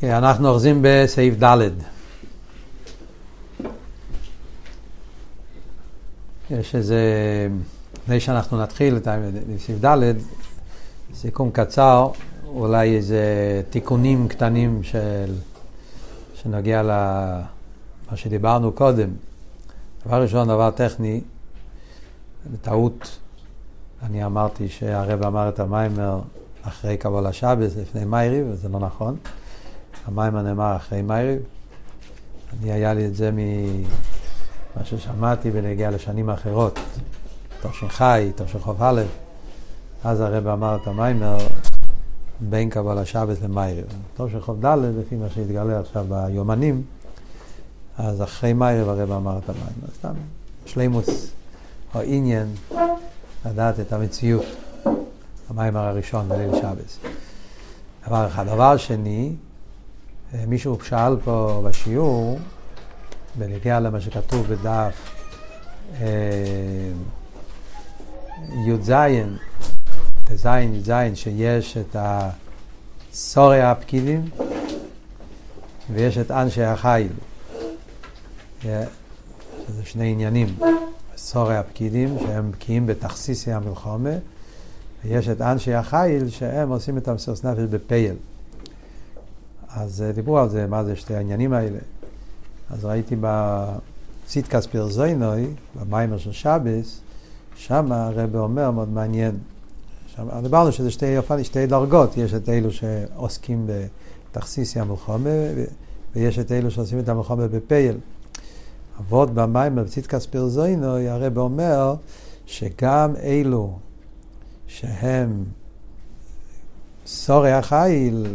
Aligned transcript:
כן, 0.00 0.10
אנחנו 0.10 0.48
אוחזים 0.48 0.78
בסעיף 0.82 1.34
ד'. 1.42 1.68
יש 6.50 6.74
איזה, 6.74 7.02
לפני 8.02 8.20
שאנחנו 8.20 8.62
נתחיל 8.62 8.96
את 8.96 9.08
סעיף 9.58 9.84
ד', 9.84 10.14
סיכום 11.14 11.50
קצר, 11.50 12.08
אולי 12.46 12.96
איזה 12.96 13.22
תיקונים 13.70 14.28
קטנים 14.28 14.82
של, 14.82 15.34
שנוגע 16.34 16.82
למה 16.82 18.16
שדיברנו 18.16 18.72
קודם. 18.72 19.10
דבר 20.06 20.22
ראשון, 20.22 20.48
דבר 20.48 20.70
טכני, 20.70 21.20
בטעות 22.52 23.18
אני 24.02 24.24
אמרתי 24.24 24.68
שהרב 24.68 25.26
אמר 25.26 25.48
את 25.48 25.60
המיימר 25.60 26.20
אחרי 26.62 26.96
קבול 26.96 27.26
השבס, 27.26 27.76
לפני 27.76 28.04
מיירי, 28.04 28.42
וזה 28.50 28.68
לא 28.68 28.78
נכון. 28.78 29.16
המיימר 30.08 30.42
נאמר 30.42 30.76
אחרי 30.76 31.02
מיירי. 31.02 31.36
אני, 32.52 32.72
היה 32.72 32.94
לי 32.94 33.06
את 33.06 33.14
זה 33.14 33.30
ממה 33.32 34.84
ששמעתי 34.84 35.50
ונגיע 35.52 35.90
לשנים 35.90 36.30
אחרות, 36.30 36.78
תש"חי, 37.62 38.30
תשכ"א. 38.34 39.02
אז 40.04 40.20
הרב 40.20 40.46
אמר 40.46 40.76
את 40.82 40.86
המיימר 40.86 41.38
בין 42.40 42.70
קבול 42.70 42.98
השבס 42.98 43.42
למיירי. 43.42 43.82
תשכ"ד, 44.16 44.66
לפי 44.98 45.16
מה 45.16 45.26
שהתגלה 45.34 45.80
עכשיו 45.80 46.06
ביומנים, 46.08 46.82
אז 47.98 48.22
אחרי 48.22 48.52
מיירי 48.52 48.90
הרב 48.90 49.12
אמר 49.12 49.38
את 49.38 49.48
המיימר. 49.48 49.94
סתם, 49.98 50.14
שלימוס 50.66 51.30
או 51.94 52.00
עניין. 52.00 52.46
לדעת 53.46 53.80
את 53.80 53.92
המציאות, 53.92 54.44
המיימר 55.50 55.80
הראשון 55.80 56.28
בליל 56.28 56.50
שבס. 56.54 56.98
דבר 58.06 58.26
אחד. 58.26 58.46
דבר 58.46 58.76
שני, 58.76 59.32
מישהו 60.46 60.78
שאל 60.84 61.16
פה 61.24 61.62
בשיעור, 61.64 62.38
בנגיע 63.38 63.80
למה 63.80 64.00
שכתוב 64.00 64.46
בדף 64.46 64.94
אה, 66.00 66.06
י"ז, 68.66 68.92
ט"ז, 70.24 70.46
י"ז, 70.46 70.92
שיש 71.14 71.76
את 71.76 71.96
הסורי 73.12 73.62
הפקידים 73.62 74.30
ויש 75.92 76.18
את 76.18 76.30
אנשי 76.30 76.62
החיל. 76.62 77.12
אה, 78.64 78.84
זה 79.68 79.84
שני 79.84 80.10
עניינים. 80.10 80.56
סורי 81.16 81.56
הפקידים, 81.56 82.18
שהם 82.18 82.50
בקיאים 82.50 82.86
בתכסיסי 82.86 83.52
המלחומה, 83.52 84.14
ויש 85.04 85.28
את 85.28 85.40
אנשי 85.40 85.74
החיל, 85.74 86.28
שהם 86.28 86.68
עושים 86.68 86.98
את 86.98 87.08
המסוס 87.08 87.44
נפש 87.44 87.62
בפייל. 87.62 88.14
אז 89.80 90.02
אה, 90.02 90.12
דיברו 90.12 90.38
על 90.38 90.48
זה, 90.48 90.66
מה 90.66 90.84
זה 90.84 90.96
שתי 90.96 91.14
העניינים 91.14 91.52
האלה. 91.52 91.78
אז 92.70 92.84
ראיתי 92.84 93.16
בציטקס 93.20 94.66
פרזוינוי, 94.66 95.46
במיימר 95.80 96.18
של 96.18 96.32
שבס, 96.32 97.00
שם 97.56 97.92
הרב 97.92 98.36
אומר, 98.36 98.70
מאוד 98.70 98.88
מעניין. 98.88 99.38
שם, 100.06 100.28
דיברנו 100.42 100.72
שזה 100.72 100.90
שתי, 100.90 101.16
שתי 101.42 101.66
דרגות, 101.66 102.16
יש 102.16 102.34
את 102.34 102.48
אלו 102.48 102.70
שעוסקים 102.72 103.66
בתכסיסי 104.30 104.80
המלחומה, 104.80 105.30
ויש 106.14 106.38
את 106.38 106.52
אלו 106.52 106.70
שעושים 106.70 106.98
את 106.98 107.08
המלחומה 107.08 107.48
בפייל. 107.48 107.98
אבות 109.00 109.34
במים 109.34 109.74
בצדקס 109.74 110.26
פרזוינו, 110.26 110.96
הרב 110.96 111.38
אומר 111.38 111.94
שגם 112.46 113.16
אלו 113.22 113.78
שהם 114.66 115.44
סורי 117.06 117.52
החיל 117.52 118.26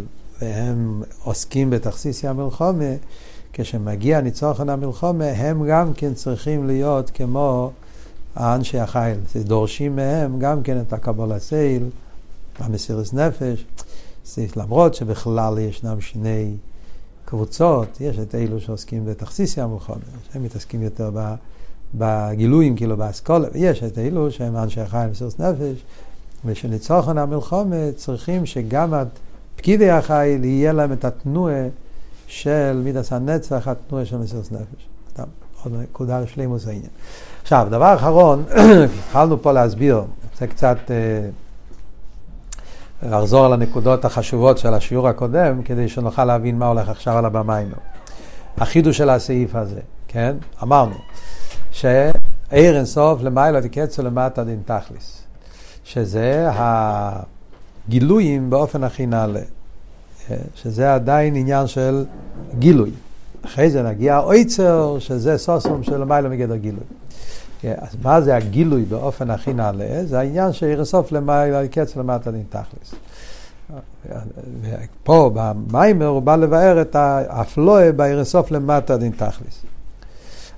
והם 0.41 1.03
עוסקים 1.23 1.69
בתכסיסי 1.69 2.27
המלחומה, 2.27 2.93
כשמגיע 3.53 4.21
ניצוחן 4.21 4.69
המלחומה, 4.69 5.25
הם 5.25 5.67
גם 5.67 5.93
כן 5.93 6.13
צריכים 6.13 6.67
להיות 6.67 7.09
כמו 7.09 7.71
האנשי 8.35 8.79
החיל. 8.79 9.17
זה 9.33 9.43
דורשים 9.43 9.95
מהם 9.95 10.39
גם 10.39 10.63
כן 10.63 10.81
את 10.81 10.93
הקבול 10.93 11.31
הסייל, 11.31 11.89
המסירת 12.59 13.13
נפש. 13.13 13.65
למרות 14.55 14.93
שבכלל 14.95 15.57
ישנם 15.57 16.01
שני 16.01 16.53
קבוצות, 17.25 18.01
יש 18.01 18.19
את 18.19 18.35
אלו 18.35 18.59
שעוסקים 18.59 19.05
בתכסיסי 19.05 19.61
המלחומה, 19.61 19.99
שהם 20.31 20.43
מתעסקים 20.43 20.81
יותר 20.81 21.11
בגילויים, 21.95 22.75
כאילו 22.75 22.97
באסכולה, 22.97 23.47
ויש 23.53 23.83
את 23.83 23.97
אלו 23.97 24.31
שהם 24.31 24.57
אנשי 24.57 24.81
החיים 24.81 25.11
בסוס 25.11 25.39
נפש, 25.39 25.83
ושניצוחן 26.45 27.17
המלחומה 27.17 27.91
צריכים 27.95 28.45
שגם 28.45 28.93
פקידי 29.55 29.89
החיל 29.89 30.45
יהיה 30.45 30.73
להם 30.73 30.93
את 30.93 31.05
התנועה 31.05 31.67
של 32.27 32.81
מידס 32.83 33.13
הנצח, 33.13 33.67
התנועה 33.67 34.05
של 34.05 34.17
מסירות 34.17 34.51
נפש. 34.51 34.87
עוד 35.63 35.73
נקודה 35.81 36.19
לשלימוס 36.19 36.67
העניין. 36.67 36.89
עכשיו, 37.41 37.67
דבר 37.69 37.95
אחרון, 37.95 38.43
התחלנו 39.07 39.41
פה 39.41 39.51
להסביר, 39.51 40.03
זה 40.37 40.47
קצת... 40.47 40.77
אה, 40.91 41.29
לחזור 43.09 43.45
על 43.45 43.53
הנקודות 43.53 44.05
החשובות 44.05 44.57
של 44.57 44.73
השיעור 44.73 45.07
הקודם, 45.07 45.63
כדי 45.63 45.89
שנוכל 45.89 46.25
להבין 46.25 46.59
מה 46.59 46.67
הולך 46.67 46.89
עכשיו 46.89 47.17
על 47.17 47.25
הבמיינו. 47.25 47.75
החידוש 48.57 48.97
של 48.97 49.09
הסעיף 49.09 49.55
הזה, 49.55 49.79
כן? 50.07 50.35
אמרנו, 50.63 50.95
שעיר 51.71 52.77
אינסוף 52.77 53.21
למעלה 53.21 53.61
תקצו 53.61 54.03
למטה 54.03 54.43
דין 54.43 54.61
תכליס, 54.65 55.21
שזה 55.83 56.49
הגילויים 57.87 58.49
באופן 58.49 58.83
הכי 58.83 59.05
נעלה, 59.05 59.41
שזה 60.55 60.93
עדיין 60.93 61.35
עניין 61.35 61.67
של 61.67 62.05
גילוי. 62.59 62.91
אחרי 63.45 63.69
זה 63.69 63.83
נגיע 63.83 64.19
אויצר, 64.19 64.99
שזה 64.99 65.37
סוסום 65.37 65.83
של 65.83 65.97
למעלה 65.97 66.29
מגדר 66.29 66.55
גילוי. 66.55 66.83
אז 67.63 67.95
מה 68.03 68.21
זה 68.21 68.35
הגילוי 68.35 68.85
באופן 68.85 69.29
הכי 69.29 69.53
נעלה? 69.53 70.05
זה 70.05 70.19
העניין 70.19 70.53
שירסוף 70.53 71.11
למעלה, 71.11 71.67
קץ 71.67 71.95
למטה 71.95 72.31
דין 72.31 72.43
תכלס. 72.49 72.95
פה 75.03 75.31
במיימר 75.33 76.05
הוא 76.05 76.21
בא 76.21 76.35
לבאר 76.35 76.81
את 76.81 76.95
האפלואה 76.95 77.91
בירסוף 77.91 78.51
למטה 78.51 78.97
דין 78.97 79.11
תכלס. 79.11 79.65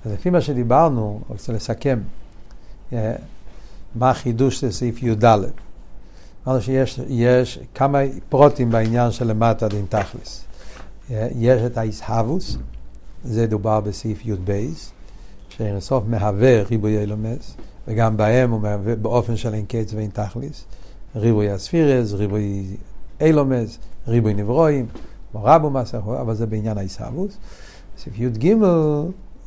אז 0.04 0.12
לפי 0.12 0.30
מה 0.30 0.40
שדיברנו, 0.40 1.20
אני 1.22 1.32
רוצה 1.36 1.52
לסכם, 1.52 1.98
אה, 2.92 3.12
מה 3.94 4.10
החידוש 4.10 4.60
של 4.60 4.70
סעיף 4.70 5.02
י"ד. 5.02 5.38
אמרנו 6.46 6.62
שיש 6.62 7.58
כמה 7.74 7.98
פרוטים 8.28 8.70
בעניין 8.70 9.10
של 9.10 9.26
למטה 9.26 9.68
דין 9.68 9.86
תכלס. 9.88 10.44
אה, 11.10 11.28
יש 11.38 11.62
את 11.62 11.78
האיסהבוס, 11.78 12.56
זה 13.24 13.46
דובר 13.46 13.80
בסעיף 13.80 14.26
י"ב. 14.26 14.66
שאינסוף 15.48 16.04
מהווה 16.06 16.62
ריבוי 16.62 16.98
אילומס, 16.98 17.56
וגם 17.88 18.16
בהם 18.16 18.50
הוא 18.50 18.60
מהווה 18.60 18.96
באופן 18.96 19.36
של 19.36 19.54
אין 19.54 19.64
קץ 19.68 19.94
ואין 19.94 20.10
תכליס, 20.10 20.64
ריבוי 21.16 21.54
אספירס, 21.54 22.12
ריבוי 22.12 22.76
אילומס, 23.20 23.78
ריבוי 24.08 24.34
נברואים, 24.34 24.86
רבו 25.34 25.70
מסכו, 25.70 26.20
אבל 26.20 26.34
זה 26.34 26.46
בעניין 26.46 26.78
העיסאוווס. 26.78 27.36
בסעיף 27.96 28.18
י"ג 28.18 28.52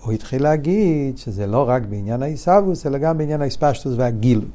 הוא 0.04 0.14
התחיל 0.14 0.44
להגיד 0.44 1.18
שזה 1.18 1.48
לא 1.48 1.70
רק 1.70 1.82
בעניין 1.90 2.24
העיסאוווס, 2.24 2.86
אלא 2.86 2.98
גם 2.98 3.18
בעניין 3.18 3.42
האספשטוס 3.42 3.94
והגיל. 3.98 4.46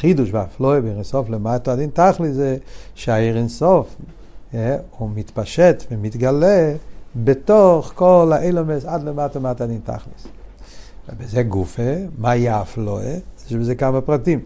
חידוש 0.00 0.28
ואפלוי 0.32 0.80
באינסוף 0.80 1.28
למטה 1.28 1.72
הדין 1.72 1.90
תכלי 1.90 2.32
זה 2.32 2.56
שהעיר 2.94 3.36
אינסוף 3.36 3.96
אה, 4.54 4.76
הוא 4.98 5.10
מתפשט 5.14 5.84
ומתגלה 5.90 6.74
בתוך 7.16 7.92
כל 7.94 8.32
האילומס 8.34 8.84
עד 8.84 9.02
למטה 9.02 9.40
מטה 9.40 9.64
הדין 9.64 9.80
תכליס. 9.84 10.26
ובזה 11.08 11.42
גופה, 11.42 11.92
מה 12.18 12.36
יהיה 12.36 12.56
האפלואה? 12.56 13.16
יש 13.46 13.52
בזה 13.52 13.74
כמה 13.74 14.00
פרטים. 14.00 14.40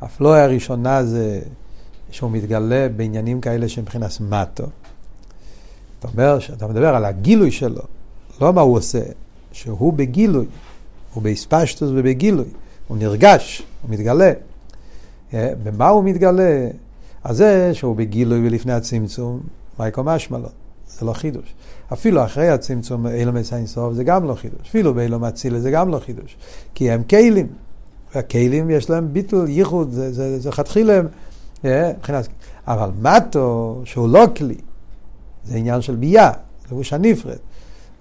האפלואה 0.00 0.44
הראשונה 0.44 1.04
זה 1.04 1.40
שהוא 2.10 2.30
מתגלה 2.30 2.88
בעניינים 2.96 3.40
כאלה 3.40 3.68
שמבחינת 3.68 4.20
מטו. 4.20 4.64
אתה 5.98 6.08
אומר, 6.08 6.38
אתה 6.52 6.66
מדבר 6.66 6.94
על 6.94 7.04
הגילוי 7.04 7.50
שלו, 7.50 7.82
לא 8.40 8.52
מה 8.52 8.60
הוא 8.60 8.76
עושה, 8.76 9.02
שהוא 9.52 9.92
בגילוי, 9.92 10.46
הוא 11.14 11.22
באספשטוס 11.22 11.90
ובגילוי, 11.94 12.48
הוא 12.88 12.96
נרגש, 12.96 13.62
הוא 13.82 13.90
מתגלה. 13.90 14.32
אה, 15.34 15.52
במה 15.62 15.88
הוא 15.88 16.04
מתגלה? 16.04 16.68
אז 17.24 17.36
זה 17.36 17.70
שהוא 17.74 17.96
בגילוי 17.96 18.46
ולפני 18.46 18.72
הצמצום, 18.72 19.40
מה 19.78 19.88
יקום 19.88 20.08
אשמלון. 20.08 20.50
זה 20.88 21.06
לא 21.06 21.12
חידוש. 21.12 21.54
אפילו 21.92 22.24
אחרי 22.24 22.48
הצמצום 22.48 23.06
אילומס 23.06 23.52
אינסוף 23.52 23.94
זה 23.94 24.04
גם 24.04 24.24
לא 24.24 24.34
חידוש. 24.34 24.68
אפילו 24.68 24.94
באילום 24.94 25.24
אצילה 25.24 25.60
זה 25.60 25.70
גם 25.70 25.88
לא 25.88 25.98
חידוש. 25.98 26.36
כי 26.74 26.90
הם 26.90 27.02
כלים. 27.02 27.46
והכלים 28.14 28.70
יש 28.70 28.90
להם 28.90 29.12
ביטל, 29.12 29.44
ייחוד, 29.48 29.90
זה, 29.90 30.12
זה, 30.12 30.38
זה 30.38 30.52
חתחילה 30.52 31.00
אה, 31.64 31.92
מבחינת... 31.96 32.28
אבל 32.66 32.90
מטו, 33.02 33.80
שהוא 33.84 34.08
לא 34.08 34.24
כלי, 34.36 34.54
זה 35.44 35.56
עניין 35.56 35.80
של 35.80 35.96
ביאה, 35.96 36.30
זה 36.68 36.74
גוש 36.74 36.92
הנפרד. 36.92 37.36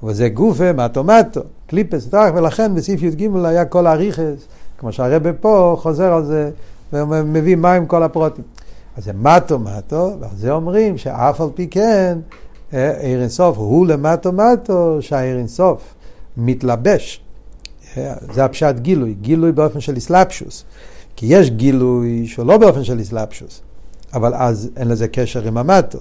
וזה 0.03 0.29
גופה, 0.29 0.73
מטו 0.73 1.03
מטו, 1.03 1.41
קליפס, 1.67 2.09
ולכן 2.35 2.75
בסעיף 2.75 3.03
י"ג 3.03 3.29
היה 3.45 3.65
כל 3.65 3.87
האריכס, 3.87 4.47
כמו 4.77 4.91
שהרבא 4.91 5.31
פה 5.41 5.77
חוזר 5.79 6.13
על 6.13 6.25
זה, 6.25 6.51
ומביא 6.93 7.55
מים 7.55 7.85
כל 7.85 8.03
הפרוטים. 8.03 8.43
אז 8.97 9.03
זה 9.05 9.13
מטו 9.13 9.59
מטו, 9.59 10.15
ועל 10.19 10.29
זה 10.35 10.51
אומרים 10.51 10.97
שאף 10.97 11.41
על 11.41 11.49
פי 11.55 11.67
כן, 11.67 12.19
עיר 12.71 13.21
אינסוף 13.21 13.57
הוא 13.57 13.87
למטו 13.87 14.31
מטו 14.31 14.97
שהעיר 15.01 15.37
אינסוף 15.37 15.93
מתלבש. 16.37 17.21
זה 18.33 18.45
הפשט 18.45 18.75
גילוי, 18.75 19.13
גילוי 19.21 19.51
באופן 19.51 19.79
של 19.79 19.97
אסלאפשוס. 19.97 20.63
כי 21.15 21.25
יש 21.29 21.49
גילוי 21.49 22.27
שהוא 22.27 22.45
לא 22.45 22.57
באופן 22.57 22.83
של 22.83 23.01
אסלאפשוס, 23.01 23.61
אבל 24.13 24.33
אז 24.33 24.69
אין 24.77 24.87
לזה 24.87 25.07
קשר 25.07 25.47
עם 25.47 25.57
המטו. 25.57 25.99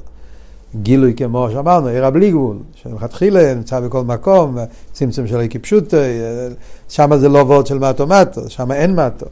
גילוי 0.82 1.14
כמו 1.16 1.48
שאמרנו, 1.52 1.86
עיר 1.86 2.06
הבלי 2.06 2.30
גבול, 2.30 2.56
שמלכתחילה 2.74 3.54
נמצא 3.54 3.80
בכל 3.80 4.02
מקום, 4.02 4.58
צמצום 4.92 5.26
של 5.26 5.40
איקי 5.40 5.58
פשוטו, 5.58 5.96
שם 6.88 7.16
זה 7.16 7.28
לא 7.28 7.38
וורד 7.38 7.66
של 7.66 7.78
מטו 7.78 8.06
מטו, 8.06 8.50
שם 8.50 8.72
אין 8.72 8.94
מטו, 8.94 9.26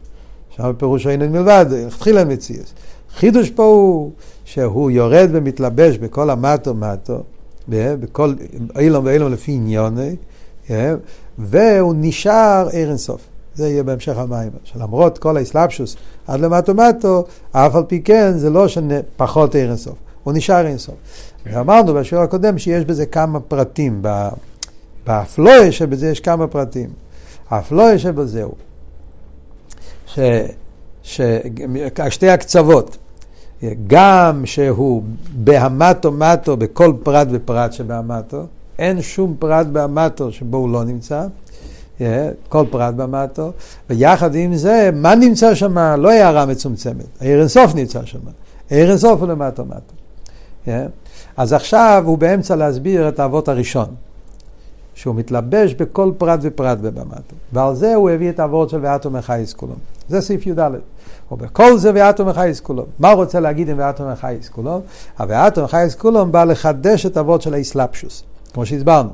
שם 0.57 0.73
פירוש 0.79 1.07
אין 1.07 1.33
מלבד, 1.33 1.67
אין 1.73 1.89
מציאס. 2.33 2.75
חידוש 3.17 3.51
פה 3.51 3.65
הוא 3.65 4.11
שהוא 4.45 4.91
יורד 4.91 5.29
ומתלבש 5.33 5.99
בכל 5.99 6.31
המטו 6.31 6.75
מטו, 6.75 7.23
בכל 7.69 8.35
אילום 8.79 9.05
ואילום 9.05 9.33
לפי 9.33 9.53
עניוני, 9.53 10.17
והוא 11.39 11.95
נשאר 11.97 12.69
עיר 12.73 12.89
אינסוף. 12.89 13.21
זה 13.55 13.69
יהיה 13.69 13.83
בהמשך 13.83 14.19
המים. 14.19 14.51
שלמרות 14.65 15.19
כל 15.19 15.37
האסלאפשוס 15.37 15.97
עד 16.27 16.41
למטו 16.41 16.75
מטו, 16.75 17.25
אף 17.53 17.75
על 17.75 17.83
פי 17.89 18.03
כן 18.03 18.33
זה 18.39 18.51
לא 18.51 18.67
שפחות 18.69 19.55
עיר 19.55 19.69
אינסוף. 19.69 19.95
הוא 20.23 20.33
נשאר 20.33 20.67
אינסוף. 20.67 20.95
ואמרנו 21.47 21.95
בשיעור 21.95 22.25
הקודם 22.25 22.59
שיש 22.59 22.85
בזה 22.85 23.07
כמה 23.07 23.41
פרטים, 23.41 24.03
באפלואה 25.07 25.73
שבזה 25.73 26.11
יש 26.11 26.21
כמה 26.21 26.47
פרטים. 26.47 26.91
האפלואה 27.51 27.99
שבזה 27.99 28.43
הוא, 28.43 28.55
ש, 30.15 30.19
ש, 31.03 31.21
שתי 32.09 32.29
הקצוות, 32.31 32.97
גם 33.87 34.43
שהוא 34.47 35.03
בהמטו 35.35 36.13
מטו 36.13 36.57
בכל 36.57 36.93
פרט 37.03 37.29
ופרט 37.31 37.73
שבהמטו, 37.73 38.43
אין 38.79 39.03
שום 39.03 39.37
פרט 39.39 39.67
בהמטו 39.67 40.33
שבו 40.33 40.57
הוא 40.57 40.71
לא 40.71 40.85
נמצא, 40.85 41.27
כל 42.49 42.65
פרט 42.71 42.95
במטו, 42.95 43.53
ויחד 43.91 44.35
עם 44.35 44.55
זה, 44.55 44.91
מה 44.95 45.15
נמצא 45.15 45.55
שם? 45.55 45.79
לא 45.79 46.11
הערה 46.11 46.47
מצומצמת, 46.47 47.07
העיר 47.21 47.41
אינסוף 47.41 47.75
נמצא 47.75 48.05
שם, 48.05 48.19
העיר 48.71 48.91
אינסוף 48.91 49.21
הוא 49.21 49.29
למטו 49.29 49.65
מטו. 49.65 50.73
אז 51.37 51.53
עכשיו 51.53 52.03
הוא 52.07 52.19
באמצע 52.19 52.57
להסביר 52.57 53.09
את 53.09 53.21
האבות 53.21 53.49
הראשון, 53.49 53.89
שהוא 54.95 55.15
מתלבש 55.15 55.75
בכל 55.75 56.13
פרט 56.19 56.41
ופרט 56.43 56.79
בבמטו, 56.79 57.35
ועל 57.53 57.75
זה 57.75 57.95
הוא 57.95 58.11
הביא 58.11 58.31
את 58.31 58.41
האבות 58.41 58.71
של 58.71 58.79
ואתו 58.83 59.11
מחייס 59.11 59.53
כולו. 59.53 59.75
זה 60.09 60.21
סעיף 60.21 60.47
י"ד. 60.47 60.71
ובכל 61.33 61.79
זה 61.79 61.91
ואתו 61.95 62.25
מחייס 62.25 62.61
כולו. 62.61 62.87
מה 62.99 63.11
הוא 63.11 63.17
רוצה 63.17 63.41
להגיד 63.41 63.69
עם 63.69 63.77
ואתו 63.79 64.05
מחייס 64.13 64.49
כולו? 64.49 64.81
הוואתו 65.19 65.65
מחייס 65.65 65.95
כולו 65.95 66.27
בא 66.27 66.45
לחדש 66.45 67.07
את 67.07 67.17
האבות 67.17 67.43
של 67.43 67.55
האסלאפשוס, 67.55 68.23
כמו 68.55 68.67
שהסברנו. 68.67 69.11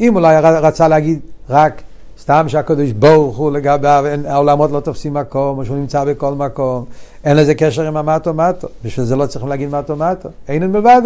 אם 0.00 0.16
אולי 0.16 0.36
רצה 0.40 0.88
להגיד 0.88 1.20
רק 1.50 1.82
סתם 2.20 2.44
שהקדוש 2.48 2.92
ברוך 2.92 3.36
הוא 3.36 3.52
לגביו, 3.52 4.04
העולמות 4.26 4.70
לא 4.70 4.80
תופסים 4.80 5.14
מקום, 5.14 5.58
או 5.58 5.64
שהוא 5.64 5.76
נמצא 5.76 6.04
בכל 6.04 6.34
מקום, 6.34 6.84
אין 7.24 7.36
לזה 7.36 7.54
קשר 7.54 7.86
עם 7.86 7.96
המטו 7.96 8.34
מטו, 8.34 8.68
בשביל 8.84 9.06
זה 9.06 9.16
לא 9.16 9.26
צריכים 9.26 9.48
להגיד 9.48 9.68
מטו 9.70 9.96
מטו, 9.96 10.28
אין 10.48 10.62
אין 10.62 10.72
מלבד. 10.72 11.02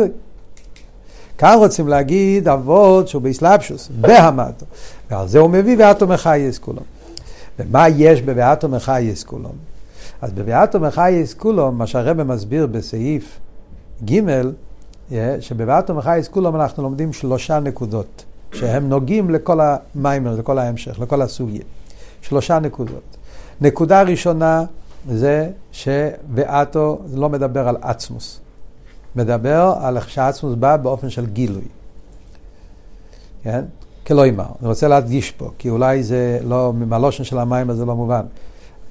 כאן 1.39 1.57
רוצים 1.59 1.89
להגיד 1.89 2.49
אבות 2.49 3.09
שהוא 3.09 3.23
באסלאפשוס, 3.23 3.89
בהמטו, 4.01 4.67
ועל 5.11 5.29
זה 5.29 5.39
הוא 5.39 5.51
מביא 5.51 5.77
ואתו 5.79 6.07
מחייס 6.07 6.59
כולו. 6.59 6.81
ומה 7.59 7.89
יש 7.89 8.23
בבאתו 8.23 8.69
מחייס 8.69 9.25
כולו? 9.25 9.49
אז 10.23 10.33
בבאתו 10.33 10.81
מחייס 10.81 11.35
כולו, 11.35 11.73
מה 11.73 11.87
שהרבא 11.87 12.25
מסביר 12.25 12.67
בסעיף 12.67 13.39
ג', 14.05 14.21
שבבאתו 15.41 15.95
מחייס 15.95 16.29
כולו 16.29 16.49
אנחנו 16.57 16.83
לומדים 16.83 17.13
שלושה 17.13 17.61
נקודות. 17.61 18.25
שהם 18.55 18.89
נוגעים 18.89 19.31
לכל 19.31 19.61
המיימר, 19.61 20.37
לכל 20.37 20.59
ההמשך, 20.59 21.01
לכל 21.01 21.23
הסוגיה. 21.23 21.63
שלושה 22.23 22.59
נקודות. 22.59 23.17
נקודה 23.61 24.03
ראשונה 24.03 24.65
זה 25.11 25.51
שוואטו 25.73 27.01
לא 27.15 27.29
מדבר 27.29 27.69
על 27.69 27.77
עצמוס. 27.81 28.41
מדבר 29.17 29.75
על 29.81 29.97
איך 29.97 30.11
שהעצמוס 30.11 30.55
בא 30.55 30.77
באופן 30.77 31.11
של 31.11 31.27
גילוי. 31.27 31.65
כן? 33.43 33.65
כלא 34.07 34.29
אמר. 34.29 34.47
אני 34.61 34.69
רוצה 34.69 34.89
להדגיש 34.89 35.31
פה, 35.31 35.51
כי 35.59 35.71
אולי 35.71 36.03
זה 36.03 36.39
לא, 36.45 36.73
מהלושן 36.73 37.25
של 37.25 37.39
המים 37.39 37.73
זה 37.73 37.85
לא 37.85 37.97
מובן. 37.97 38.27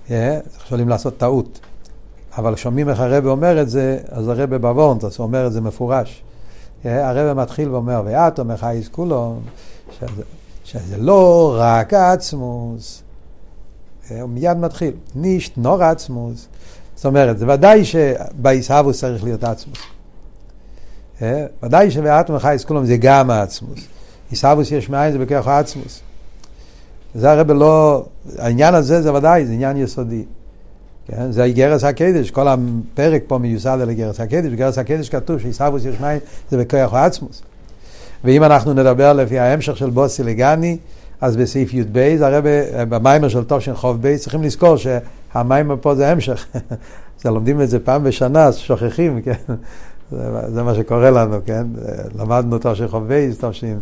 כן? 0.07 0.39
יכולים 0.57 0.89
לעשות 0.89 1.17
טעות. 1.17 1.59
אבל 2.37 2.55
שומעים 2.55 2.89
איך 2.89 2.99
הרב 2.99 3.25
אומר 3.25 3.61
את 3.61 3.69
זה, 3.69 3.99
אז 4.09 4.27
הרב 4.27 4.55
בוורנטוס 4.55 5.19
אומר 5.19 5.47
את 5.47 5.53
זה 5.53 5.61
מפורש. 5.61 6.23
הרב 6.83 7.37
מתחיל 7.37 7.69
ואומר, 7.69 8.01
ואת 8.05 8.39
אומר 8.39 8.57
חייס 8.57 8.87
כולו, 8.87 9.35
שזה, 9.91 10.23
שזה 10.63 10.97
לא 10.97 11.55
רק 11.59 11.93
עצמוס, 11.93 13.03
הוא 14.09 14.29
מיד 14.29 14.57
מתחיל, 14.57 14.91
נישט 15.15 15.57
נור 15.57 15.83
עצמוס. 15.83 16.47
זאת 16.95 17.05
אומרת, 17.05 17.37
זה 17.37 17.45
ודאי 17.47 17.85
שבעיסאוווס 17.85 18.99
צריך 18.99 19.23
להיות 19.23 19.43
עצמוס. 19.43 19.79
ודאי 21.63 21.91
שבאת 21.91 22.29
מחייס 22.29 22.65
כולם 22.65 22.85
זה 22.85 22.97
גם 22.97 23.29
העצמוס. 23.29 23.79
עיסאוווס 24.29 24.71
יש 24.71 24.89
מאין 24.89 25.11
זה 25.11 25.19
בכוח 25.19 25.47
העצמוס. 25.47 26.01
זה 27.15 27.31
הרב 27.31 27.51
לא, 27.51 28.05
העניין 28.37 28.73
הזה 28.73 29.01
זה 29.01 29.13
ודאי, 29.13 29.45
זה 29.45 29.53
עניין 29.53 29.77
יסודי. 29.77 30.23
כן? 31.07 31.31
זה 31.31 31.43
איגרס 31.43 31.83
הקדש, 31.83 32.31
כל 32.31 32.47
הפרק 32.47 33.23
פה 33.27 33.37
מיוסד 33.37 33.77
על 33.81 33.89
איגרס 33.89 34.19
הקדש, 34.19 34.45
באיגרס 34.45 34.77
הקדש 34.77 35.09
כתוב 35.09 35.39
שעיסאוווס 35.39 35.85
יש 35.85 35.95
מים 36.01 36.19
זה 36.51 36.57
בכוח 36.57 36.93
העצמות. 36.94 37.41
ואם 38.23 38.43
אנחנו 38.43 38.73
נדבר 38.73 39.13
לפי 39.13 39.39
ההמשך 39.39 39.77
של 39.77 39.89
באתי 39.89 40.23
לגני, 40.23 40.77
אז 41.21 41.35
בסעיף 41.35 41.73
י"ב, 41.73 42.17
הרי 42.21 42.39
במאמר 42.89 43.29
של 43.29 43.43
תשכ״ב, 43.44 44.21
צריכים 44.21 44.43
לזכור 44.43 44.75
שהמאמר 44.77 45.75
פה 45.81 45.95
זה 45.95 46.11
המשך. 46.11 46.45
זה 47.21 47.29
לומדים 47.29 47.61
את 47.61 47.69
זה 47.69 47.79
פעם 47.79 48.03
בשנה, 48.03 48.43
אז 48.43 48.57
שוכחים, 48.57 49.21
כן? 49.21 49.53
זה, 50.54 50.63
מה 50.63 50.75
שקורה 50.75 51.10
לנו, 51.10 51.38
כן? 51.45 51.63
למדנו 52.19 52.57
תושן 52.57 52.88
חוב 52.88 53.07
בייס, 53.07 53.38
תושן 53.38 53.77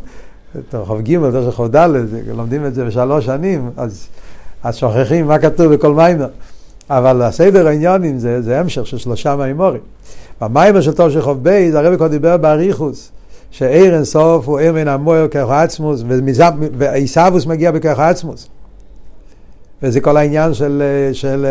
חוב 0.83 1.01
ג', 1.01 1.31
תושן 1.31 1.51
חוב 1.51 1.75
ד', 1.75 1.89
לומדים 2.35 2.65
את 2.65 2.75
זה 2.75 2.85
בשלוש 2.85 3.25
שנים, 3.25 3.69
אז, 3.77 4.07
אז 4.63 4.75
שוכחים 4.75 5.27
מה 5.27 5.39
כתוב 5.39 5.73
בכל 5.73 5.93
מאמר. 5.93 6.27
אבל 6.89 7.21
הסדר 7.21 7.67
העניינים 7.67 8.19
זה, 8.19 8.41
זה 8.41 8.59
המשך 8.59 8.87
של 8.87 8.97
שלושה 8.97 9.35
מאמרים. 9.35 9.81
במיימר 10.41 10.81
של 10.81 10.91
בייס, 11.41 11.75
הרב 11.75 11.95
כבר 11.95 12.07
דיבר 12.07 12.37
באריכוס. 12.37 13.11
שאיר 13.51 13.95
אין 13.95 14.03
סוף 14.03 14.47
הוא 14.47 14.59
איר 14.59 14.73
מן 14.73 14.87
המויר 14.87 15.27
כרך 15.27 15.49
עצמוס, 15.49 16.03
ועיסאוווס 16.77 17.45
מגיע 17.45 17.71
בכרך 17.71 17.99
עצמוס. 17.99 18.47
וזה 19.83 20.01
כל 20.01 20.17
העניין 20.17 20.53
של, 20.53 20.83
של 21.13 21.45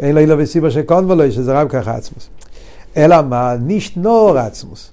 אין 0.00 0.14
לו 0.14 0.20
אילו 0.20 0.38
וסיבה 0.38 0.70
של 0.70 0.82
קונבולוי, 0.82 1.32
שזה 1.32 1.52
רק 1.52 1.70
כרך 1.72 1.88
עצמוס. 1.88 2.28
אלא 2.96 3.22
מה? 3.22 3.54
נשנור 3.60 4.38
עצמוס. 4.38 4.90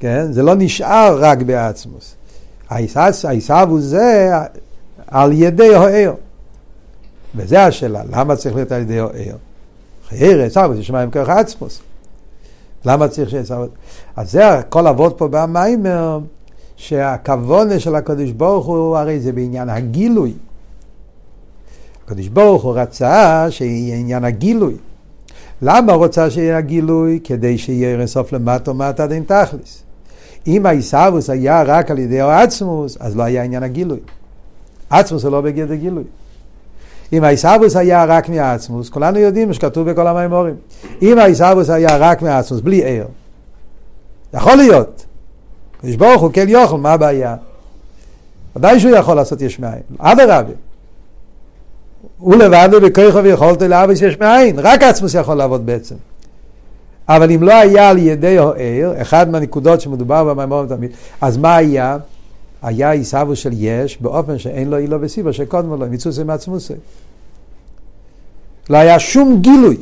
כן? 0.00 0.32
זה 0.32 0.42
לא 0.42 0.54
נשאר 0.54 1.18
רק 1.20 1.42
בעצמוס. 1.42 2.14
העיסאוווס 2.70 3.82
זה 3.82 4.32
על 5.06 5.32
ידי 5.32 5.74
האיר. 5.74 6.14
וזה 7.34 7.64
השאלה, 7.64 8.02
למה 8.10 8.36
צריך 8.36 8.54
להיות 8.54 8.72
על 8.72 8.80
ידי 8.80 8.98
האיר? 8.98 9.36
חייר 10.08 10.40
עיסאוווס 10.40 10.78
יש 10.78 10.90
מים 10.90 11.10
כרך 11.10 11.28
עצמוס. 11.28 11.80
למה 12.84 13.08
צריך 13.08 13.34
סבבה? 13.42 13.66
אז 14.16 14.32
זה 14.32 14.42
כל 14.68 14.86
אבות 14.86 15.18
פה 15.18 15.28
במיימר, 15.30 16.18
שהכוונה 16.76 17.80
של 17.80 17.94
הקדוש 17.94 18.30
ברוך 18.30 18.66
הוא, 18.66 18.96
הרי 18.96 19.20
זה 19.20 19.32
בעניין 19.32 19.68
הגילוי. 19.68 20.32
הקדוש 22.04 22.28
ברוך 22.28 22.62
הוא 22.62 22.78
רצה 22.78 23.46
שיהיה 23.50 23.96
עניין 23.96 24.24
הגילוי. 24.24 24.76
למה 25.62 25.92
רוצה 25.92 26.30
שיהיה 26.30 26.58
הגילוי? 26.58 27.20
כדי 27.24 27.58
שיהיה 27.58 27.98
אינסוף 27.98 28.32
למטו 28.32 28.74
מטה 28.74 29.06
דין 29.06 29.24
תכליס. 29.26 29.82
אם 30.46 30.66
העיסאוווס 30.66 31.30
היה 31.30 31.62
רק 31.62 31.90
על 31.90 31.98
ידי 31.98 32.20
העצמוס, 32.20 32.96
אז 33.00 33.16
לא 33.16 33.22
היה 33.22 33.42
עניין 33.42 33.62
הגילוי. 33.62 33.98
עצמוס 34.90 35.22
זה 35.22 35.30
לא 35.30 35.40
בגדר 35.40 35.74
גילוי. 35.74 36.04
אם 37.12 37.24
העיסאוווס 37.24 37.76
היה 37.76 38.04
רק 38.04 38.28
מעצמוס, 38.28 38.88
כולנו 38.88 39.18
יודעים 39.18 39.52
שכתוב 39.52 39.90
בכל 39.90 40.06
המימורים. 40.06 40.54
אם 41.02 41.18
העיסאוווס 41.18 41.70
היה 41.70 41.96
רק 41.96 42.22
מעצמוס, 42.22 42.60
בלי 42.60 42.82
ער, 42.84 43.06
יכול 44.34 44.56
להיות. 44.56 45.06
יש 45.84 45.96
ברוך 45.96 46.22
הוא 46.22 46.30
כן 46.32 46.48
יוכל, 46.48 46.78
מה 46.78 46.92
הבעיה? 46.92 47.36
ודאי 48.56 48.80
שהוא 48.80 48.96
יכול 48.96 49.16
לעשות 49.16 49.40
יש 49.40 49.58
מאין. 49.58 49.82
אדרבה. 49.98 50.52
הוא 52.22 52.36
לבד 52.36 52.68
בכוחו 52.82 53.24
ויכולתו 53.24 53.68
לאבס 53.68 54.02
יש 54.02 54.18
מאין. 54.18 54.58
רק 54.58 54.82
עצמוס 54.82 55.14
יכול 55.14 55.34
לעבוד 55.34 55.66
בעצם. 55.66 55.94
אבל 57.08 57.30
אם 57.30 57.42
לא 57.42 57.54
היה 57.54 57.90
על 57.90 57.98
ידי 57.98 58.38
הער, 58.38 58.92
אחד 59.02 59.30
מהנקודות 59.30 59.80
שמדובר 59.80 60.24
במימורים 60.24 60.68
תמיד, 60.68 60.90
אז 61.20 61.36
מה 61.36 61.56
היה? 61.56 61.96
היה 62.62 62.90
עיסאוו 62.90 63.36
של 63.36 63.50
יש 63.52 64.02
באופן 64.02 64.38
שאין 64.38 64.70
לו 64.70 64.78
אילו 64.78 65.00
וסיבו 65.00 65.32
שקודם 65.32 65.80
לו, 65.80 65.86
מצוסי 65.90 66.22
מעצמוסי. 66.22 66.74
לא 68.70 68.76
היה 68.76 68.98
שום 68.98 69.40
גילוי. 69.40 69.76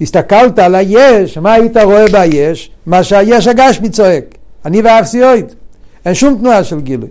הסתכלת 0.00 0.58
על 0.58 0.74
היש, 0.74 1.38
מה 1.38 1.52
היית 1.52 1.76
רואה 1.76 2.04
ביש? 2.12 2.70
מה 2.86 3.04
שהיש 3.04 3.46
הגשמי 3.46 3.90
צועק. 3.90 4.24
אני 4.64 4.82
ואפסיואיד. 4.82 5.46
אין 6.04 6.14
שום 6.14 6.38
תנועה 6.38 6.64
של 6.64 6.80
גילוי. 6.80 7.08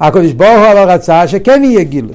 הקדוש 0.00 0.32
ברוך 0.32 0.58
הוא 0.58 0.72
אבל 0.72 0.90
רצה 0.90 1.28
שכן 1.28 1.64
יהיה 1.64 1.84
גילוי. 1.84 2.14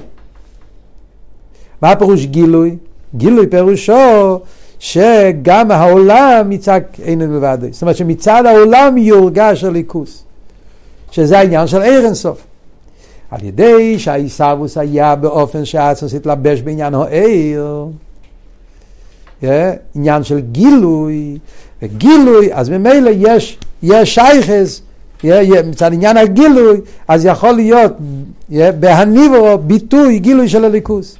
מה 1.84 1.90
הפירוש 1.90 2.26
גילוי? 2.26 2.76
גילוי 3.16 3.46
פירושו 3.46 4.40
שגם 4.78 5.70
העולם 5.70 6.52
יצעק 6.52 7.00
אין 7.02 7.18
מלבד. 7.18 7.58
זאת 7.70 7.82
אומרת 7.82 7.96
שמצד 7.96 8.46
העולם 8.46 8.98
יורגש 8.98 9.64
הליכוס. 9.64 10.24
שזה 11.10 11.38
העניין 11.38 11.66
של 11.66 11.82
עיר 11.82 12.06
אינסוף. 12.06 12.46
על 13.30 13.44
ידי 13.44 13.98
שהעיסאוווס 13.98 14.78
היה 14.78 15.16
באופן 15.16 15.64
שהאצוס 15.64 16.14
התלבש 16.14 16.60
בעניין 16.60 16.94
העיר, 16.94 17.86
yeah, 19.42 19.46
עניין 19.94 20.24
של 20.24 20.40
גילוי, 20.40 21.38
וגילוי, 21.82 22.48
אז 22.52 22.68
ממילא 22.68 23.10
יש, 23.16 23.58
יש 23.82 24.14
שייכס, 24.14 24.82
yeah, 25.22 25.26
מצד 25.66 25.92
עניין 25.92 26.16
הגילוי, 26.16 26.80
אז 27.08 27.24
יכול 27.26 27.52
להיות 27.52 27.92
yeah, 28.50 28.54
בהניברו 28.80 29.58
ביטוי 29.58 30.18
גילוי 30.18 30.48
של 30.48 30.64
הליכוס. 30.64 31.18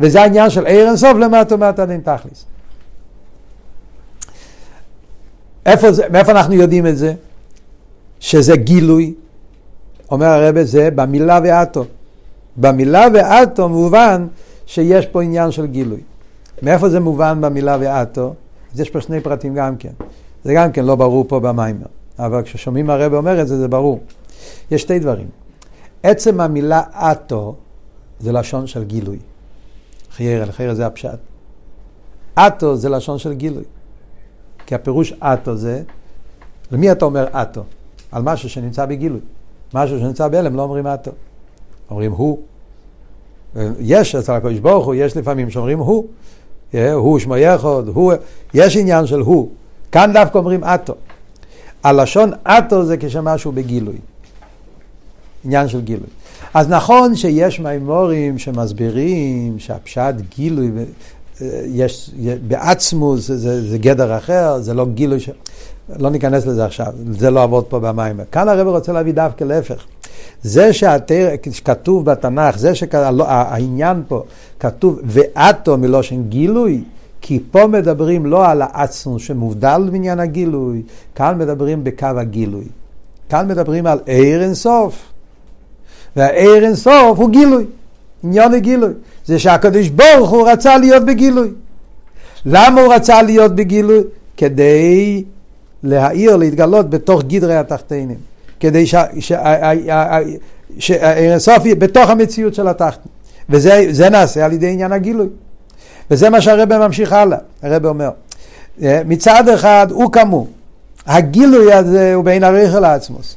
וזה 0.00 0.22
העניין 0.22 0.50
של 0.50 0.66
עיר 0.66 0.88
אינסוף 0.88 1.16
למטה 1.18 1.54
ומטה 1.54 1.86
דין 1.86 2.00
תכליס. 2.00 2.44
איפה 5.66 5.92
זה, 5.92 6.08
מאיפה 6.08 6.32
אנחנו 6.32 6.54
יודעים 6.54 6.86
את 6.86 6.98
זה? 6.98 7.14
שזה 8.20 8.56
גילוי, 8.56 9.14
אומר 10.10 10.26
הרבה 10.26 10.64
זה 10.64 10.90
במילה 10.90 11.40
ואטו. 11.44 11.84
במילה 12.56 13.06
ואטו 13.14 13.68
מובן 13.68 14.26
שיש 14.66 15.06
פה 15.06 15.22
עניין 15.22 15.50
של 15.50 15.66
גילוי. 15.66 16.00
מאיפה 16.62 16.88
זה 16.88 17.00
מובן 17.00 17.40
במילה 17.40 17.76
ואטו? 17.80 18.34
אז 18.74 18.80
יש 18.80 18.90
פה 18.90 19.00
שני 19.00 19.20
פרטים 19.20 19.54
גם 19.54 19.76
כן. 19.76 19.92
זה 20.44 20.54
גם 20.54 20.72
כן 20.72 20.84
לא 20.84 20.94
ברור 20.94 21.24
פה 21.28 21.40
במיימר. 21.40 21.86
אבל 22.18 22.42
כששומעים 22.42 22.90
הרבה 22.90 23.16
אומר 23.16 23.42
את 23.42 23.48
זה, 23.48 23.58
זה 23.58 23.68
ברור. 23.68 24.00
יש 24.70 24.82
שתי 24.82 24.98
דברים. 24.98 25.28
עצם 26.02 26.40
המילה 26.40 26.82
אטו 26.94 27.54
זה 28.20 28.32
לשון 28.32 28.66
של 28.66 28.84
גילוי. 28.84 29.18
חיירה, 30.12 30.46
לחיירה 30.46 30.74
זה 30.74 30.86
הפשט. 30.86 31.18
אטו 32.34 32.76
זה 32.76 32.88
לשון 32.88 33.18
של 33.18 33.32
גילוי. 33.32 33.64
כי 34.66 34.74
הפירוש 34.74 35.12
אטו 35.12 35.56
זה, 35.56 35.82
למי 36.72 36.92
אתה 36.92 37.04
אומר 37.04 37.26
אטו? 37.42 37.64
על 38.12 38.22
משהו 38.22 38.48
שנמצא 38.48 38.86
בגילוי. 38.86 39.20
משהו 39.74 39.98
שנמצא 39.98 40.28
בהלם 40.28 40.56
לא 40.56 40.62
אומרים 40.62 40.86
אטו. 40.86 41.10
אומרים 41.90 42.12
הוא. 42.12 42.38
יש 43.80 44.14
אצל 44.14 44.32
הקדוש 44.32 44.58
ברוך 44.58 44.86
הוא, 44.86 44.94
יש 44.94 45.16
לפעמים 45.16 45.50
שאומרים 45.50 45.78
הוא. 45.78 46.06
הוא 46.92 47.18
שמו 47.18 47.36
יחוד, 47.36 47.88
הוא, 47.88 48.12
יש 48.54 48.76
עניין 48.76 49.06
של 49.06 49.20
הוא. 49.20 49.50
כאן 49.92 50.10
דווקא 50.14 50.38
אומרים 50.38 50.64
אטו. 50.64 50.94
הלשון 51.82 52.30
אטו 52.44 52.84
זה 52.84 52.96
כשמשהו 52.96 53.52
בגילוי. 53.52 53.98
עניין 55.44 55.68
של 55.68 55.80
גילוי. 55.80 56.06
אז 56.54 56.68
נכון 56.68 57.16
שיש 57.16 57.60
מימורים 57.60 58.38
שמסבירים 58.38 59.58
שהפשט 59.58 60.14
גילוי, 60.36 60.70
יש, 61.66 62.10
בעצמוס 62.48 63.26
זה, 63.26 63.38
זה, 63.38 63.70
זה 63.70 63.78
גדר 63.78 64.16
אחר, 64.16 64.58
זה 64.60 64.74
לא 64.74 64.86
גילוי, 64.86 65.20
ש... 65.20 65.30
לא 65.98 66.10
ניכנס 66.10 66.46
לזה 66.46 66.64
עכשיו, 66.64 66.92
זה 67.10 67.30
לא 67.30 67.42
עבוד 67.42 67.64
פה 67.64 67.78
במים. 67.78 68.20
כאן 68.32 68.48
הרב 68.48 68.66
רוצה 68.66 68.92
להביא 68.92 69.12
דווקא 69.12 69.44
להפך. 69.44 69.84
זה 70.42 70.70
שכתוב 71.52 72.04
בתנ"ך, 72.04 72.58
זה 72.58 72.74
שהעניין 72.74 74.02
פה 74.08 74.22
כתוב 74.60 75.00
ואתו 75.04 75.78
מלושן 75.78 76.22
גילוי, 76.22 76.84
כי 77.20 77.40
פה 77.50 77.66
מדברים 77.66 78.26
לא 78.26 78.48
על 78.48 78.62
העצמוס 78.62 79.22
שמובדל 79.22 79.88
בעניין 79.92 80.20
הגילוי, 80.20 80.82
כאן 81.14 81.38
מדברים 81.38 81.84
בקו 81.84 82.06
הגילוי. 82.06 82.64
כאן 83.28 83.48
מדברים 83.48 83.86
על 83.86 83.98
עיר 84.06 84.42
אינסוף. 84.42 85.09
והעיר 86.16 86.64
אינסוף 86.64 87.18
הוא 87.18 87.30
גילוי, 87.30 87.64
עניין 88.24 88.54
הגילוי. 88.54 88.92
זה 89.26 89.38
שהקדוש 89.38 89.88
ברוך 89.88 90.30
הוא 90.30 90.48
רצה 90.48 90.78
להיות 90.78 91.04
בגילוי. 91.04 91.50
למה 92.46 92.80
הוא 92.80 92.94
רצה 92.94 93.22
להיות 93.22 93.54
בגילוי? 93.54 94.02
כדי 94.36 95.24
להאיר, 95.82 96.36
להתגלות 96.36 96.90
בתוך 96.90 97.22
גדרי 97.22 97.56
התחתינים. 97.56 98.16
כדי 98.60 98.86
שהעיר 98.86 99.84
אינסוף 100.90 101.64
יהיה 101.64 101.74
בתוך 101.74 102.10
המציאות 102.10 102.54
של 102.54 102.68
התחתן. 102.68 103.08
וזה 103.48 104.08
נעשה 104.10 104.44
על 104.44 104.52
ידי 104.52 104.68
עניין 104.68 104.92
הגילוי. 104.92 105.28
וזה 106.10 106.30
מה 106.30 106.40
שהרבא 106.40 106.78
ממשיך 106.78 107.12
הלאה. 107.12 107.38
הרבא 107.62 107.88
אומר, 107.88 108.10
מצד 108.80 109.48
אחד 109.48 109.86
הוא 109.90 110.12
כמוהו. 110.12 110.46
הגילוי 111.06 111.72
הזה 111.72 112.14
הוא 112.14 112.24
בין 112.24 112.44
הריכל 112.44 112.80
לעצמוס. 112.80 113.36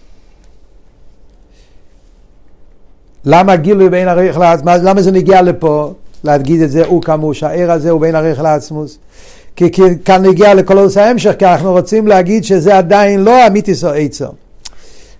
למה 3.25 3.56
גילוי 3.56 3.89
בין 3.89 4.08
הריח 4.08 4.38
לעצמוס, 4.38 4.74
למה 4.84 5.01
זה 5.01 5.12
מגיע 5.12 5.42
לפה, 5.42 5.94
להגיד 6.24 6.62
את 6.62 6.72
זה, 6.72 6.86
הוא 6.86 7.01
כאמור, 7.01 7.34
שהעיר 7.34 7.72
הזה 7.72 7.89
הוא 7.89 8.01
בין 8.01 8.15
הריח 8.15 8.39
לעצמוס. 8.39 8.98
כי, 9.56 9.72
כי 9.72 9.82
כאן 10.06 10.25
נגיע 10.25 10.53
לכל 10.53 10.77
עושה 10.77 11.06
ההמשך, 11.06 11.34
כי 11.39 11.46
אנחנו 11.46 11.72
רוצים 11.72 12.08
להגיד 12.08 12.44
שזה 12.44 12.77
עדיין 12.77 13.24
לא 13.24 13.48
אמיתיס 13.48 13.84
או 13.84 13.89
עצר. 13.89 14.30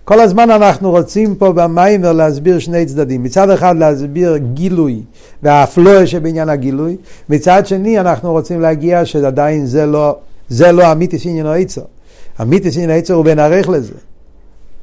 כל 0.04 0.20
הזמן 0.20 0.50
אנחנו 0.50 0.90
רוצים 0.90 1.34
פה 1.34 1.52
במיימר 1.52 2.12
להסביר 2.12 2.58
שני 2.58 2.86
צדדים. 2.86 3.22
מצד 3.22 3.50
אחד 3.50 3.78
להסביר 3.78 4.36
גילוי 4.36 5.00
והאפלואה 5.42 6.06
שבעניין 6.06 6.48
הגילוי, 6.48 6.96
מצד 7.28 7.66
שני 7.66 8.00
אנחנו 8.00 8.32
רוצים 8.32 8.60
להגיע 8.60 9.04
שעדיין 9.04 9.66
זה 9.66 9.86
לא, 9.86 10.16
זה 10.48 10.72
לא 10.72 10.92
אמיתיס 10.92 11.26
עניין 11.26 11.46
או 11.46 11.52
עצר. 11.52 11.82
אמיתיס 12.42 12.76
עניין 12.76 12.90
עצר 12.90 13.14
הוא 13.14 13.24
בין 13.24 13.38
הריח 13.38 13.68
לזה, 13.68 13.94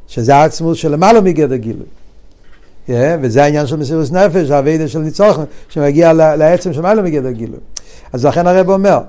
שזה 0.07 0.35
העצמוס 0.35 0.77
שלמעלה 0.77 1.21
מגדר 1.21 1.55
גילוי. 1.55 2.00
Yeah, 2.91 3.19
וזה 3.21 3.43
העניין 3.43 3.67
של 3.67 3.75
מסירות 3.75 4.11
נפש, 4.11 4.49
האביידה 4.49 4.87
של 4.87 4.99
ניצוחן, 4.99 5.43
שמגיע 5.69 6.13
לעצם 6.13 6.73
שמעלה 6.73 7.01
מגדר 7.01 7.31
גילוי. 7.31 7.59
אז 8.13 8.25
לכן 8.25 8.47
הרב 8.47 8.69
אומר, 8.69 8.99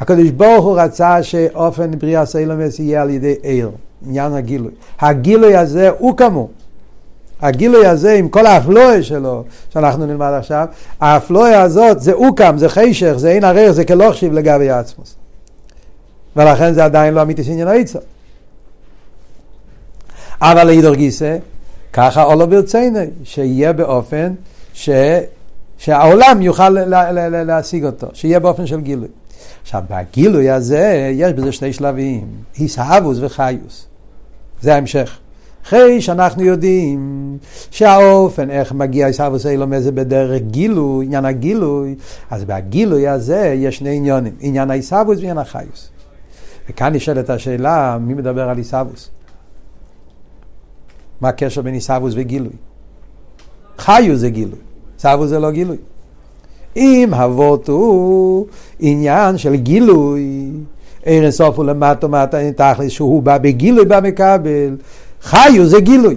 הקדוש 0.00 0.30
ברוך 0.30 0.64
הוא 0.64 0.80
רצה 0.80 1.22
שאופן 1.22 1.90
בריאה 1.98 2.26
סיילומס 2.26 2.78
יהיה 2.78 3.02
על 3.02 3.10
ידי 3.10 3.34
עיר, 3.42 3.70
עניין 4.06 4.32
הגילוי. 4.32 4.70
הגילוי 5.00 5.56
הזה 5.56 5.90
הוא 5.98 6.16
כמוהו. 6.16 6.48
הגילוי 7.40 7.86
הזה 7.86 8.12
עם 8.12 8.28
כל 8.28 8.46
האפלואה 8.46 9.02
שלו, 9.02 9.44
שאנחנו 9.72 10.06
נלמד 10.06 10.32
עכשיו, 10.38 10.66
האפלואה 11.00 11.62
הזאת 11.62 12.00
זה 12.00 12.12
אוקם, 12.12 12.54
זה 12.58 12.68
חישך, 12.68 13.12
זה 13.16 13.30
אין 13.30 13.44
ערער, 13.44 13.72
זה 13.72 13.84
כלוכשיב 13.84 14.32
לגבי 14.32 14.70
עצמוס. 14.70 15.14
ולכן 16.36 16.72
זה 16.72 16.84
עדיין 16.84 17.14
לא 17.14 17.22
אמיתי 17.22 17.44
שעניין 17.44 17.68
העיצו. 17.68 17.98
אבל 20.40 20.66
לאידור 20.66 20.94
גיסא, 20.94 21.36
ככה 21.92 22.24
אולו 22.24 22.46
ברצינו, 22.46 22.98
שיהיה 23.24 23.72
באופן 23.72 24.32
ש... 24.72 24.90
שהעולם 25.78 26.42
יוכל 26.42 26.68
לה, 26.68 27.12
לה, 27.12 27.28
לה, 27.28 27.44
להשיג 27.44 27.84
אותו, 27.84 28.06
שיהיה 28.12 28.40
באופן 28.40 28.66
של 28.66 28.80
גילוי. 28.80 29.08
עכשיו, 29.62 29.82
בגילוי 29.90 30.50
הזה 30.50 31.10
יש 31.12 31.32
בזה 31.32 31.52
שני 31.52 31.72
שלבים, 31.72 32.26
הישאבוס 32.56 33.18
וחיוס. 33.20 33.86
זה 34.60 34.74
ההמשך. 34.74 35.18
אחרי 35.64 36.00
שאנחנו 36.00 36.44
יודעים 36.44 37.38
שהאופן, 37.70 38.50
איך 38.50 38.72
מגיע 38.72 39.06
הישאבוס 39.06 39.46
אילום 39.46 39.80
זה 39.80 39.92
בדרך 39.92 40.42
גילוי, 40.42 41.06
עניין 41.06 41.24
הגילוי, 41.24 41.94
אז 42.30 42.44
בגילוי 42.44 43.08
הזה 43.08 43.54
יש 43.56 43.76
שני 43.76 43.96
עניונים, 43.96 44.32
עניין 44.40 44.70
הישאבוס 44.70 45.16
ועניין 45.18 45.38
החיוס. 45.38 45.88
וכאן 46.70 46.94
נשאלת 46.94 47.30
השאלה, 47.30 47.98
מי 48.00 48.14
מדבר 48.14 48.48
על 48.48 48.56
הישאבוס? 48.56 49.10
מה 51.20 51.28
הקשר 51.28 51.62
בין 51.62 51.74
עיסאוווס 51.74 52.12
וגילוי? 52.16 52.52
חיו 53.78 54.16
זה 54.16 54.30
גילוי, 54.30 54.58
עיסאוווס 54.96 55.28
זה 55.28 55.38
לא 55.38 55.50
גילוי. 55.50 55.76
אם 56.76 57.10
אבות 57.14 57.68
הוא 57.68 58.46
עניין 58.80 59.38
של 59.38 59.56
גילוי, 59.56 60.50
ערן 61.04 61.30
סוף 61.30 61.56
הוא 61.56 61.64
למטה 61.64 62.08
מטה 62.08 62.38
תכלס 62.56 62.90
שהוא 62.90 63.22
בא 63.22 63.38
בגילוי 63.38 63.84
במקבל, 63.84 64.76
חיו 65.22 65.66
זה 65.66 65.80
גילוי. 65.80 66.16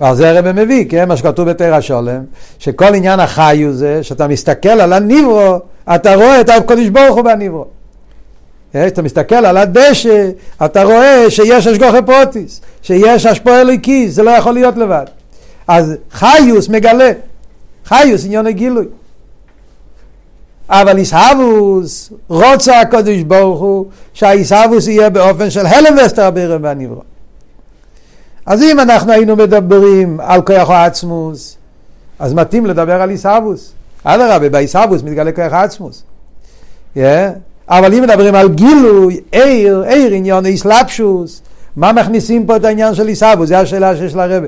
ועל 0.00 0.16
זה 0.16 0.30
הרב 0.30 0.52
מביא, 0.52 0.86
כן, 0.88 1.08
מה 1.08 1.16
שכתוב 1.16 1.50
בתרא 1.50 1.80
שולם, 1.80 2.24
שכל 2.58 2.94
עניין 2.94 3.20
החיו 3.20 3.72
זה 3.72 4.02
שאתה 4.02 4.28
מסתכל 4.28 4.68
על 4.68 4.92
הניברו, 4.92 5.58
אתה 5.94 6.14
רואה 6.14 6.40
את 6.40 6.48
הקדוש 6.48 6.88
ברוך 6.88 7.16
הוא 7.16 7.22
בניברו. 7.22 7.64
כשאתה 8.82 9.02
מסתכל 9.02 9.34
על 9.34 9.56
הדשא, 9.56 10.30
אתה 10.64 10.82
רואה 10.82 11.30
שיש 11.30 11.66
השגוחי 11.66 11.98
פרוטיס, 12.06 12.60
שיש 12.82 13.26
השפוע 13.26 13.60
אליקי, 13.60 14.10
זה 14.10 14.22
לא 14.22 14.30
יכול 14.30 14.54
להיות 14.54 14.76
לבד. 14.76 15.04
אז 15.68 15.94
חיוס 16.10 16.68
מגלה, 16.68 17.10
חיוס 17.84 18.24
עניון 18.24 18.46
הגילוי. 18.46 18.86
אבל 20.68 20.98
איסהבוס, 20.98 22.12
רוצה 22.28 22.80
הקדוש 22.80 23.22
ברוך 23.22 23.60
הוא, 23.60 23.86
שהאיסהבוס 24.12 24.86
יהיה 24.86 25.10
באופן 25.10 25.50
של 25.50 25.66
הלם 25.66 25.96
וסתר 26.04 26.30
ברם 26.30 26.62
והנברא. 26.62 27.02
אז 28.46 28.62
אם 28.62 28.80
אנחנו 28.80 29.12
היינו 29.12 29.36
מדברים 29.36 30.20
על 30.20 30.42
כוח 30.42 30.70
העצמוס, 30.70 31.56
אז 32.18 32.34
מתאים 32.34 32.66
לדבר 32.66 33.02
על 33.02 33.10
איסהבוס. 33.10 33.72
אדרבה, 34.04 34.48
באיסהבוס 34.48 35.02
מתגלה 35.02 35.32
כוח 35.32 35.52
העצמוס. 35.52 36.02
Yeah. 36.96 37.00
אבל 37.68 37.94
אם 37.94 38.02
מדברים 38.02 38.34
על 38.34 38.48
גילוי, 38.48 39.20
עיר, 39.32 39.84
עיר 39.88 40.12
עניין 40.12 40.46
איסלפשוס, 40.46 41.42
מה 41.76 41.92
מכניסים 41.92 42.46
פה 42.46 42.56
את 42.56 42.64
העניין 42.64 42.94
של 42.94 43.06
עיסאוווס? 43.06 43.48
זו 43.48 43.54
השאלה 43.54 43.96
שיש 43.96 44.14
לרבה. 44.14 44.46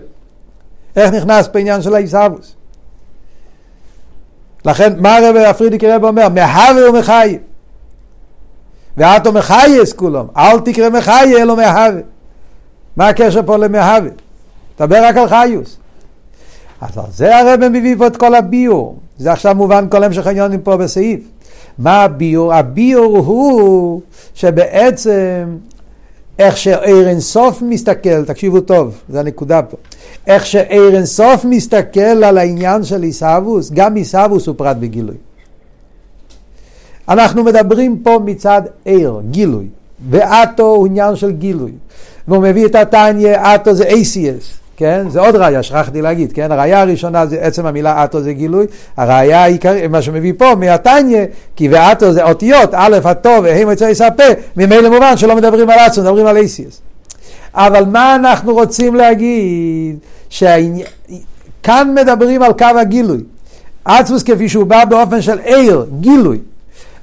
איך 0.97 1.13
נכנס 1.13 1.49
פה 1.49 1.59
העניין 1.59 1.83
של 1.83 1.95
העיסאוווס? 1.95 2.55
לכן, 4.65 4.93
מה 4.99 5.17
הרב 5.17 5.37
הפרידיקי 5.37 5.91
רב 5.91 6.05
אומר? 6.05 6.29
מהווה 6.29 6.91
ומחייב. 6.91 7.41
ואתו 8.97 9.33
מחייס 9.33 9.93
כולם, 9.93 10.27
אל 10.37 10.61
תקרא 10.61 10.91
מחיה 10.91 11.43
אלא 11.43 11.57
מהווה. 11.57 12.01
מה 12.97 13.09
הקשר 13.09 13.41
פה 13.47 13.57
למהווה? 13.57 14.11
דבר 14.79 15.05
רק 15.05 15.17
על 15.17 15.29
חיוס. 15.29 15.77
אז 16.81 16.99
על 16.99 17.05
זה 17.11 17.39
הרב 17.39 17.69
מביא 17.69 17.97
פה 17.99 18.07
את 18.07 18.17
כל 18.17 18.35
הביור. 18.35 18.99
זה 19.19 19.33
עכשיו 19.33 19.55
מובן 19.55 19.89
כל 19.89 20.05
המשך 20.05 20.27
העניונים 20.27 20.61
פה 20.61 20.77
בסעיף. 20.77 21.21
מה 21.79 22.03
הביור? 22.03 22.55
הביור 22.55 23.19
הוא 23.19 24.01
שבעצם 24.35 25.57
איך 26.39 26.57
שאיר 26.57 27.09
אינסוף 27.09 27.63
מסתכל, 27.63 28.25
תקשיבו 28.25 28.61
טוב, 28.61 29.01
זו 29.09 29.19
הנקודה 29.19 29.63
פה. 29.63 29.77
איך 30.27 30.47
שאיר 30.47 30.97
אינסוף 30.97 31.45
מסתכל 31.45 32.01
על 32.01 32.39
העניין 32.39 32.85
של 32.85 33.03
עיסאוווס, 33.03 33.71
גם 33.71 33.95
עיסאוווס 33.95 34.47
הוא 34.47 34.55
פרט 34.59 34.77
בגילוי. 34.77 35.17
אנחנו 37.09 37.45
מדברים 37.45 37.99
פה 38.03 38.19
מצד 38.25 38.63
עיר, 38.85 39.21
גילוי, 39.31 39.67
ואטו 40.11 40.67
הוא 40.67 40.87
עניין 40.87 41.17
של 41.17 41.31
גילוי. 41.31 41.73
והוא 42.29 42.43
מביא 42.43 42.67
את 42.67 42.75
התניא, 42.75 43.37
אטו 43.37 43.75
זה 43.75 43.85
ACS, 43.89 44.66
כן? 44.77 45.07
זה 45.09 45.21
עוד 45.21 45.37
ראיה, 45.37 45.63
שכחתי 45.63 46.03
להגיד, 46.03 46.33
כן? 46.33 46.53
הראיה 46.53 46.81
הראשונה 46.81 47.27
זה 47.27 47.37
עצם 47.41 47.67
המילה 47.67 48.05
אטו 48.05 48.23
זה 48.23 48.33
גילוי, 48.33 48.67
הראיה 48.97 49.43
העיקרית, 49.43 49.91
מה 49.91 50.03
שמביא 50.03 50.33
פה 50.39 50.55
מהתניא, 50.55 51.25
כי 51.57 51.69
ואטו 51.69 52.13
זה 52.13 52.25
אותיות, 52.25 52.71
א' 52.73 52.99
הטוב 53.05 53.45
וה' 53.45 53.57
יוצא 53.57 53.85
יספה, 53.85 54.25
ממילא 54.57 54.91
מובן 54.91 55.17
שלא 55.17 55.37
מדברים 55.37 55.71
על 55.71 55.79
עצמו, 55.79 56.05
מדברים 56.05 56.27
על 56.27 56.37
ACS. 56.37 56.81
אבל 57.55 57.85
מה 57.85 58.15
אנחנו 58.15 58.55
רוצים 58.55 58.95
להגיד? 58.95 59.97
שכאן 60.31 61.95
מדברים 61.95 62.43
על 62.43 62.53
קו 62.53 62.67
הגילוי. 62.81 63.21
עצמוס 63.85 64.23
כפי 64.23 64.49
שהוא 64.49 64.67
בא 64.67 64.85
באופן 64.85 65.23
של 65.23 65.39
עיר, 65.39 65.87
גילוי. 66.01 66.39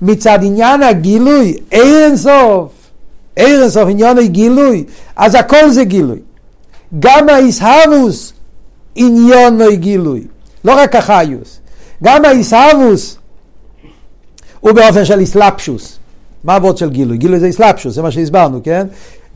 מצד 0.02 0.40
עניין 0.42 0.84
הגילוי, 0.84 1.58
עיר 1.72 2.06
אינסוף, 2.06 2.72
עיר 3.36 3.62
אינסוף, 3.62 3.90
עניין 3.90 4.18
הגילוי, 4.18 4.84
אז 5.16 5.36
הכל 5.36 5.70
זה 5.70 5.84
גילוי. 5.84 6.20
גם 7.00 7.30
האיסהבוס 7.30 8.34
עניון 8.96 9.60
גילוי, 9.74 10.28
לא 10.66 10.74
רק 10.78 10.96
החיוס. 10.96 11.60
גם 12.04 12.26
האיסהבוס 12.26 13.18
הוא 14.60 14.72
באופן 14.72 15.06
של 15.06 15.20
איסלפשוס. 15.20 16.00
מה 16.44 16.56
הוורד 16.56 16.78
של 16.78 16.90
גילוי? 16.90 17.18
גילוי 17.18 17.40
זה 17.40 17.46
איסלפשוס, 17.46 17.96
זה 17.96 18.02
מה 18.02 18.12
שהסברנו, 18.12 18.60
כן? 18.64 18.88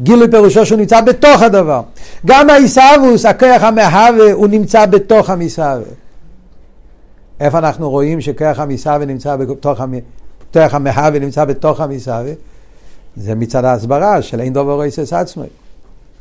גילוי 0.01 0.31
פירושו 0.31 0.65
שהוא 0.65 0.77
נמצא 0.77 1.01
בתוך 1.01 1.41
הדבר. 1.41 1.81
גם 2.25 2.49
האיסהבוס, 2.49 3.25
הכוח 3.25 3.63
המהווה, 3.63 4.31
הוא 4.33 4.47
נמצא 4.47 4.85
בתוך 4.85 5.29
המסהווה. 5.29 5.91
איפה 7.39 7.57
אנחנו 7.57 7.89
רואים 7.89 8.21
שכוח 8.21 8.59
המסהווה 8.59 9.05
נמצא 9.05 9.35
בתוך 9.35 9.81
המ... 9.81 9.93
כוח 10.53 10.73
המהווה 10.73 11.19
נמצא 11.19 11.45
בתוך 11.45 11.81
המסהווה? 11.81 12.33
זה 13.17 13.35
מצד 13.35 13.65
ההסברה 13.65 14.21
של 14.21 14.39
אין 14.39 14.53
דובר 14.53 14.79
רייסס 14.79 15.13
עצמי. 15.13 15.47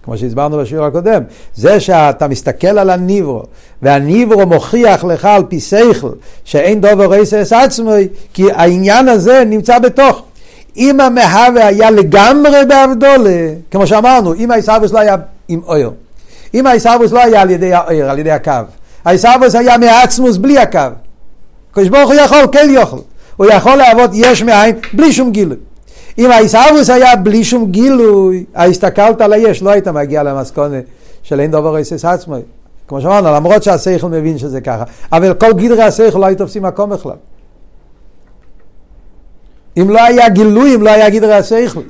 כמו 0.06 0.18
שהסברנו 0.18 0.58
בשיעור 0.58 0.86
הקודם, 0.86 1.22
זה 1.54 1.80
שאתה 1.80 2.28
מסתכל 2.28 2.78
על 2.78 2.90
הניברו, 2.90 3.42
והניברו 3.82 4.46
מוכיח 4.46 5.04
לך 5.04 5.24
על 5.24 5.42
פי 5.48 5.60
שכל 5.60 6.10
שאין 6.44 6.80
דובר 6.80 7.10
רייסס 7.10 7.52
עצמי, 7.52 8.08
כי 8.34 8.52
העניין 8.52 9.08
הזה 9.08 9.44
נמצא 9.46 9.78
בתוך. 9.78 10.22
אם 10.76 11.00
המהווה 11.00 11.66
היה 11.66 11.90
לגמרי 11.90 12.58
באבדולה, 12.68 13.48
כמו 13.70 13.86
שאמרנו, 13.86 14.34
אם 14.34 14.50
העיסאוויס 14.50 14.92
לא 14.92 14.98
היה 14.98 15.16
עם 15.48 15.60
אויר, 15.66 15.90
אם 16.54 16.66
העיסאוויס 16.66 17.12
לא 17.12 17.24
היה 17.24 17.42
על 17.42 17.50
ידי 17.50 17.74
האויר, 17.74 18.10
על 18.10 18.18
ידי 18.18 18.30
הקו, 18.30 18.52
העיסאוויס 19.04 19.54
היה 19.54 19.78
מעצמוס 19.78 20.36
בלי 20.36 20.58
הקו. 20.58 20.78
הקדוש 21.70 21.88
ברוך 21.88 22.10
הוא 22.10 22.20
יכול, 22.20 22.46
כן 22.52 22.68
יכול. 22.70 23.00
הוא 23.36 23.46
יכול 23.46 23.76
לעבוד 23.76 24.10
יש 24.14 24.42
מאין 24.42 24.76
בלי 24.92 25.12
שום 25.12 25.30
גילוי. 25.30 25.56
אם 26.18 26.30
האיסאוויס 26.30 26.90
היה 26.90 27.16
בלי 27.16 27.44
שום 27.44 27.70
גילוי, 27.70 28.44
הסתכלת 28.54 29.20
על 29.20 29.32
היש, 29.32 29.62
לא 29.62 29.70
היית 29.70 29.88
מגיע 29.88 30.22
למסכונה 30.22 30.76
של 31.22 31.40
אין 31.40 31.50
דובר 31.50 31.76
איסס 31.76 32.04
עצמי. 32.04 32.40
כמו 32.88 33.00
שאמרנו, 33.00 33.32
למרות 33.32 33.62
שהשכל 33.62 34.08
מבין 34.08 34.38
שזה 34.38 34.60
ככה. 34.60 34.84
אבל 35.12 35.34
כל 35.34 35.52
גדרי 35.52 35.82
השכל 35.82 36.18
לא 36.18 36.26
היו 36.26 36.36
תופסים 36.36 36.62
מקום 36.62 36.90
בכלל. 36.90 37.16
אם 39.76 39.90
לא 39.90 40.04
היה 40.04 40.28
גילוי, 40.28 40.74
אם 40.74 40.82
לא 40.82 40.90
היה 40.90 41.10
גדרי 41.10 41.34
השכל. 41.34 41.80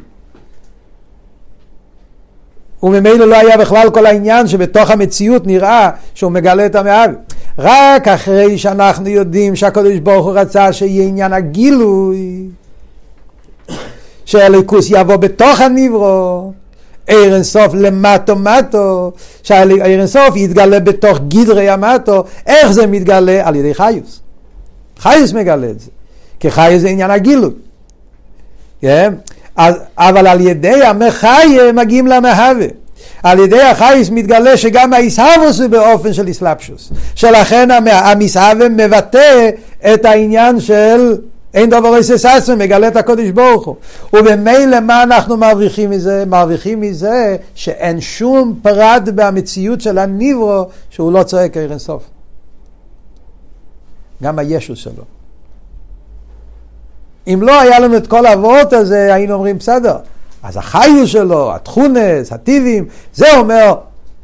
וממילא 2.83 3.25
לא 3.25 3.37
היה 3.37 3.57
בכלל 3.57 3.91
כל 3.91 4.07
העניין 4.07 4.49
שבתוך 4.49 4.91
המציאות 4.91 5.47
נראה 5.47 5.91
שהוא 6.15 6.33
מגלה 6.33 6.67
את 6.67 6.75
המאהב. 6.75 7.11
רק 7.59 8.09
אחרי 8.09 8.59
שאנחנו 8.59 9.09
יודעים 9.09 9.57
שהקדוש 9.57 9.99
ברוך 9.99 10.27
הוא 10.27 10.39
רצה 10.39 10.73
שיהיה 10.73 11.09
עניין 11.09 11.33
הגילוי, 11.33 12.49
שהליכוס 14.27 14.87
יבוא 14.91 15.17
בתוך 15.17 15.61
הניברו, 15.61 16.53
עיר 17.07 17.35
אינסוף 17.35 17.75
למטו 17.75 18.37
מטו, 18.37 19.13
שהעיר 19.43 19.85
אינסוף 19.85 20.37
יתגלה 20.37 20.81
בתוך 20.81 21.19
גדרי 21.29 21.69
המטו, 21.69 22.25
איך 22.47 22.73
זה 22.73 22.87
מתגלה? 22.87 23.49
על 23.49 23.57
ידי 23.57 23.75
חיוס. 23.75 24.21
חיוס 24.99 25.33
מגלה 25.33 25.71
את 25.71 25.81
זה, 25.81 25.91
כי 26.41 26.51
חיוס 26.51 26.83
זה 26.83 26.89
עניין 26.89 27.11
הגילוי. 27.11 27.51
כן? 28.81 29.15
אז, 29.57 29.75
אבל 29.99 30.27
על 30.27 30.41
ידי 30.41 30.85
המחיה 30.85 31.73
מגיעים 31.75 32.07
למהווה. 32.07 32.67
על 33.23 33.39
ידי 33.39 33.63
החייס 33.63 34.11
מתגלה 34.11 34.57
שגם 34.57 34.93
האיסהבוס 34.93 35.61
הוא 35.61 35.69
באופן 35.69 36.13
של 36.13 36.27
איסלפשוס. 36.27 36.93
שלכן 37.15 37.69
המסהבה 37.91 38.69
מבטא 38.69 39.51
את 39.95 40.05
העניין 40.05 40.61
של 40.61 41.17
אין 41.57 41.71
דבר 41.71 41.97
איסס 41.97 42.25
אסמי, 42.27 42.55
מגלה 42.65 42.89
את 42.89 42.97
הקודש 42.97 43.31
ברוך 43.31 43.67
הוא. 43.67 43.77
ובמילא 44.13 44.81
מה 44.81 45.03
אנחנו 45.03 45.37
מרוויחים 45.37 45.91
מזה? 45.91 46.25
מרוויחים 46.27 46.81
מזה 46.81 47.37
שאין 47.55 48.01
שום 48.01 48.59
פרט 48.63 49.03
במציאות 49.15 49.81
של 49.81 49.99
הניברו 49.99 50.67
שהוא 50.91 51.13
לא 51.13 51.23
צועק 51.23 51.57
עיר 51.57 51.71
אינסוף. 51.71 52.03
גם 54.23 54.39
הישוס 54.39 54.79
שלו. 54.79 55.03
אם 57.27 57.39
לא 57.43 57.61
היה 57.61 57.79
לנו 57.79 57.97
את 57.97 58.07
כל 58.07 58.27
האבות 58.27 58.73
הזה, 58.73 59.15
היינו 59.15 59.35
אומרים 59.35 59.59
בסדר. 59.59 59.97
אז 60.43 60.57
החיוס 60.57 61.11
שלו, 61.11 61.55
התכונס, 61.55 62.33
הטיבים, 62.33 62.87
זה 63.15 63.37
אומר, 63.37 63.75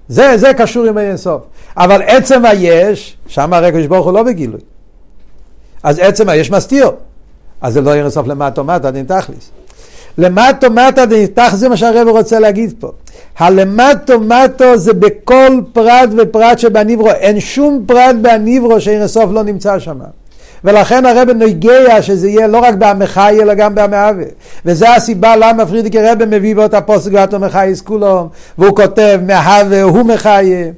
זה, 0.09 0.37
זה 0.37 0.55
קשור 0.55 0.85
עם 0.85 0.99
אינסוף. 0.99 1.43
אבל 1.77 2.03
עצם 2.03 2.45
היש, 2.45 3.17
שם 3.27 3.53
הרי 3.53 3.89
ברוך 3.89 4.07
הוא 4.07 4.13
לא 4.13 4.23
בגילוי. 4.23 4.61
אז 5.83 5.99
עצם 5.99 6.29
היש 6.29 6.51
מסתיר. 6.51 6.91
אז 7.63 7.73
זה 7.73 7.81
לא 7.81 7.91
יהיה 7.91 8.11
סוף 8.11 8.27
למטו 8.27 8.65
מטה 8.65 8.91
דין 8.91 9.05
תכליס. 9.05 9.51
למטו 10.19 10.71
מטה 10.71 11.07
דין 11.07 11.27
תכליס 11.27 11.55
זה 11.55 11.69
מה 11.69 11.77
שהרב 11.77 12.09
רוצה 12.09 12.39
להגיד 12.39 12.75
פה. 12.79 12.91
הלמטו 13.39 14.21
מטו 14.21 14.79
זה 14.79 14.93
בכל 14.93 15.61
פרט 15.73 16.09
ופרט 16.17 16.59
שבניברו, 16.59 17.11
אין 17.11 17.41
שום 17.41 17.85
פרט 17.87 18.17
בניברו 18.23 18.81
שאין 18.81 19.03
הסוף 19.03 19.31
לא 19.33 19.43
נמצא 19.43 19.79
שם. 19.79 19.99
ולכן 20.65 21.07
הרב 21.07 21.31
נוגע 21.31 22.03
שזה 22.03 22.29
יהיה 22.29 22.47
לא 22.47 22.59
רק 22.59 22.75
בעמחי 22.75 23.39
אלא 23.43 23.55
גם 23.55 23.75
בעמהווה. 23.75 24.25
וזו 24.65 24.87
הסיבה 24.87 25.37
למה 25.37 25.67
פרידיקי 25.67 25.99
רב 25.99 26.25
מביא 26.25 26.55
בו 26.55 26.65
את 26.65 26.75
הפוסק 26.75 27.13
מחייס 27.41 27.81
כולו, 27.81 28.29
והוא 28.59 28.77
כותב 28.77 29.21
מהווה 29.27 29.83
הוא 29.83 30.03
מחיה. 30.03 30.71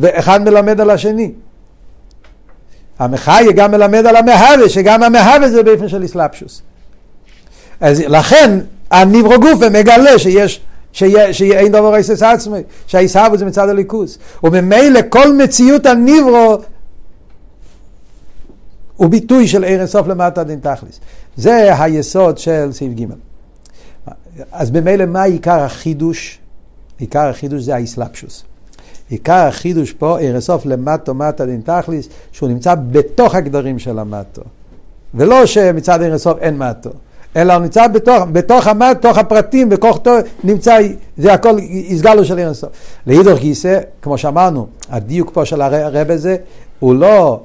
ואחד 0.00 0.44
מלמד 0.44 0.80
על 0.80 0.90
השני. 0.90 1.30
המחיה 3.00 3.52
גם 3.52 3.70
מלמד 3.70 4.06
על 4.06 4.16
המהווה, 4.16 4.68
שגם 4.68 5.02
המהווה 5.02 5.50
זה 5.50 5.62
באופן 5.62 5.88
של 5.88 6.02
איסלפשוס. 6.02 6.62
אז 7.80 8.00
לכן 8.00 8.58
הניברו 8.90 9.40
גופה 9.40 9.68
מגלה 9.68 10.18
שיש 10.18 10.60
שאין 11.32 11.72
דבר 11.72 11.96
איסס 11.96 12.22
עצמי, 12.22 12.58
שהעיסאוו 12.86 13.36
זה 13.36 13.44
מצד 13.44 13.68
הליכוס. 13.68 14.18
וממילא 14.44 15.00
כל 15.08 15.36
מציאות 15.36 15.86
הניברו 15.86 16.58
הוא 18.96 19.08
ביטוי 19.08 19.48
של 19.48 19.64
ערן 19.64 19.86
סוף 19.86 20.06
למטה 20.06 20.44
דין 20.44 20.60
תכליס. 20.60 21.00
זה 21.36 21.82
היסוד 21.82 22.38
של 22.38 22.72
סעיף 22.72 22.92
ג'. 22.92 23.04
אז 24.52 24.70
ממילא 24.70 25.06
מה 25.06 25.22
עיקר 25.22 25.60
החידוש? 25.60 26.38
עיקר 26.98 27.26
החידוש 27.28 27.62
זה 27.62 27.74
האסלאפשוס. 27.74 28.44
עיקר 29.10 29.32
החידוש 29.32 29.92
פה, 29.92 30.20
ערסוף 30.20 30.66
למטו 30.66 31.14
מטה 31.14 31.46
דין 31.46 31.60
תכליס, 31.60 32.08
שהוא 32.32 32.48
נמצא 32.48 32.74
בתוך 32.74 33.34
הגדרים 33.34 33.78
של 33.78 33.98
המטו. 33.98 34.42
ולא 35.14 35.46
שמצד 35.46 36.02
ערסוף 36.02 36.38
אין 36.38 36.58
מטו, 36.58 36.90
אלא 37.36 37.52
הוא 37.52 37.62
נמצא 37.62 37.88
בתוך, 37.88 38.22
בתוך 38.32 38.66
המטו, 38.66 38.98
בתוך 38.98 39.18
הפרטים, 39.18 39.68
בכוחתו 39.68 40.10
נמצא, 40.44 40.78
זה 41.18 41.32
הכל 41.32 41.56
הסגלו 41.90 42.24
של 42.24 42.38
ערסוף. 42.38 42.70
להידור 43.06 43.38
גיסא, 43.38 43.78
כמו 44.02 44.18
שאמרנו, 44.18 44.66
הדיוק 44.88 45.30
פה 45.32 45.44
של 45.44 45.60
הרב 45.60 46.10
הזה, 46.10 46.36
הוא 46.78 46.94
לא 46.94 47.40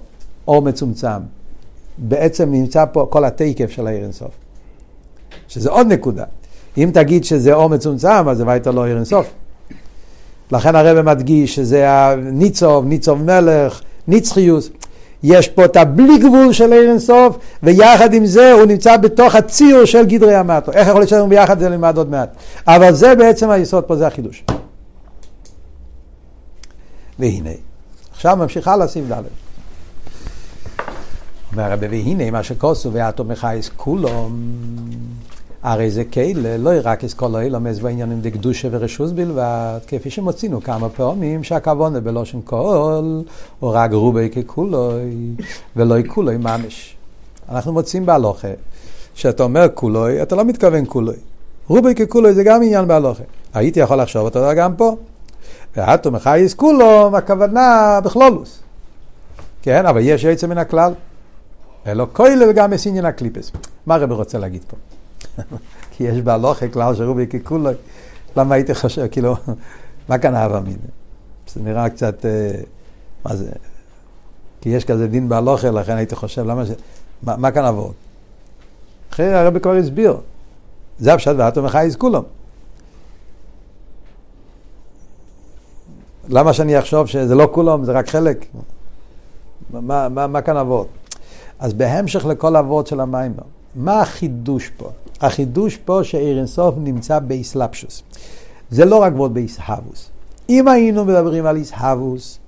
אור 0.48 0.62
מצומצם. 0.62 1.22
בעצם 1.98 2.52
נמצא 2.52 2.86
פה 2.92 3.08
כל 3.10 3.26
התקף 3.26 3.70
של 3.70 3.88
העיר 3.88 4.04
אינסוף. 4.04 4.32
שזה 5.48 5.70
עוד 5.70 5.88
נקודה. 5.88 6.24
אם 6.78 6.90
תגיד 6.94 7.24
שזה 7.24 7.54
אור 7.54 7.70
מצומצם, 7.70 8.30
אז 8.30 8.38
זה 8.38 8.48
וייטר 8.48 8.72
לא 8.72 8.86
עיר 8.86 8.96
אינסוף. 8.96 9.28
לכן 10.52 10.76
הרב 10.76 11.02
מדגיש 11.02 11.56
שזה 11.56 11.90
הניצוב, 11.90 12.86
ניצוב 12.86 13.24
מלך, 13.24 13.82
נצחיוס. 14.08 14.70
יש 15.24 15.48
פה 15.48 15.66
את 15.66 15.78
הבלי 15.78 16.18
גבול 16.18 16.54
של 16.54 16.74
עיר 16.74 16.90
אינסוף, 16.90 17.38
ויחד 17.64 18.14
עם 18.14 18.26
זה 18.26 18.52
הוא 18.52 18.66
נמצא 18.66 18.98
בתוך 18.98 19.36
הציור 19.36 19.86
של 19.86 20.06
גדרי 20.06 20.36
המטו. 20.36 20.72
איך 20.72 20.88
יכול 20.88 21.02
להיות 21.02 21.10
שאנחנו 21.10 21.30
ביחד 21.30 21.60
זה 21.60 21.70
נלמד 21.70 21.98
עוד 21.98 22.10
מעט. 22.10 22.36
אבל 22.68 22.94
זה 22.94 23.16
בעצם 23.16 23.50
היסוד 23.50 23.84
פה, 23.84 23.96
זה 23.96 24.08
החידוש. 24.08 24.44
והנה, 27.20 27.50
עכשיו 28.12 28.36
ממשיך 28.36 28.68
הלאה 28.68 28.88
סעיף 28.88 29.06
ד'. 29.12 29.24
אומר 31.52 31.64
הרבי, 31.64 31.88
והנה 31.88 32.32
מה 32.32 32.44
שכוסו 32.44 32.94
ואטום 32.94 33.28
מחייס 33.28 33.70
כולו, 33.78 34.30
הרי 35.66 35.92
זה 35.92 36.04
כאלה, 36.04 36.58
לא 36.58 36.72
רק 36.84 37.04
אסכולו 37.04 37.40
אילומס 37.40 37.80
בעניינים 37.80 38.22
דקדושה 38.22 38.68
ורשוס 38.72 39.12
בלבד, 39.12 39.80
כפי 39.88 40.10
שמוצאינו 40.10 40.62
כמה 40.62 40.90
פעמים 40.90 41.44
שהכוונה 41.44 42.00
בלושן 42.00 42.40
כל, 42.44 43.22
או 43.62 43.70
רק 43.70 43.92
רובי 43.92 44.30
ככולוי, 44.30 45.36
ולא 45.76 45.96
כולוי 46.08 46.38
ממש. 46.38 46.96
אנחנו 47.50 47.74
מוצאים 47.74 48.06
בהלוכה, 48.06 48.48
שאתה 49.14 49.44
אומר 49.44 49.68
כולוי, 49.74 50.22
אתה 50.22 50.36
לא 50.36 50.46
מתכוון 50.46 50.84
כולוי. 50.88 51.16
רובי 51.68 51.96
ככולוי 51.96 52.34
זה 52.34 52.44
גם 52.44 52.64
עניין 52.64 52.88
בהלוכה. 52.88 53.24
הייתי 53.54 53.80
יכול 53.80 54.02
לחשוב 54.02 54.24
אותו 54.24 54.40
גם 54.58 54.76
פה. 54.76 54.96
ואטום 55.78 56.16
מחייס 56.16 56.54
כולו, 56.54 57.18
הכוונה 57.18 58.00
בכלולוס. 58.04 58.60
כן, 59.62 59.86
אבל 59.86 60.02
יש 60.04 60.24
יצא 60.24 60.48
מן 60.48 60.58
הכלל. 60.58 60.94
אלו 61.88 62.14
כולל 62.14 62.52
גם 62.52 62.72
מסינין 62.72 63.06
הקליפס. 63.06 63.52
מה 63.86 63.96
הרב 63.96 64.12
רוצה 64.12 64.38
להגיד 64.38 64.62
פה? 64.68 64.95
כי 65.92 66.04
יש 66.04 66.22
בהלוכה 66.22 66.68
כלל 66.68 66.96
שרובי 66.96 67.28
ככולו, 67.28 67.70
למה 68.38 68.56
הייתי 68.56 68.76
חושב, 68.76 69.08
כאילו, 69.12 69.36
מה 70.10 70.18
כאן 70.18 70.36
אהבה 70.36 70.60
מזה? 70.60 70.78
זה 71.54 71.62
נראה 71.64 71.90
קצת, 71.90 72.26
אה, 72.26 72.52
מה 73.26 73.36
זה? 73.36 73.52
כי 74.62 74.70
יש 74.70 74.86
כזה 74.86 75.08
דין 75.08 75.30
בהלוכה, 75.30 75.72
לכן 75.72 75.96
הייתי 75.96 76.16
חושב, 76.16 76.46
למה 76.46 76.66
ש... 76.66 76.70
מה, 77.24 77.38
מה 77.38 77.52
כאן 77.52 77.66
עבור? 77.66 77.94
אחרי 79.12 79.34
הרבי 79.34 79.60
כבר 79.60 79.76
הסביר. 79.76 80.18
זה 81.00 81.14
הפשט 81.14 81.36
ואתו 81.38 81.64
מחייז 81.64 81.96
כולם. 81.96 82.24
למה 86.30 86.54
שאני 86.54 86.80
אחשוב 86.80 87.08
שזה 87.08 87.36
לא 87.36 87.50
כולם, 87.52 87.86
זה 87.86 87.92
רק 87.92 88.10
חלק? 88.10 88.46
מה, 89.70 90.10
מה, 90.10 90.28
מה 90.28 90.42
כאן 90.42 90.58
עבוד? 90.58 90.88
אז 91.60 91.74
בהמשך 91.74 92.26
לכל 92.26 92.56
אבות 92.56 92.88
של 92.88 93.00
המים, 93.00 93.34
מה 93.76 94.02
החידוש 94.02 94.70
פה? 94.78 94.90
החידוש 95.22 95.78
פה 95.78 96.00
שעיר 96.04 96.38
אינסוף 96.38 96.76
נמצא 96.78 97.20
באסלאפשוס. 97.20 98.04
זה 98.70 98.86
לא 98.86 98.96
רק 98.96 99.14
ווד 99.16 99.34
באיסהבוס. 99.34 100.10
אם 100.50 100.68
היינו 100.68 101.06
מדברים 101.06 101.46
על 101.46 101.56
איסהבוס, 101.56 102.40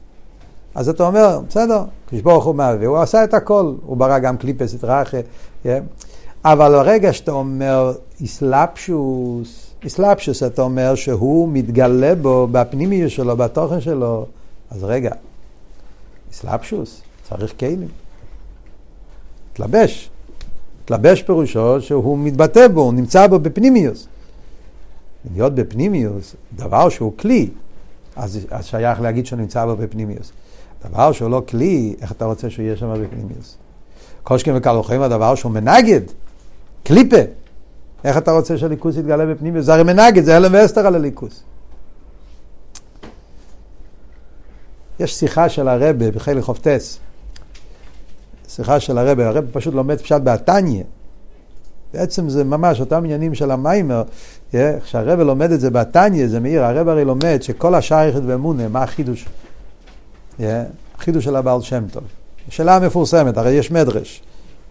אז 0.76 0.90
אתה 0.90 1.08
אומר, 1.08 1.40
בסדר, 1.50 1.84
כשברוך 2.08 2.46
הוא 2.46 2.56
מהווה, 2.56 2.88
הוא 2.88 2.98
עשה 2.98 3.24
את 3.24 3.34
הכל, 3.34 3.74
הוא 3.86 3.98
ברא 3.98 4.20
גם 4.20 4.38
קליפס 4.38 4.76
את 4.76 4.84
רחה, 4.84 5.18
yeah. 5.66 5.68
אבל 6.46 6.72
ברגע 6.72 7.14
שאתה 7.14 7.32
אומר 7.32 7.94
איסלאפשוס, 8.22 9.72
איסלאפשוס 9.84 10.44
אתה 10.44 10.62
אומר 10.62 10.96
שהוא 10.96 11.50
מתגלה 11.52 12.16
בו, 12.16 12.48
בפנימיות 12.52 13.12
שלו, 13.12 13.38
בתוכן 13.38 13.82
שלו, 13.82 14.26
אז 14.72 14.84
רגע, 14.84 15.12
איסלאפשוס, 16.32 17.02
צריך 17.30 17.54
כלים. 17.60 17.88
תלבש. 19.54 20.10
תלבש 20.88 21.22
פירושו 21.24 21.82
שהוא 21.82 22.18
מתבטא 22.18 22.68
בו, 22.68 22.82
הוא 22.82 22.94
נמצא 22.94 23.28
בו 23.28 23.40
בפנימיוס. 23.40 24.08
להיות 25.34 25.56
בפנימיוס, 25.56 26.36
דבר 26.56 26.90
שהוא 26.90 27.18
כלי, 27.18 27.50
אז, 28.16 28.40
אז 28.52 28.66
שייך 28.66 29.02
להגיד 29.02 29.26
שהוא 29.26 29.40
נמצא 29.40 29.66
בו 29.66 29.76
בפנימיוס. 29.76 30.32
דבר 30.90 31.12
שהוא 31.12 31.30
לא 31.30 31.42
כלי, 31.48 31.96
איך 32.02 32.12
אתה 32.12 32.26
רוצה 32.26 32.50
שהוא 32.50 32.64
יהיה 32.64 32.78
שם 32.78 32.94
בפנימיוס? 33.04 33.58
קושקין 34.24 34.56
וקלוחים 34.56 35.02
הדבר 35.02 35.36
שהוא 35.36 35.52
מנגד, 35.52 36.02
קליפה. 36.84 37.22
איך 38.04 38.18
אתה 38.18 38.32
רוצה 38.32 38.58
שהליכוס 38.58 38.98
יתגלה 38.98 39.26
בפנימיוס? 39.26 39.66
זה 39.66 39.74
הרי 39.74 39.84
מנגד, 39.84 40.24
זה 40.24 40.36
הלם 40.36 40.52
ואסתר 40.54 40.88
על 40.88 40.96
הליכוס. 40.96 41.44
יש 45.00 45.16
שיחה 45.16 45.50
של 45.50 45.68
הרבה 45.68 46.12
בחלק 46.12 46.44
חופטס. 46.44 47.00
שיחה 48.58 48.80
של 48.80 48.98
הרב, 48.98 49.20
הרב 49.20 49.46
פשוט 49.52 49.74
לומד 49.74 50.02
פשט 50.02 50.22
בעתניה. 50.22 50.84
בעצם 51.94 52.30
זה 52.30 52.44
ממש 52.44 52.80
אותם 52.80 53.04
עניינים 53.04 53.36
של 53.36 53.52
המיימר, 53.52 54.04
כשהרב 54.84 55.20
לומד 55.20 55.52
את 55.52 55.60
זה 55.60 55.70
בעתניה, 55.70 56.28
זה 56.28 56.40
מאיר, 56.40 56.64
הרב 56.64 56.88
הרי 56.88 57.06
לומד 57.06 57.40
שכל 57.42 57.76
השייכת 57.76 58.22
ואמונה, 58.26 58.68
מה 58.68 58.84
החידוש? 58.84 59.26
החידוש 60.98 61.26
של 61.26 61.36
הבעל 61.36 61.62
שם 61.62 61.84
טוב. 61.92 62.04
שאלה 62.50 62.80
מפורסמת, 62.80 63.38
הרי 63.38 63.52
יש 63.52 63.72
מדרש. 63.72 64.22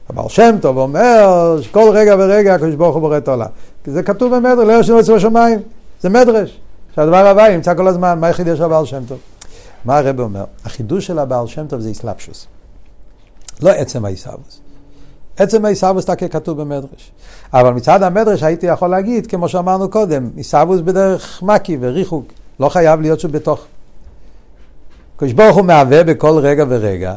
הבעל 0.09 0.29
שם 0.29 0.57
טוב 0.61 0.79
אומר 0.79 1.59
שכל 1.63 1.91
רגע 1.93 2.17
ורגע 2.19 2.55
הקדוש 2.55 2.75
ברוך 2.75 2.95
הוא 2.95 3.01
בורא 3.01 3.19
את 3.19 3.29
העולם. 3.29 3.49
זה 3.87 4.03
כתוב 4.03 4.37
במדרש, 4.37 4.69
לא 4.69 4.73
יושבים 4.73 4.99
אצל 4.99 5.15
השמיים, 5.15 5.59
זה 6.01 6.09
מדרש. 6.09 6.61
שהדבר 6.95 7.27
הבא 7.27 7.49
ימצא 7.49 7.75
כל 7.75 7.89
הזמן, 7.89 8.19
מה 8.19 8.27
היחיד 8.27 8.47
יש 8.47 8.61
לבעל 8.61 8.85
שם 8.85 9.03
טוב? 9.09 9.19
מה 9.85 9.99
הרב 9.99 10.21
אומר? 10.21 10.45
החידוש 10.65 11.07
של 11.07 11.19
הבעל 11.19 11.47
שם 11.47 11.67
טוב 11.67 11.81
זה 11.81 11.89
איסלאפשוס. 11.89 12.47
לא 13.63 13.71
עצם 13.71 14.05
העיסאוווס. 14.05 14.61
עצם 15.37 15.65
העיסאוווס 15.65 16.05
תקה 16.05 16.29
כתוב 16.29 16.61
במדרש. 16.61 17.11
אבל 17.53 17.71
מצד 17.71 18.03
המדרש 18.03 18.43
הייתי 18.43 18.67
יכול 18.67 18.89
להגיד, 18.89 19.27
כמו 19.27 19.49
שאמרנו 19.49 19.89
קודם, 19.91 20.31
עיסאוווס 20.37 20.81
בדרך 20.81 21.43
מקי 21.43 21.77
וריחוק, 21.81 22.27
לא 22.61 22.69
חייב 22.69 23.01
להיות 23.01 23.21
שהוא 23.21 23.31
בתוך. 23.31 23.65
הקדוש 25.17 25.33
ברוך 25.33 25.57
הוא 25.57 25.65
מהווה 25.65 26.05
בכל 26.05 26.39
רגע 26.39 26.65
ורגע, 26.69 27.15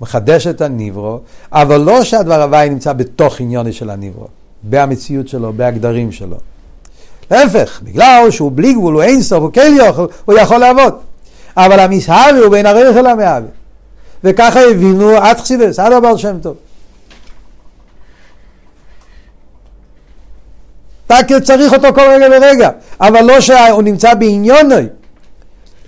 מחדש 0.00 0.46
את 0.46 0.60
הניברו, 0.60 1.20
אבל 1.52 1.80
לא 1.80 2.04
שהדבר 2.04 2.42
הוואי 2.42 2.70
נמצא 2.70 2.92
בתוך 2.92 3.40
עניוני 3.40 3.72
של 3.72 3.90
הניברו, 3.90 4.26
במציאות 4.62 5.28
שלו, 5.28 5.52
בהגדרים 5.52 6.12
שלו. 6.12 6.36
להפך, 7.30 7.80
בגלל 7.82 8.30
שהוא 8.30 8.52
בלי 8.54 8.72
גבול, 8.72 8.94
הוא 8.94 9.02
אין 9.02 9.22
סוף, 9.22 9.42
הוא 9.42 9.50
כן 9.52 9.74
יכול, 9.88 10.08
הוא 10.24 10.34
יכול 10.38 10.58
לעבוד. 10.58 10.94
אבל 11.56 11.80
המסהבי 11.80 12.38
הוא 12.38 12.50
בין 12.50 12.66
הרך 12.66 12.96
אל 12.96 13.06
המהווה. 13.06 13.48
וככה 14.24 14.60
הבינו 14.60 15.10
עד 15.10 15.38
חסידס, 15.38 15.78
עד 15.78 15.92
הבעל 15.92 16.16
שם 16.16 16.38
טוב. 16.42 16.56
רק 21.10 21.26
צריך 21.42 21.72
אותו 21.72 21.88
כל 21.94 22.00
רגע 22.00 22.26
ורגע, 22.30 22.70
אבל 23.00 23.20
לא 23.20 23.40
שהוא 23.40 23.82
נמצא 23.82 24.14
בעניונוי. 24.14 24.86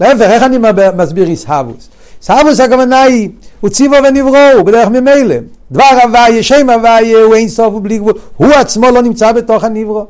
להפך, 0.00 0.20
איך 0.20 0.42
אני 0.42 0.58
מסביר 0.96 1.28
איסהבוס? 1.28 1.88
איסהבוס 2.20 2.60
הכוונה 2.60 3.02
היא, 3.02 3.30
הוא 3.60 3.70
ציבו 3.70 3.96
ונברו, 4.04 4.36
הוא 4.56 4.62
בדרך 4.62 4.88
ממילא. 4.88 5.34
דבר 5.70 5.84
הוויה, 6.02 6.42
שם 6.42 6.70
הוויה, 6.70 7.22
הוא 7.22 7.34
אין 7.34 7.48
סוף 7.48 7.74
ובלי 7.74 7.98
גבול. 7.98 8.12
הוא 8.36 8.52
עצמו 8.52 8.90
לא 8.90 9.02
נמצא 9.02 9.32
בתוך 9.32 9.64
הנברו. 9.64 10.06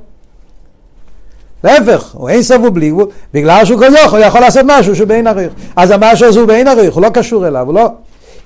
להפך, 1.64 2.10
הוא 2.12 2.28
אין 2.28 2.42
סוף 2.42 2.62
ובלי 2.62 2.90
גבול, 2.90 3.06
בגלל 3.34 3.64
שהוא 3.64 3.78
כל 3.78 3.94
יכול, 4.04 4.18
הוא 4.18 4.26
יכול 4.26 4.40
לעשות 4.40 4.62
משהו 4.66 4.96
שהוא 4.96 5.08
בעין 5.08 5.26
עריך. 5.26 5.52
אז 5.76 5.90
המשהו 5.90 6.28
הזה 6.28 6.40
הוא 6.40 6.48
בעין 6.48 6.68
עריך, 6.68 6.94
הוא 6.94 7.02
לא 7.02 7.08
קשור 7.08 7.46
אליו, 7.46 7.66
הוא 7.66 7.74
לא... 7.74 7.88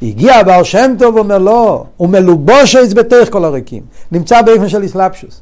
הגיע 0.03 0.35
הבעל 0.35 0.65
שם 0.65 0.95
טוב 0.99 1.15
ואומר 1.15 1.39
לא, 1.39 1.85
הוא 1.97 2.09
מלובושס 2.09 2.93
בתוך 2.97 3.31
כל 3.31 3.45
הריקים, 3.45 3.83
נמצא 4.13 4.43
באופן 4.43 4.69
של 4.69 4.83
איסלאפשוס. 4.83 5.41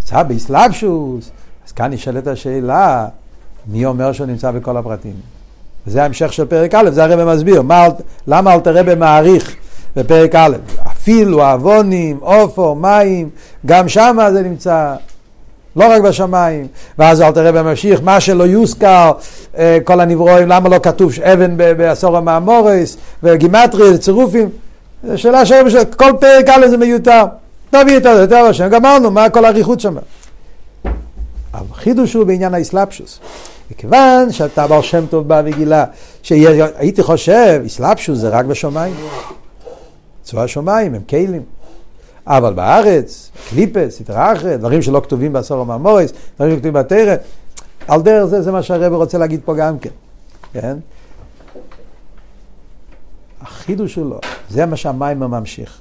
נמצא 0.00 0.22
באיסלאפשוס, 0.22 1.30
אז 1.66 1.72
כאן 1.72 1.92
נשאלת 1.92 2.26
השאלה, 2.26 3.06
מי 3.66 3.86
אומר 3.86 4.12
שהוא 4.12 4.26
נמצא 4.26 4.50
בכל 4.50 4.76
הפרטים? 4.76 5.14
וזה 5.86 6.02
ההמשך 6.02 6.32
של 6.32 6.44
פרק 6.44 6.74
א', 6.74 6.90
זה 6.90 7.04
הרב 7.04 7.34
מסביר, 7.34 7.62
מה, 7.62 7.86
למה 8.26 8.54
אל 8.54 8.60
תראה 8.60 8.82
במעריך 8.82 9.56
בפרק 9.96 10.34
א', 10.34 10.56
אפילו 10.86 11.54
אבונים, 11.54 12.18
עופו, 12.20 12.74
מים, 12.74 13.30
גם 13.66 13.88
שם 13.88 14.18
זה 14.32 14.42
נמצא. 14.42 14.94
לא 15.76 15.90
רק 15.90 16.02
בשמיים. 16.02 16.66
ואז 16.98 17.20
אל 17.20 17.32
תראה 17.32 17.52
בממשיך, 17.52 18.00
מה 18.04 18.20
שלא 18.20 18.44
יוזכר, 18.44 19.12
אה, 19.58 19.78
כל 19.84 20.00
הנברואים, 20.00 20.48
למה 20.48 20.68
לא 20.68 20.78
כתוב 20.82 21.12
אבן 21.22 21.56
בעשור 21.56 22.16
המאמורס, 22.16 22.96
וגימטרי, 23.22 23.98
צירופים. 23.98 24.48
זו 25.04 25.18
שאלה 25.18 25.46
שכל 25.46 26.12
פרק 26.20 26.48
א' 26.48 26.68
זה 26.68 26.76
מיותר. 26.76 27.24
תביא 27.70 27.96
את 27.96 28.02
זה, 28.02 28.08
יותר 28.08 28.36
השם, 28.36 28.68
גמרנו, 28.68 29.10
מה 29.10 29.30
כל 29.30 29.44
האריכות 29.44 29.80
שם. 29.80 29.96
החידוש 31.54 32.14
הוא 32.14 32.24
בעניין 32.24 32.54
האסלאפשוס. 32.54 33.20
מכיוון 33.70 34.32
שאתה 34.32 34.66
בר 34.66 34.82
שם 34.82 35.06
טוב 35.10 35.28
בא 35.28 35.42
וגילה, 35.44 35.84
שהייתי 36.22 37.02
חושב, 37.02 37.62
אסלאפשוס 37.66 38.18
זה 38.18 38.28
רק 38.28 38.44
בשמיים. 38.44 38.94
צבא 40.22 40.42
השמיים 40.42 40.94
הם 40.94 41.00
כלים. 41.08 41.42
אבל 42.26 42.54
בארץ, 42.54 43.30
קליפס, 43.48 44.00
התרחת, 44.00 44.44
דברים 44.46 44.82
שלא 44.82 45.00
כתובים 45.00 45.32
בעשור 45.32 45.60
המאמורס, 45.60 46.12
דברים 46.36 46.52
שכתובים 46.52 46.72
בתרא, 46.72 47.14
על 47.88 48.02
דרך 48.02 48.24
זה, 48.24 48.42
זה 48.42 48.52
מה 48.52 48.62
שהרבא 48.62 48.96
רוצה 48.96 49.18
להגיד 49.18 49.40
פה 49.44 49.54
גם 49.54 49.78
כן, 49.78 49.90
כן? 50.52 50.76
החידוש 53.40 53.94
שלו, 53.94 54.18
זה 54.50 54.66
מה 54.66 54.76
שהמים 54.76 55.20
ממשיך. 55.20 55.80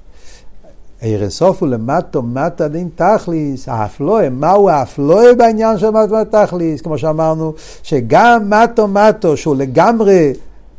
ערסוף 1.01 1.61
הוא 1.61 1.69
למטו 1.69 2.21
מטה 2.21 2.67
דין 2.67 2.89
תכליס, 2.95 3.69
האפלואה, 3.69 4.29
מהו 4.29 4.69
האפלואה 4.69 5.33
בעניין 5.33 5.77
של 5.77 5.89
מטו 5.89 6.15
מטה 6.15 6.45
תכליס, 6.45 6.81
כמו 6.81 6.97
שאמרנו, 6.97 7.53
שגם 7.83 8.49
מטו 8.49 8.87
מטו, 8.87 9.37
שהוא 9.37 9.55
לגמרי 9.55 10.33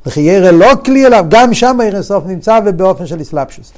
חיירה 0.08 0.50
לא 0.50 0.70
כלי 0.84 1.06
אליו, 1.06 1.24
גם 1.28 1.54
שם 1.54 1.78
ערסוף 1.84 2.26
נמצא 2.26 2.60
ובאופן 2.66 3.06
של 3.06 3.22
אסלאפשוס. 3.22 3.72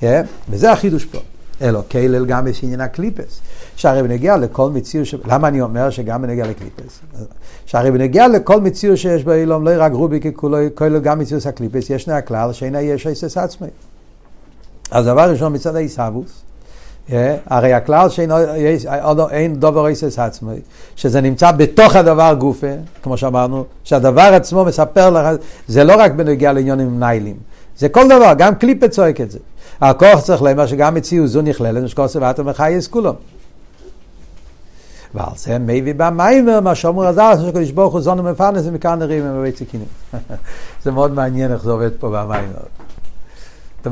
Yeah, 0.00 0.04
וזה 0.48 0.72
החידוש 0.72 1.04
פה. 1.04 1.18
אלו 1.62 1.82
כלל 1.90 2.26
גם 2.26 2.46
יש 2.46 2.64
עניין 2.64 2.80
הקליפס. 2.80 3.40
שהרי 3.76 4.02
בנגיע 4.02 4.36
לכל 4.36 4.70
מציאות, 4.70 5.06
ש... 5.06 5.14
למה 5.24 5.48
אני 5.48 5.60
אומר 5.60 5.90
שגם 5.90 6.22
בנגיע 6.22 6.46
לקליפס? 6.46 7.00
שהרי 7.66 7.90
בנגיע 7.90 8.28
לכל 8.28 8.60
מציאות 8.60 8.98
שיש 8.98 9.24
באילום, 9.24 9.64
לא 9.64 9.70
רק 9.76 9.92
רובי 9.92 10.20
ככולו, 10.20 10.58
כולל 10.74 10.98
גם 10.98 11.18
מציאות 11.18 11.46
הקליפס, 11.46 11.90
ישנה 11.90 12.16
הכלל 12.16 12.52
שאין 12.52 12.74
היש 12.74 13.06
היסס 13.06 13.36
עצמי. 13.36 13.68
אז 14.90 15.04
דבר 15.04 15.30
ראשון 15.30 15.54
מצד 15.54 15.76
העיסאוווס, 15.76 16.42
yeah, 17.08 17.12
הרי 17.46 17.72
הכלל 17.72 18.08
שאין 18.08 18.30
אין 19.30 19.54
דובר 19.54 19.86
איסס 19.86 20.18
עצמי, 20.18 20.60
שזה 20.96 21.20
נמצא 21.20 21.50
בתוך 21.50 21.96
הדבר 21.96 22.34
גופה, 22.38 22.72
כמו 23.02 23.16
שאמרנו, 23.16 23.64
שהדבר 23.84 24.30
עצמו 24.34 24.64
מספר 24.64 25.10
לך, 25.10 25.40
זה 25.68 25.84
לא 25.84 25.94
רק 25.98 26.12
בנגיע 26.12 26.52
לעניונים 26.52 27.00
ניילים, 27.00 27.36
זה 27.78 27.88
כל 27.88 28.06
דבר, 28.06 28.32
גם 28.38 28.54
קליפה 28.54 28.88
צועק 28.88 29.20
את 29.20 29.30
זה. 29.30 29.38
הכוח 29.80 30.20
צריך 30.20 30.42
לומר 30.42 30.66
שגם 30.66 30.94
מציאות 30.94 31.28
זו 31.28 31.42
נכללת, 31.42 31.82
משקוסי 31.82 32.18
ואתם 32.18 32.46
מחייס 32.46 32.88
כולו. 32.88 33.14
ועל 35.14 35.36
זה 35.36 35.58
מביא 35.58 35.94
במיימר, 35.96 36.60
מה 36.60 36.74
שאומר 36.74 37.06
הזר, 37.06 37.48
שקדוש 37.48 37.70
ברוך 37.70 37.92
הוא 37.92 38.00
זונו 38.00 38.22
מפרנס 38.22 38.62
ומכאן 38.66 38.98
נראים 38.98 39.24
עם 39.24 39.34
הבית 39.34 39.56
סיכינים. 39.56 39.86
זה 40.84 40.90
מאוד 40.90 41.12
מעניין 41.12 41.52
איך 41.52 41.62
זה 41.62 41.70
עובד 41.70 41.90
פה 41.98 42.08
במיימר. 42.08 42.62
זה 43.84 43.90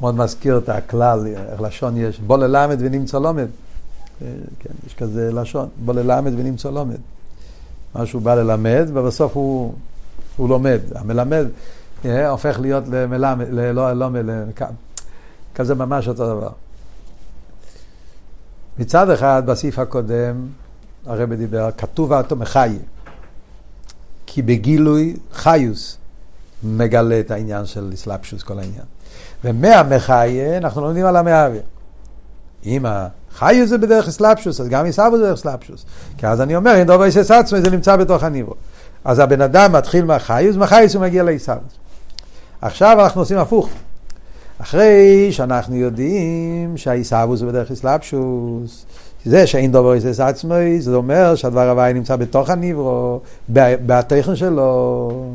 מאוד 0.00 0.16
מזכיר 0.16 0.58
את 0.58 0.68
הכלל, 0.68 1.26
איך 1.52 1.60
לשון 1.60 1.96
יש, 1.96 2.20
בוא 2.20 2.38
ללמד 2.38 2.76
ונמצא 2.80 3.18
לומד. 3.18 3.46
כן, 4.58 4.70
יש 4.86 4.94
כזה 4.94 5.32
לשון, 5.32 5.68
בוא 5.84 5.94
ללמד 5.94 6.32
ונמצא 6.38 6.70
לומד. 6.70 6.96
משהו 7.94 8.20
בא 8.20 8.34
ללמד, 8.34 8.88
ובסוף 8.94 9.36
הוא, 9.36 9.72
הוא 10.36 10.48
לומד. 10.48 10.80
המלמד 10.94 11.44
אה, 11.44 11.75
הופך 12.04 12.60
להיות 12.60 12.84
למלמד, 12.88 13.46
לא, 13.50 13.92
לא, 13.92 14.08
כזה 15.54 15.74
ממש 15.74 16.08
אותו 16.08 16.26
דבר. 16.26 16.50
מצד 18.78 19.10
אחד, 19.10 19.42
בסעיף 19.46 19.78
הקודם, 19.78 20.46
הרב 21.06 21.34
דיבר, 21.34 21.68
כתוב 21.78 22.12
האטו 22.12 22.36
מחי, 22.36 22.78
כי 24.26 24.42
בגילוי 24.42 25.16
חיוס 25.32 25.96
מגלה 26.64 27.20
את 27.20 27.30
העניין 27.30 27.66
של 27.66 27.90
אסלאפשוס, 27.94 28.42
כל 28.42 28.58
העניין. 28.58 28.84
ומהמחיה 29.44 30.56
אנחנו 30.56 30.80
לומדים 30.80 31.06
על 31.06 31.16
המאוויר. 31.16 31.62
אם 32.66 32.86
החיוס 32.86 33.68
זה 33.68 33.78
בדרך 33.78 34.08
אסלאפשוס, 34.08 34.60
אז 34.60 34.68
גם 34.68 34.84
עיסאוו 34.84 35.16
זה 35.16 35.22
בדרך 35.22 35.38
אסלאפשוס. 35.38 35.84
כי 36.18 36.26
אז 36.26 36.40
אני 36.40 36.56
אומר, 36.56 36.80
אם 36.80 36.86
דובר 36.86 37.04
איסס 37.04 37.30
עצמי, 37.30 37.60
זה 37.60 37.70
נמצא 37.70 37.96
בתוך 37.96 38.22
הניבו. 38.22 38.54
אז 39.04 39.18
הבן 39.18 39.40
אדם 39.40 39.72
מתחיל 39.72 40.04
מהחיוס, 40.04 40.56
מהחיוס 40.56 40.94
הוא 40.94 41.02
מגיע 41.02 41.22
לעיסאוו. 41.22 41.60
עכשיו 42.60 43.00
אנחנו 43.00 43.20
עושים 43.20 43.38
הפוך. 43.38 43.68
אחרי 44.58 45.28
שאנחנו 45.32 45.76
יודעים 45.76 46.76
שהעיסאוווס 46.76 47.40
הוא 47.40 47.48
בדרך 47.48 47.70
אסלאפשוס, 47.70 48.86
זה 49.24 49.46
שאין 49.46 49.72
דובר 49.72 49.94
איסס 49.94 50.20
עצמי, 50.20 50.80
זה 50.80 50.94
אומר 50.94 51.34
שהדבר 51.34 51.68
הבא 51.68 51.92
נמצא 51.92 52.16
בתוך 52.16 52.50
הניברו, 52.50 53.20
בתכן 53.48 54.36
שלו. 54.36 55.34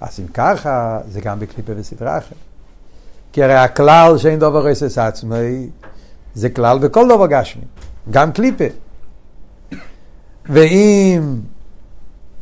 אז 0.00 0.20
אם 0.20 0.26
ככה, 0.34 1.00
זה 1.08 1.20
גם 1.20 1.40
בקליפה 1.40 1.72
וסדרה 1.76 2.18
אחרת. 2.18 2.34
כי 3.32 3.42
הרי 3.42 3.54
הכלל 3.54 4.18
שאין 4.18 4.38
דובר 4.38 4.68
איסס 4.68 4.98
עצמי, 4.98 5.68
זה 6.34 6.50
כלל 6.50 6.78
בכל 6.78 7.08
דובר 7.08 7.26
גשמי, 7.26 7.62
גם 8.10 8.32
קליפה. 8.32 8.64
ואם 10.46 11.22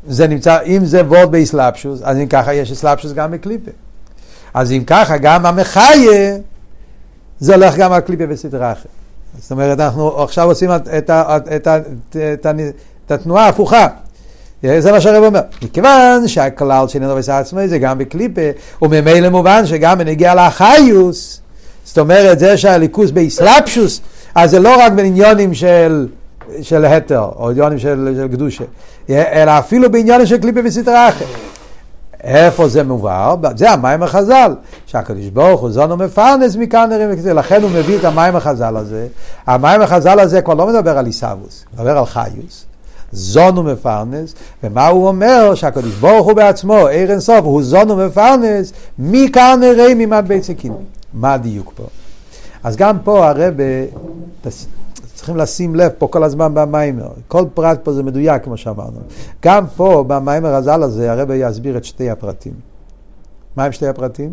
זה 0.09 0.27
נמצא, 0.27 0.59
אם 0.67 0.85
זה 0.85 1.05
וורד 1.05 1.33
באסלאפשוס, 1.33 2.01
אז 2.03 2.17
אם 2.17 2.27
ככה 2.27 2.55
יש 2.55 2.73
אסלאפשוס 2.73 3.13
גם 3.13 3.31
בקליפה. 3.31 3.71
אז 4.55 4.73
אם 4.73 4.83
ככה, 4.87 5.17
גם 5.19 5.47
המחיה, 5.47 6.37
זה 7.41 7.55
הולך 7.55 7.77
גם 7.77 7.93
על 7.93 8.01
קליפה 8.01 8.27
בסדרה 8.27 8.73
אחרת. 8.73 8.87
זאת 9.39 9.51
אומרת, 9.51 9.81
אנחנו 9.81 10.23
עכשיו 10.23 10.49
עושים 10.49 10.71
את, 10.71 10.89
את, 10.89 11.11
את, 11.11 11.69
את, 11.69 12.47
את 13.07 13.11
התנועה 13.11 13.45
ההפוכה. 13.45 13.87
זה 14.63 14.93
מה 14.93 15.01
שהרב 15.01 15.25
אומר. 15.25 15.41
מכיוון 15.63 16.29
שהכלל 16.29 16.89
של 16.89 16.99
נובס 16.99 17.29
עצמי 17.29 17.69
זה 17.69 17.79
גם 17.79 17.99
בקליפה, 17.99 18.41
וממילא 18.83 19.29
מובן 19.29 19.67
שגם 19.67 19.99
בנגיע 19.99 20.35
לאחיוס, 20.35 21.41
זאת 21.85 21.99
אומרת, 21.99 22.39
זה 22.39 22.57
שהליכוס 22.57 23.11
באסלאפשוס, 23.11 24.01
אז 24.35 24.51
זה 24.51 24.59
לא 24.59 24.81
רק 24.81 24.93
בעניונים 24.93 25.55
של, 25.55 26.07
של 26.63 26.85
התר, 26.85 27.29
או 27.37 27.51
עניונים 27.51 27.79
של, 27.79 28.15
של 28.17 28.29
קדושה, 28.29 28.65
אלא 29.11 29.59
אפילו 29.59 29.93
בעניונים 29.93 30.27
של 30.27 30.39
קליפה 30.39 30.63
בסדרה 30.63 31.09
אחרת. 31.09 31.29
איפה 32.25 32.69
זה 32.69 32.83
מובהר? 32.83 33.35
זה 33.57 33.71
המים 33.71 34.03
החז"ל, 34.03 34.55
שהקדוש 34.87 35.27
ברוך 35.27 35.61
הוא 35.61 35.71
זונו 35.71 35.97
מפרנס 35.97 36.57
מכאן 36.57 36.89
נראים 36.91 37.09
וכזה, 37.13 37.35
לכן 37.35 37.63
הוא 37.63 37.71
מביא 37.71 37.99
את 37.99 38.05
המים 38.05 38.37
החז"ל 38.37 38.77
הזה. 38.77 39.07
המים 39.47 39.81
החז"ל 39.81 40.21
הזה 40.21 40.43
כבר 40.43 40.55
לא 40.55 40.67
מדבר 40.67 40.99
על 40.99 41.07
עיסאוווס, 41.07 41.65
מדבר 41.75 41.99
על 41.99 42.05
חיוס. 42.05 42.65
זונו 43.13 43.63
מפרנס, 43.63 44.35
ומה 44.65 44.87
הוא 44.87 45.09
אומר? 45.09 45.55
שהקדוש 45.55 45.95
ברוך 45.95 46.27
הוא 46.27 46.33
בעצמו, 46.33 46.87
עיר 46.87 47.11
אינסוף, 47.11 47.41
הוא 47.45 47.63
זונו 47.63 47.97
מפרנס, 47.97 48.73
מכאן 48.99 49.59
נראים 49.61 49.99
ממד 49.99 50.43
סכין. 50.43 50.73
מה 51.13 51.35
הדיוק 51.35 51.73
פה? 51.77 51.85
אז 52.65 52.77
גם 52.77 52.99
פה 53.05 53.29
הרב, 53.29 53.55
צריכים 55.29 55.43
לשים 55.43 55.75
לב 55.75 55.93
פה 55.99 56.07
כל 56.07 56.25
הזמן 56.25 56.55
במיימר. 56.55 57.09
כל 57.29 57.45
פרט 57.55 57.81
פה 57.83 57.93
זה 57.93 58.03
מדויק, 58.03 58.45
כמו 58.45 58.57
שאמרנו. 58.57 59.01
גם 59.43 59.67
פה, 59.77 60.05
במיימר 60.07 60.55
הז"ל 60.55 60.83
הזה, 60.83 61.13
הרב 61.13 61.31
יסביר 61.35 61.77
את 61.77 61.85
שתי 61.85 62.11
הפרטים. 62.11 62.53
מה 63.57 63.65
הם 63.65 63.73
שתי 63.73 63.87
הפרטים? 63.87 64.33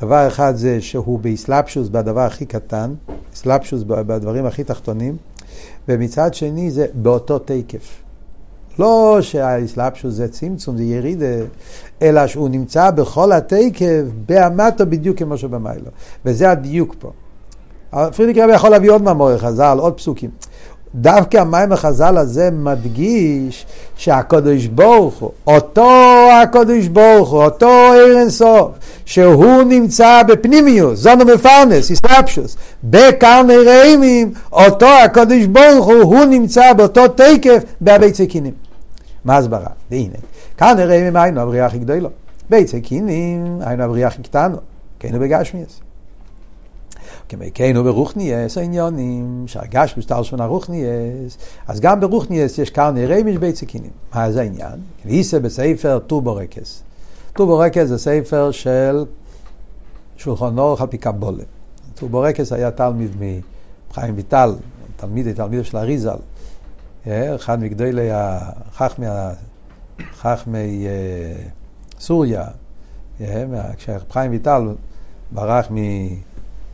דבר 0.00 0.26
אחד 0.28 0.52
זה 0.56 0.80
שהוא 0.80 1.18
באסלאפשוס 1.18 1.88
בדבר 1.88 2.20
הכי 2.20 2.46
קטן, 2.46 2.94
אסלאפשוס 3.34 3.82
בדברים 3.86 4.46
הכי 4.46 4.64
תחתונים, 4.64 5.16
ומצד 5.88 6.34
שני 6.34 6.70
זה 6.70 6.86
באותו 6.94 7.38
תקף. 7.38 8.02
לא 8.78 9.18
שהאסלאפשוס 9.20 10.14
זה 10.14 10.28
צמצום, 10.28 10.76
זה 10.76 10.82
ירידה, 10.82 11.44
אלא 12.02 12.26
שהוא 12.26 12.48
נמצא 12.48 12.90
בכל 12.90 13.32
התקף, 13.32 14.02
באמתו 14.26 14.86
בדיוק 14.86 15.18
כמו 15.18 15.36
שבמיילו. 15.36 15.90
וזה 16.24 16.50
הדיוק 16.50 16.94
פה. 16.98 17.12
פרידיק 18.16 18.38
רבי 18.38 18.52
יכול 18.52 18.70
להביא 18.70 18.90
עוד 18.90 19.02
מאמורי 19.02 19.38
חז"ל, 19.38 19.78
עוד 19.80 19.94
פסוקים. 19.94 20.30
דווקא 20.94 21.36
המים 21.36 21.72
החז"ל 21.72 22.16
הזה 22.16 22.50
מדגיש 22.52 23.66
שהקדוש 23.96 24.66
ברוך 24.66 25.14
הוא, 25.14 25.30
אותו 25.46 25.90
הקדוש 26.42 26.88
ברוך 26.88 27.30
הוא, 27.30 27.44
אותו 27.44 27.92
עיר 27.92 28.18
אינסוף, 28.18 28.70
שהוא 29.04 29.62
נמצא 29.62 30.22
בפנימיוס, 30.22 30.98
זונו 30.98 31.24
מפרנס, 31.24 31.90
איסלאפשוס, 31.90 32.56
בקרני 32.84 33.56
רעימים, 33.56 34.32
אותו 34.52 34.88
הקדוש 35.04 35.46
ברוך 35.46 35.86
הוא, 35.86 36.02
הוא 36.02 36.24
נמצא 36.24 36.72
באותו 36.72 37.08
תקף 37.08 37.62
בהבית 37.80 38.14
סכינים. 38.14 38.54
מה 39.24 39.36
הסברה? 39.36 39.68
והנה, 39.90 40.18
קרני 40.56 40.84
רעימים 40.84 41.16
היינו 41.16 41.40
הבריאה 41.40 41.66
הכי 41.66 41.78
גדולה. 41.78 42.08
בית 42.50 42.68
סכינים 42.68 43.58
היינו 43.60 43.82
הבריאה 43.82 44.08
הכי 44.08 44.22
קטנו, 44.22 44.56
כן 44.98 45.18
בגשמיאס. 45.18 45.80
כמקיינו 47.32 47.84
ברוכניאס 47.84 48.58
העניונים, 48.58 49.44
שהרגש 49.46 49.94
בסטר 49.98 50.22
שונה 50.22 50.46
רוכניאס, 50.46 51.38
אז 51.66 51.80
גם 51.80 52.00
ברוחניות 52.00 52.58
יש 52.58 52.70
קרני 52.70 53.06
ראמים 53.06 53.27
עד 53.27 53.36
ביצי 53.36 53.56
כינים. 53.56 53.90
מה 54.14 54.32
זה 54.32 54.40
העניין? 54.40 54.80
ואיתא 55.06 55.40
בספר 55.40 55.98
טור 55.98 56.30
ברקת. 56.30 56.82
טור 57.32 57.54
ברקת 57.54 57.84
זה 57.84 57.98
ספר 57.98 58.50
של 58.50 59.04
שולחן 60.16 60.58
ערוך 60.58 60.80
על 60.80 60.86
פי 60.86 60.98
קבולה. 60.98 61.42
טור 61.94 62.19
ברקת 62.19 62.52
היה 62.52 62.70
תלמיד 62.70 63.10
מחיים 63.90 64.14
ויטל, 64.16 64.54
תלמיד, 64.96 65.32
תלמיד 65.32 65.64
של 65.64 65.76
אריז״ל. 65.76 66.18
אה, 67.06 67.34
אחד 67.34 67.60
מגדולי 67.60 68.08
החכמי, 68.12 69.06
חכמי 70.14 70.86
אה, 70.86 71.48
סוריה, 72.00 72.44
אה, 73.20 73.44
כשחיים 73.76 74.30
ויטל 74.30 74.62
ברח 75.30 75.70
מ... 75.70 75.76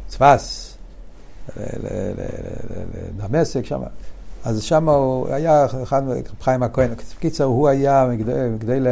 צפס, 0.09 0.75
לדמשק 3.17 3.65
שם. 3.65 3.81
אז 4.45 4.63
שם 4.63 4.89
הוא 4.89 5.29
היה 5.29 5.67
אחד, 5.83 6.03
חיים 6.41 6.63
הכהן, 6.63 6.91
בקיצר 7.17 7.45
הוא 7.45 7.69
היה 7.69 8.07
מגדלי 8.53 8.91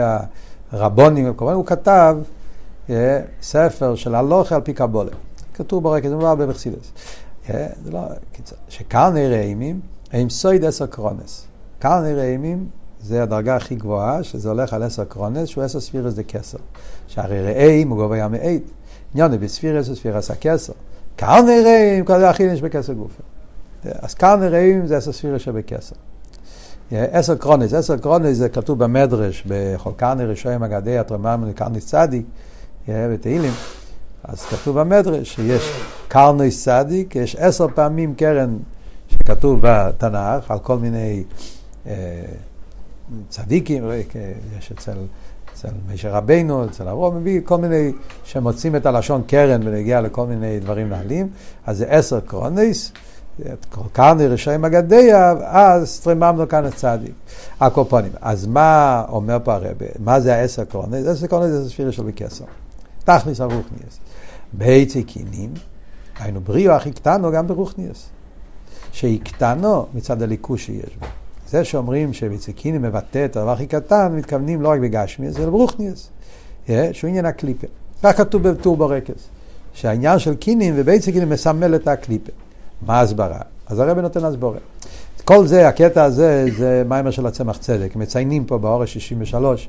הרבונים, 0.72 1.34
הוא 1.38 1.66
כתב 1.66 2.16
אה, 2.90 3.20
ספר 3.42 3.94
של 3.94 4.14
הלוכה 4.14 4.54
על 4.54 4.60
פי 4.60 4.72
קבולה. 4.72 5.10
כתוב 5.54 5.82
ברקע, 5.82 6.08
זה 7.84 7.90
לא, 7.92 8.00
קיצר, 8.32 8.56
שקרני 8.68 9.28
רעימים 9.28 9.80
הם 10.12 10.30
סויד 10.30 10.64
עשר 10.64 10.86
קרונס. 10.86 11.46
קרני 11.78 12.14
רעימים 12.14 12.68
זה 13.02 13.22
הדרגה 13.22 13.56
הכי 13.56 13.74
גבוהה, 13.74 14.22
שזה 14.22 14.48
הולך 14.48 14.72
על 14.72 14.82
עשר 14.82 15.04
קרונס, 15.04 15.48
שהוא 15.48 15.64
עשר 15.64 15.80
ספירס 15.80 16.14
דה 16.14 16.22
כסר. 16.22 16.58
שהרי 17.08 17.42
רעים 17.42 17.88
הוא 17.88 17.98
גובה 17.98 18.28
מעיד. 18.28 18.62
עניון 19.14 19.40
בספירס 19.40 19.88
וספירס 19.88 20.30
הכסר. 20.30 20.72
קרני 21.16 21.60
רעים, 21.64 22.04
כל 22.04 22.18
זה 22.18 22.30
הכי 22.30 22.42
יש 22.42 22.62
בכסר 22.62 22.92
גופה. 22.92 23.22
אז 23.84 24.14
קרני 24.14 24.48
רעים 24.48 24.86
זה 24.86 24.96
עשר 24.96 25.12
ספירס 25.12 25.42
שבכסר. 25.42 25.96
עשר 26.90 27.36
קרונס, 27.36 27.72
עשר 27.72 27.96
קרונס 27.96 28.36
זה 28.36 28.48
כתוב 28.48 28.84
במדרש, 28.84 29.44
בכל 29.46 29.90
קרני 29.96 30.24
רשעים 30.24 30.62
אגדי 30.62 30.98
התרמם 30.98 31.44
לקרני 31.48 31.80
צדיק, 31.80 32.26
בתהילים. 32.88 33.52
אז 34.24 34.44
כתוב 34.44 34.80
במדרש 34.80 35.34
שיש 35.34 35.70
קרנוס 36.08 36.64
צדיק, 36.64 37.16
יש 37.16 37.36
עשר 37.36 37.66
פעמים 37.74 38.14
קרן 38.14 38.56
שכתוב 39.08 39.58
בתנ"ך 39.62 40.50
על 40.50 40.58
כל 40.58 40.78
מיני 40.78 41.24
אה, 41.86 41.92
צדיקים, 43.28 43.90
אה, 43.90 44.00
יש 44.58 44.72
אצל, 44.72 44.96
אצל 45.56 45.68
משה 45.92 46.10
רבינו, 46.10 46.64
אצל 46.64 46.88
אברום, 46.88 47.16
מביא 47.16 47.40
כל 47.44 47.58
מיני 47.58 47.92
שמוצאים 48.24 48.76
את 48.76 48.86
הלשון 48.86 49.22
קרן 49.26 49.60
ונגיע 49.68 50.00
לכל 50.00 50.26
מיני 50.26 50.60
דברים 50.60 50.88
נעלים, 50.88 51.28
אז 51.66 51.78
זה 51.78 51.86
עשר 51.86 52.20
קרונס, 52.20 52.92
קרני 53.92 54.26
רשעים 54.26 54.64
אגדיה, 54.64 55.34
אז 55.40 56.00
טריממנו 56.00 56.48
כאן 56.48 56.64
הצדיק. 56.64 57.12
הקופונים. 57.60 58.12
אז 58.20 58.46
מה 58.46 59.04
אומר 59.08 59.38
פה 59.44 59.54
הרבה? 59.54 59.86
מה 59.98 60.20
זה 60.20 60.34
העשר 60.34 60.64
קרונס? 60.64 61.06
עשר 61.06 61.26
קרונס 61.26 61.46
זה 61.46 61.70
ספירה 61.70 61.92
של 61.92 62.02
בקסר. 62.02 62.44
תכניס 63.04 63.40
הרוחניאס. 63.40 63.98
בעצי 64.52 65.02
קינים, 65.02 65.54
היינו 66.18 66.40
בריאו 66.40 66.72
הכי 66.72 66.92
קטנו 66.92 67.32
גם 67.32 67.46
ברוכניאס. 67.46 68.08
שהיא 68.92 69.20
קטנו 69.24 69.86
מצד 69.94 70.22
הליכוש 70.22 70.66
שיש 70.66 70.96
בו. 71.00 71.06
זה 71.50 71.64
שאומרים 71.64 72.12
שבציקינים 72.12 72.82
מבטא 72.82 73.24
את 73.24 73.36
הדבר 73.36 73.50
הכי 73.50 73.66
קטן, 73.66 74.12
מתכוונים 74.16 74.62
לא 74.62 74.68
רק 74.68 74.80
בגשמיאס, 74.80 75.36
אלא 75.36 75.50
ברוכניאס. 75.50 76.10
שהוא 76.68 77.08
עניין 77.08 77.26
הקליפה. 77.26 77.66
כך 78.02 78.16
כתוב 78.16 78.48
בטור 78.48 78.76
ברקס. 78.76 79.28
שהעניין 79.74 80.18
של 80.18 80.34
קינים 80.34 80.74
ובייצי 80.76 81.12
קינים 81.12 81.30
מסמל 81.30 81.74
את 81.74 81.88
הקליפה. 81.88 82.32
מה 82.86 82.98
ההסברה? 82.98 83.40
אז 83.66 83.78
הרב 83.78 83.98
נותן 83.98 84.24
הסבורה. 84.24 84.58
כל 85.24 85.46
זה, 85.46 85.68
הקטע 85.68 86.04
הזה, 86.04 86.46
זה 86.58 86.82
מיימר 86.88 87.10
של 87.10 87.26
הצמח 87.26 87.58
צדק. 87.58 87.96
מציינים 87.96 88.44
פה 88.44 88.58
באורש 88.58 88.92
63, 88.92 89.68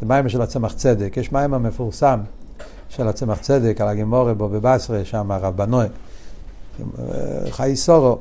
זה 0.00 0.06
מיימר 0.06 0.28
של 0.28 0.42
הצמח 0.42 0.72
צדק. 0.72 1.16
יש 1.16 1.32
מיימר 1.32 1.58
מפורסם 1.58 2.20
של 2.88 3.08
הצמח 3.08 3.38
צדק 3.38 3.80
על 3.80 3.88
הגימורה 3.88 4.34
בו 4.34 4.48
בבסרה, 4.48 5.04
שם 5.04 5.30
הרב 5.30 5.56
בנוי. 5.56 5.86
חי 7.50 7.76
סורו. 7.76 8.18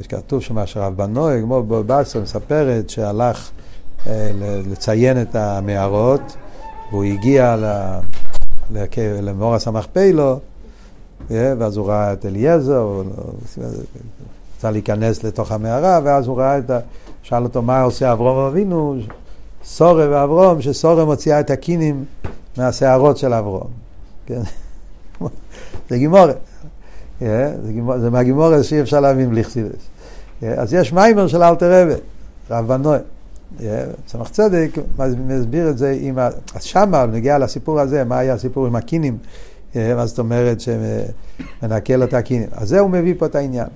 יש 0.00 0.06
כתוב 0.06 0.42
שם 0.42 0.66
שהרב 0.66 0.96
בנוי, 0.96 1.42
כמו 1.42 1.62
בבסרה, 1.62 2.22
מספרת 2.22 2.90
שהלך 2.90 3.50
אה, 4.06 4.30
לציין 4.70 5.22
את 5.22 5.34
המערות, 5.34 6.36
והוא 6.90 7.04
הגיע 7.04 7.56
למור 9.00 9.54
הסמך 9.54 9.86
פילו, 9.92 10.38
אה, 11.30 11.52
ואז 11.58 11.76
הוא 11.76 11.88
ראה 11.88 12.12
את 12.12 12.26
אליעזר, 12.26 12.78
הוא 12.78 13.04
רצה 14.56 14.70
להיכנס 14.70 15.24
לתוך 15.24 15.52
המערה, 15.52 16.00
ואז 16.04 16.26
הוא 16.26 16.38
ראה 16.38 16.58
את 16.58 16.70
ה... 16.70 16.78
שאל 17.22 17.42
אותו 17.42 17.62
מה 17.62 17.80
עושה 17.80 18.12
אברום 18.12 18.38
אבינו, 18.38 18.96
סורה 19.64 20.06
ואברום, 20.10 20.62
שסורה 20.62 21.04
מוציאה 21.04 21.40
את 21.40 21.50
הקינים 21.50 22.04
מהשערות 22.56 23.16
של 23.16 23.32
אברום. 23.32 23.70
כן? 24.26 24.40
זה 25.90 25.98
גימורת. 25.98 26.36
אה, 27.22 27.52
זה 28.00 28.10
מהגימורת 28.10 28.64
שאי 28.64 28.80
אפשר 28.80 29.00
להבין 29.00 29.30
בלי 29.30 29.44
חסידס. 29.44 29.88
אה, 30.42 30.54
אז 30.54 30.74
יש 30.74 30.92
מיימר 30.92 31.26
של 31.26 31.42
אלתר 31.42 31.82
רבי, 31.82 32.00
רב 32.50 32.66
בנוי. 32.66 32.98
צמח 34.06 34.28
צדק 34.28 34.70
מסביר 35.26 35.70
את 35.70 35.78
זה, 35.78 35.96
עם. 36.00 36.18
אז 36.54 36.62
שמה, 36.62 37.06
נגיע 37.06 37.38
לסיפור 37.38 37.80
הזה, 37.80 38.04
מה 38.04 38.18
היה 38.18 38.34
הסיפור 38.34 38.66
עם 38.66 38.76
הקינים, 38.76 39.18
מה 39.74 40.06
זאת 40.06 40.18
אומרת 40.18 40.60
שמנקה 40.60 41.96
לו 41.96 42.04
את 42.04 42.14
הקינים. 42.14 42.48
אז 42.52 42.68
זה 42.68 42.80
הוא 42.80 42.90
מביא 42.90 43.14
פה 43.18 43.26
את 43.26 43.34
העניין. 43.34 43.66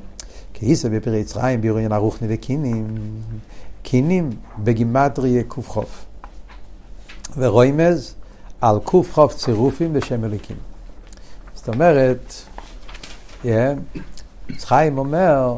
כי 0.54 0.66
איסא 0.66 0.88
בפרי 0.88 1.18
יצרים 1.18 1.60
ביורין 1.60 1.92
ערוכני 1.92 2.28
לקינים, 2.28 2.96
קינים 3.82 4.30
בגימטרי 4.58 5.42
קוף 5.48 6.04
ורוימז 7.36 8.14
על 8.60 8.78
קוף 8.84 9.34
צירופים 9.34 9.92
בשם 9.92 10.24
אליקים. 10.24 10.56
זאת 11.54 11.68
אומרת, 11.68 12.34
יצחיים 13.44 14.98
אומר 14.98 15.56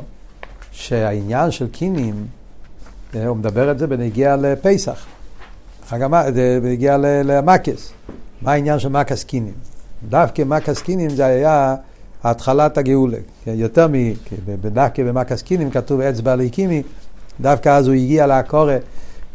שהעניין 0.73 1.51
של 1.51 1.69
קינים, 1.69 2.27
הוא 3.15 3.37
מדבר 3.37 3.71
את 3.71 3.79
זה 3.79 3.87
בנגיע 3.87 4.37
לפסח, 4.37 5.07
בנגיע 6.63 6.97
למקס. 6.99 7.93
מה 8.43 8.53
העניין 8.53 8.79
של 8.79 8.89
מקס 8.89 9.25
קינים? 9.25 9.55
דווקא 10.09 10.43
מקס 10.43 10.83
קינים 10.83 11.11
זה 11.11 11.25
היה 11.25 11.77
התחלת 12.25 12.79
הגאולה. 12.79 13.19
יותר 13.47 13.89
מ... 13.89 13.93
דווקא 14.61 15.03
במקס 15.03 15.43
קינים 15.43 15.71
כתוב 15.71 16.01
אצבע 16.01 16.37
ליקימי, 16.37 16.83
דווקא 17.41 17.69
אז 17.69 17.87
הוא 17.87 17.95
הגיע 17.95 18.27
לעקורת 18.27 18.83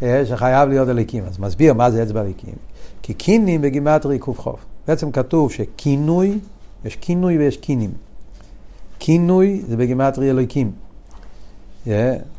אה, 0.03 0.25
שחייב 0.25 0.69
להיות 0.69 0.89
אליקים. 0.89 1.23
אז 1.27 1.39
מסביר 1.39 1.73
מה 1.73 1.91
זה 1.91 2.03
אצבע 2.03 2.23
ליקימי. 2.23 2.53
כי 3.01 3.13
קינים 3.13 3.61
בגימטרי 3.61 4.19
ק"ח. 4.19 4.47
בעצם 4.87 5.11
כתוב 5.11 5.51
שכינוי, 5.51 6.39
יש 6.85 6.95
כינוי 6.95 7.37
ויש 7.37 7.57
קינים. 7.57 7.91
כינוי 8.99 9.61
זה 9.67 9.77
בגימטרי 9.77 10.29
אלוקים. 10.29 10.71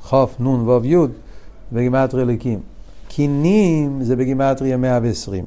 חוף, 0.02 0.36
נון, 0.40 0.60
ווב, 0.60 0.84
יוד, 0.84 1.10
בגימטרי 1.72 2.22
אלוקים. 2.22 2.58
קינים 3.08 4.02
זה 4.02 4.16
בגימטרי 4.16 4.76
120. 4.76 5.44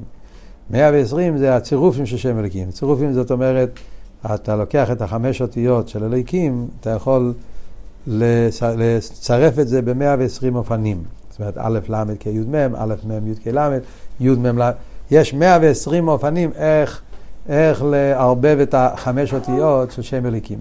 120 0.70 1.38
זה 1.38 1.56
הצירופים 1.56 2.06
של 2.06 2.16
שם 2.16 2.38
אלוקים. 2.38 2.70
צירופים 2.70 3.12
זאת 3.12 3.30
אומרת, 3.30 3.70
אתה 4.34 4.56
לוקח 4.56 4.90
את 4.90 5.02
החמש 5.02 5.42
אותיות 5.42 5.88
של 5.88 6.04
אלוקים, 6.04 6.68
אתה 6.80 6.90
יכול 6.90 7.32
לצרף 8.06 9.58
את 9.58 9.68
זה 9.68 9.82
ב-120 9.82 10.54
אופנים. 10.54 11.02
זאת 11.30 11.40
אומרת, 11.40 11.54
א', 11.58 11.78
ל', 11.88 12.04
כ', 12.20 12.26
י', 12.26 12.38
מ', 12.38 12.74
א', 12.76 12.94
מ', 13.04 13.26
י', 13.26 13.34
כ', 13.44 13.46
ל', 13.46 13.78
י', 14.20 14.30
מ', 14.30 14.58
ל', 14.58 14.70
יש 15.10 15.34
120 15.34 16.08
אופנים 16.08 16.50
איך, 16.56 17.02
איך 17.48 17.82
לערבב 17.82 18.58
את 18.62 18.74
החמש 18.74 19.34
אותיות 19.34 19.90
של 19.90 20.02
שם 20.02 20.26
אלוקים. 20.26 20.58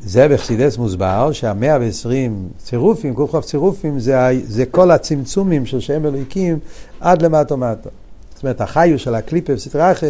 זה 0.00 0.28
בחסידס 0.28 0.78
מוסבר 0.78 1.32
שהמאה 1.32 1.76
ועשרים 1.80 2.48
צירופים, 2.58 3.14
ק"כ 3.14 3.36
צירופים, 3.44 3.98
זה, 3.98 4.30
זה 4.44 4.66
כל 4.66 4.90
הצמצומים 4.90 5.66
של 5.66 5.80
שם 5.80 6.06
אלוקים 6.06 6.58
עד 7.00 7.22
למטו 7.22 7.56
מטו. 7.56 7.90
זאת 8.34 8.42
אומרת, 8.42 8.60
החיו 8.60 8.98
של 8.98 9.14
הקליפה 9.14 9.52
וסטראחה 9.52 10.06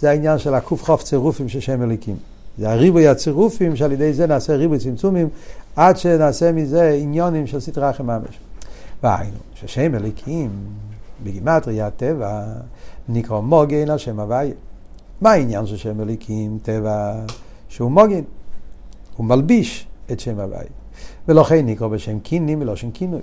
זה 0.00 0.10
העניין 0.10 0.38
של 0.38 0.54
הק"כ 0.54 0.90
צירופים 1.02 1.48
של 1.48 1.60
שם 1.60 1.82
אלוקים. 1.82 2.16
זה 2.58 2.70
הריבוי 2.70 3.08
הצירופים 3.08 3.76
שעל 3.76 3.92
ידי 3.92 4.12
זה 4.12 4.26
נעשה 4.26 4.56
ריבוי 4.56 4.78
צמצומים 4.78 5.28
עד 5.76 5.96
שנעשה 5.96 6.52
מזה 6.52 6.98
עניונים 7.00 7.46
של 7.46 7.60
סטראחה 7.60 8.02
ממש. 8.02 8.38
והיינו, 9.02 9.36
ששם 9.54 9.94
אלוקים 9.94 10.50
בגימטריה 11.24 11.86
הטבע 11.86 12.42
נקרא 13.08 13.40
מוגן 13.40 13.90
על 13.90 13.98
שם 13.98 14.20
הוויה. 14.20 14.54
מה 15.20 15.30
העניין 15.30 15.66
של 15.66 15.76
שם 15.76 16.00
אלוקים 16.00 16.58
טבע 16.62 17.14
שהוא 17.68 17.90
מוגן? 17.90 18.22
הוא 19.18 19.26
מלביש 19.26 19.86
את 20.12 20.20
שם 20.20 20.40
הוויה. 20.40 20.62
ולכן 21.28 21.66
נקרא 21.66 21.88
בשם 21.88 22.18
קינים 22.18 22.60
ולא 22.60 22.76
שם 22.76 22.90
כינוי. 22.90 23.20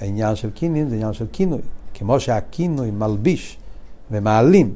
העניין 0.00 0.36
של 0.36 0.50
קינים 0.50 0.88
זה 0.88 0.94
עניין 0.94 1.12
של 1.12 1.26
כינוי. 1.32 1.58
כמו 1.94 2.20
שהכינוי 2.20 2.90
מלביש 2.90 3.58
ומעלים 4.10 4.74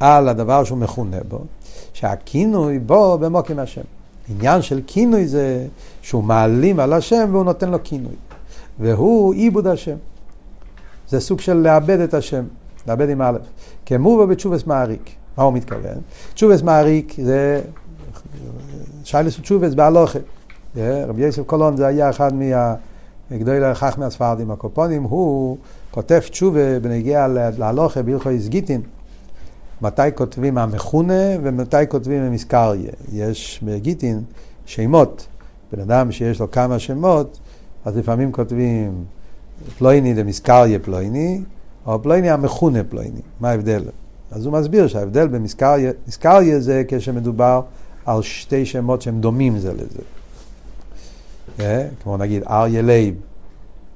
על 0.00 0.28
הדבר 0.28 0.64
שהוא 0.64 0.78
מכונה 0.78 1.16
בו, 1.28 1.38
שהכינוי 1.92 2.78
בו 2.78 3.18
במוקים 3.18 3.58
השם. 3.58 3.82
עניין 4.28 4.62
של 4.62 4.80
כינוי 4.86 5.26
זה 5.26 5.66
שהוא 6.02 6.24
מעלים 6.24 6.80
על 6.80 6.92
השם 6.92 7.28
והוא 7.32 7.44
נותן 7.44 7.70
לו 7.70 7.78
כינוי. 7.84 8.14
והוא 8.80 9.34
עיבוד 9.34 9.66
השם. 9.66 9.96
זה 11.08 11.20
סוג 11.20 11.40
של 11.40 11.54
לאבד 11.54 12.00
את 12.00 12.14
השם, 12.14 12.44
לאבד 12.88 13.08
עם 13.08 13.22
א', 13.22 13.38
כמובו 13.86 14.26
בתשובס 14.26 14.66
מעריק. 14.66 15.10
מה 15.36 15.44
הוא 15.44 15.52
מתכוון? 15.52 15.98
תשובס 16.34 16.62
מעריק 16.62 17.14
זה 17.24 17.62
שיילס 19.04 19.38
ותשובס 19.38 19.74
בהלוכה. 19.74 20.18
רבי 20.76 21.22
יוסף 21.22 21.42
קולון 21.42 21.76
זה 21.76 21.86
היה 21.86 22.10
אחד 22.10 22.32
מגדולי 23.30 23.64
החכמי 23.64 24.04
הספרדים 24.04 24.50
הקופונים, 24.50 25.02
הוא 25.02 25.56
כותב 25.90 26.20
תשובה 26.30 26.80
בנגיע 26.80 27.26
להלוכה 27.58 28.02
בהלכו 28.02 28.28
איסגיטין. 28.28 28.80
מתי 29.82 30.02
כותבים 30.14 30.58
המכונה 30.58 31.22
ומתי 31.42 31.76
כותבים 31.88 32.22
המזכריה. 32.22 32.90
יש 33.12 33.60
בגיטין 33.62 34.22
שמות. 34.66 35.26
בן 35.72 35.80
אדם 35.80 36.12
שיש 36.12 36.40
לו 36.40 36.50
כמה 36.50 36.78
שמות, 36.78 37.38
אז 37.84 37.96
לפעמים 37.96 38.32
כותבים 38.32 39.04
פלויני 39.78 40.14
דמזכריה 40.14 40.78
פלויני, 40.78 41.42
או 41.86 42.02
פלויני 42.02 42.30
המכונה 42.30 42.84
פלויני. 42.84 43.20
מה 43.40 43.50
ההבדל? 43.50 43.82
אז 44.30 44.46
הוא 44.46 44.52
מסביר 44.52 44.86
שההבדל 44.86 45.28
במזכריה 45.28 46.60
זה 46.60 46.82
כשמדובר 46.88 47.60
על 48.06 48.22
שתי 48.22 48.66
שמות 48.66 49.02
שהם 49.02 49.20
דומים 49.20 49.58
זה 49.58 49.72
לזה. 49.72 49.98
Yeah, 51.58 51.62
אה? 51.62 51.86
כמו 52.02 52.16
נגיד 52.16 52.42
אריה 52.50 52.82
לייב, 52.82 53.14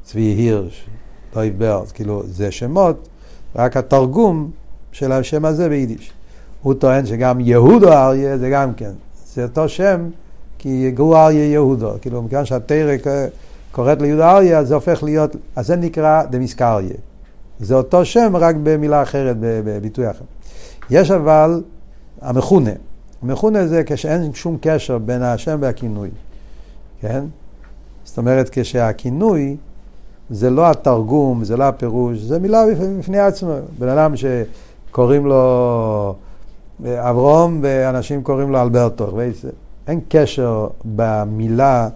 צבי 0.04 0.20
הירש, 0.20 0.86
דוב 1.34 1.58
בער, 1.58 1.92
כאילו 1.92 2.22
זה 2.26 2.50
שמות, 2.50 3.08
רק 3.56 3.76
התרגום 3.76 4.50
של 4.92 5.12
השם 5.12 5.44
הזה 5.44 5.68
ביידיש. 5.68 6.12
הוא 6.62 6.74
טוען 6.74 7.06
שגם 7.06 7.40
יהודה 7.40 7.92
אריה 7.92 8.38
זה 8.38 8.50
גם 8.50 8.74
כן, 8.74 8.92
זה 9.34 9.42
אותו 9.42 9.68
שם, 9.68 10.08
כי 10.58 10.68
גור 10.68 11.16
אריה 11.16 11.52
יהודה, 11.52 11.92
כאילו 12.00 12.22
מכיוון 12.22 12.44
שהתורה 12.44 12.96
קוראת 13.72 14.02
ליהודה 14.02 14.22
אריה, 14.22 14.58
אז 14.58 14.68
זה 14.68 14.74
הופך 14.74 15.02
להיות, 15.02 15.36
אז 15.56 15.66
זה 15.66 15.76
נקרא 15.76 16.22
דמסקריה. 16.24 16.94
זה 17.60 17.74
אותו 17.74 18.04
שם, 18.04 18.36
רק 18.36 18.56
במילה 18.62 19.02
אחרת, 19.02 19.36
בביטוי 19.40 20.10
אחר. 20.10 20.24
יש 20.90 21.10
אבל 21.10 21.62
המכונה. 22.20 22.70
המכונה 23.22 23.66
זה 23.66 23.82
כשאין 23.86 24.32
שום 24.32 24.56
קשר 24.60 24.98
בין 24.98 25.22
השם 25.22 25.58
והכינוי, 25.60 26.10
כן? 27.00 27.24
זאת 28.04 28.18
אומרת, 28.18 28.48
כשהכינוי 28.52 29.56
זה 30.30 30.50
לא 30.50 30.70
התרגום, 30.70 31.44
זה 31.44 31.56
לא 31.56 31.64
הפירוש, 31.64 32.18
זה 32.18 32.38
מילה 32.38 32.64
בפני 32.98 33.18
עצמו. 33.18 33.52
בן 33.78 33.88
אדם 33.88 34.14
שקוראים 34.16 35.26
לו 35.26 36.14
אברום 36.84 37.60
ואנשים 37.62 38.22
קוראים 38.22 38.52
לו 38.52 38.62
אלברטו, 38.62 39.18
אין 39.86 40.00
קשר 40.08 40.66
במילה 40.84 41.88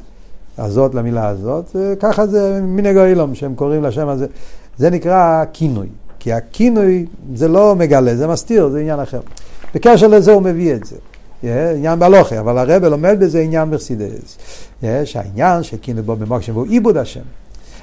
הזאת 0.59 0.95
למילה 0.95 1.29
הזאת, 1.29 1.77
ככה 2.01 2.27
זה 2.27 2.61
מנהג 2.63 2.97
אילום 2.97 3.35
שהם 3.35 3.55
קוראים 3.55 3.83
לשם 3.83 4.09
הזה. 4.09 4.27
זה 4.79 4.91
נקרא 4.91 5.45
כינוי, 5.53 5.89
כי 6.19 6.33
הכינוי 6.33 7.07
זה 7.35 7.49
לא 7.49 7.77
מגלה, 7.77 8.17
זה 8.17 8.27
מסתיר, 8.27 8.69
זה 8.69 8.81
עניין 8.81 9.01
אחר. 9.01 9.21
בקשר 9.75 10.07
לזה 10.07 10.33
הוא 10.33 10.43
מביא 10.43 10.75
את 10.75 10.85
זה. 10.85 10.97
עניין 11.43 11.99
בהלוכי, 11.99 12.39
אבל 12.39 12.59
הרב 12.59 12.85
לומד 12.85 13.17
בזה 13.21 13.41
עניין 13.41 13.69
מרסידס. 13.69 14.39
Yeah, 14.83 14.87
שהעניין 15.05 15.63
שכינוי 15.63 16.03
בו 16.03 16.17
במוקשם 16.17 16.57
והוא 16.57 16.67
עיבוד 16.67 16.97
השם. 16.97 17.21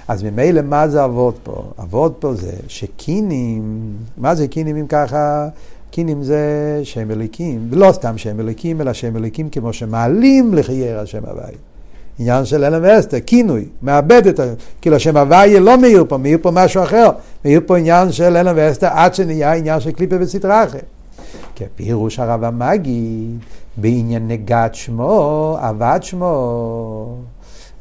אז 0.08 0.24
ממילא 0.24 0.62
מה 0.62 0.88
זה 0.88 1.06
אבות 1.06 1.40
פה? 1.44 1.64
אבות 1.80 2.16
פה 2.20 2.34
זה 2.34 2.52
שקינים, 2.68 3.94
מה 4.18 4.36
זה 4.36 4.48
קינים 4.48 4.76
אם 4.76 4.88
ככה? 4.88 5.48
קינים 5.92 6.24
זה 6.24 6.40
שם 6.84 7.12
אליקים, 7.12 7.68
ולא 7.70 7.92
סתם 7.92 8.18
שם 8.18 8.40
אליקים, 8.40 8.82
אלא 8.82 8.94
שם 8.94 9.18
אליקים 9.18 9.50
כמו 9.50 9.74
שמעלים 9.74 10.54
לחייר 10.54 11.00
השם 11.00 11.26
הוואי. 11.26 11.54
עניין 12.20 12.46
של 12.46 12.64
אלם 12.64 12.82
ואסתר, 12.84 13.18
כינוי, 13.26 13.66
מאבד 13.82 14.28
את 14.28 14.40
ה... 14.40 14.44
כאילו 14.82 14.96
השם 14.96 15.18
הוויה 15.18 15.60
לא 15.60 15.78
מאיר 15.78 16.06
פה, 16.08 16.18
מאיר 16.18 16.38
פה 16.42 16.52
משהו 16.52 16.84
אחר, 16.84 17.10
מאיר 17.46 17.62
פה 17.66 17.78
עניין 17.78 18.12
של 18.12 18.38
אלם 18.38 18.54
ואסתר 18.56 18.88
עד 18.88 19.14
שנהיה 19.14 19.54
עניין 19.54 19.80
של 19.80 19.92
קליפה 19.92 20.16
וסטרה 20.20 20.64
אחרת. 20.64 20.97
כפירוש 21.58 22.20
הרב 22.20 22.44
המגיד, 22.44 23.40
בעניין 23.78 24.28
נגד 24.28 24.70
שמו, 24.74 25.58
עבד 25.62 26.00
שמו. 26.02 27.18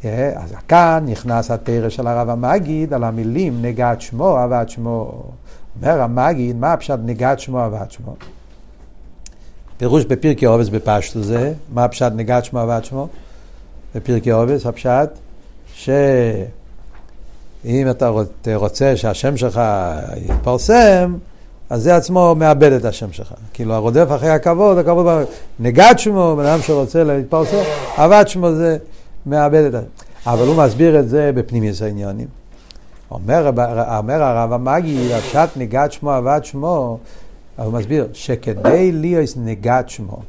אה, 0.04 0.32
אז 0.36 0.54
כאן 0.68 1.04
נכנס 1.08 1.50
התרא 1.50 1.88
של 1.88 2.06
הרב 2.06 2.30
המגיד 2.30 2.94
על 2.94 3.04
המילים 3.04 3.62
נגד 3.62 3.96
שמו, 3.98 4.38
עבד 4.38 4.64
שמו. 4.68 5.22
אומר 5.80 6.02
המגיד, 6.02 6.56
מה 6.56 6.72
הפשט 6.72 6.98
נגד 7.04 7.38
שמו, 7.38 7.60
עבד 7.60 7.90
שמו? 7.90 8.14
פירוש 9.76 10.04
בפרקי 10.04 10.46
עובס 10.46 10.68
בפשטו 10.68 11.22
זה, 11.22 11.52
מה 11.74 11.84
הפשט 11.84 12.12
נגד 12.14 12.44
שמו, 12.44 12.60
עבד 12.60 12.84
שמו? 12.84 13.08
בפרקי 13.94 14.30
עובס, 14.30 14.66
הפשט, 14.66 15.10
שאם 15.74 17.90
אתה 17.90 18.10
רוצה 18.54 18.96
שהשם 18.96 19.36
שלך 19.36 19.60
יתפרסם, 20.16 21.16
אז 21.70 21.82
זה 21.82 21.96
עצמו 21.96 22.34
מאבד 22.34 22.72
את 22.72 22.84
השם 22.84 23.12
שלך. 23.12 23.34
כאילו 23.52 23.74
הרודף 23.74 24.06
אחרי 24.16 24.30
הכבוד, 24.30 24.78
הכבוד, 24.78 25.06
נגד 25.60 25.94
שמו, 25.96 26.34
בן 26.38 26.46
אדם 26.46 26.62
שרוצה 26.62 27.04
להתפרסם, 27.04 27.62
עבד 27.96 28.24
שמו 28.28 28.52
זה 28.52 28.76
מאבד 29.26 29.64
את 29.64 29.74
השם. 29.74 29.86
אבל 30.26 30.46
הוא 30.46 30.56
מסביר 30.56 31.00
את 31.00 31.08
זה 31.08 31.30
בפנימיוס 31.34 31.82
העניונים. 31.82 32.26
אומר, 33.10 33.50
אומר 33.98 34.22
הרב 34.22 34.52
המאגי, 34.52 35.14
הפשט 35.14 35.48
נגד 35.56 35.88
שמו, 35.90 36.10
עבד 36.10 36.40
שמו, 36.42 36.98
הוא 37.56 37.72
מסביר 37.72 38.08
שכדי 38.12 38.92
להיות 38.92 39.30
נגד 39.36 39.82
שמו, 39.86 40.22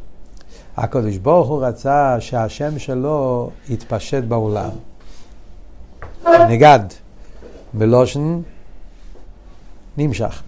הקדוש 0.77 1.17
ברוך 1.17 1.47
הוא 1.47 1.65
רצה 1.65 2.15
שהשם 2.19 2.79
שלו 2.79 3.49
יתפשט 3.69 4.23
בעולם. 4.23 4.69
נגד, 6.49 6.79
בלושן 7.73 8.41
נמשך. 9.97 10.43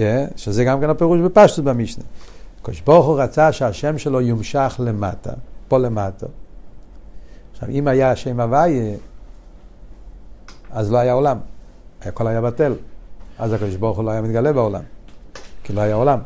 Yeah, 0.00 0.32
שזה 0.36 0.64
גם 0.64 0.80
כן 0.80 0.90
הפירוש 0.90 1.20
בפשטות 1.20 1.64
במשנה. 1.64 2.04
הקדוש 2.60 2.80
ברוך 2.80 3.06
הוא 3.06 3.20
רצה 3.20 3.52
שהשם 3.52 3.98
שלו 3.98 4.20
יומשך 4.20 4.80
למטה, 4.84 5.32
פה 5.68 5.78
למטה. 5.78 6.26
עכשיו, 7.52 7.68
אם 7.68 7.88
היה 7.88 8.10
השם 8.10 8.40
הוויה, 8.40 8.96
אז 10.70 10.92
לא 10.92 10.98
היה 10.98 11.12
עולם. 11.12 11.38
הכל 12.02 12.26
היה 12.26 12.40
בטל. 12.40 12.74
אז 13.38 13.52
הקדוש 13.52 13.76
ברוך 13.76 13.96
הוא 13.96 14.04
לא 14.04 14.10
היה 14.10 14.22
מתגלה 14.22 14.52
בעולם. 14.52 14.82
כי 15.64 15.72
לא 15.72 15.80
היה 15.80 15.94
עולם. 15.94 16.18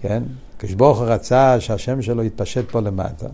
כן? 0.00 0.22
הקדוש 0.56 0.74
ברוך 0.74 0.98
הוא 0.98 1.06
רצה 1.06 1.60
שהשם 1.60 2.02
שלו 2.02 2.22
יתפשט 2.24 2.70
פה 2.70 2.80
למטה. 2.80 3.26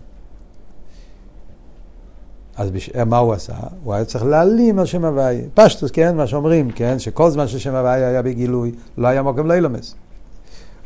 אז 2.57 2.71
בש... 2.71 2.89
מה 3.05 3.17
הוא 3.17 3.33
עשה? 3.33 3.53
הוא 3.83 3.93
היה 3.93 4.05
צריך 4.05 4.23
להעלים 4.25 4.79
על 4.79 4.85
שם 4.85 5.05
הוויה. 5.05 5.41
פשטוס, 5.53 5.91
כן? 5.91 6.15
מה 6.15 6.27
שאומרים, 6.27 6.71
כן? 6.71 6.99
שכל 6.99 7.29
זמן 7.29 7.47
ששם 7.47 7.75
הוויה 7.75 8.07
היה 8.07 8.21
בגילוי, 8.21 8.71
לא 8.97 9.07
היה 9.07 9.21
מוקם 9.21 9.47
לאילומס. 9.47 9.95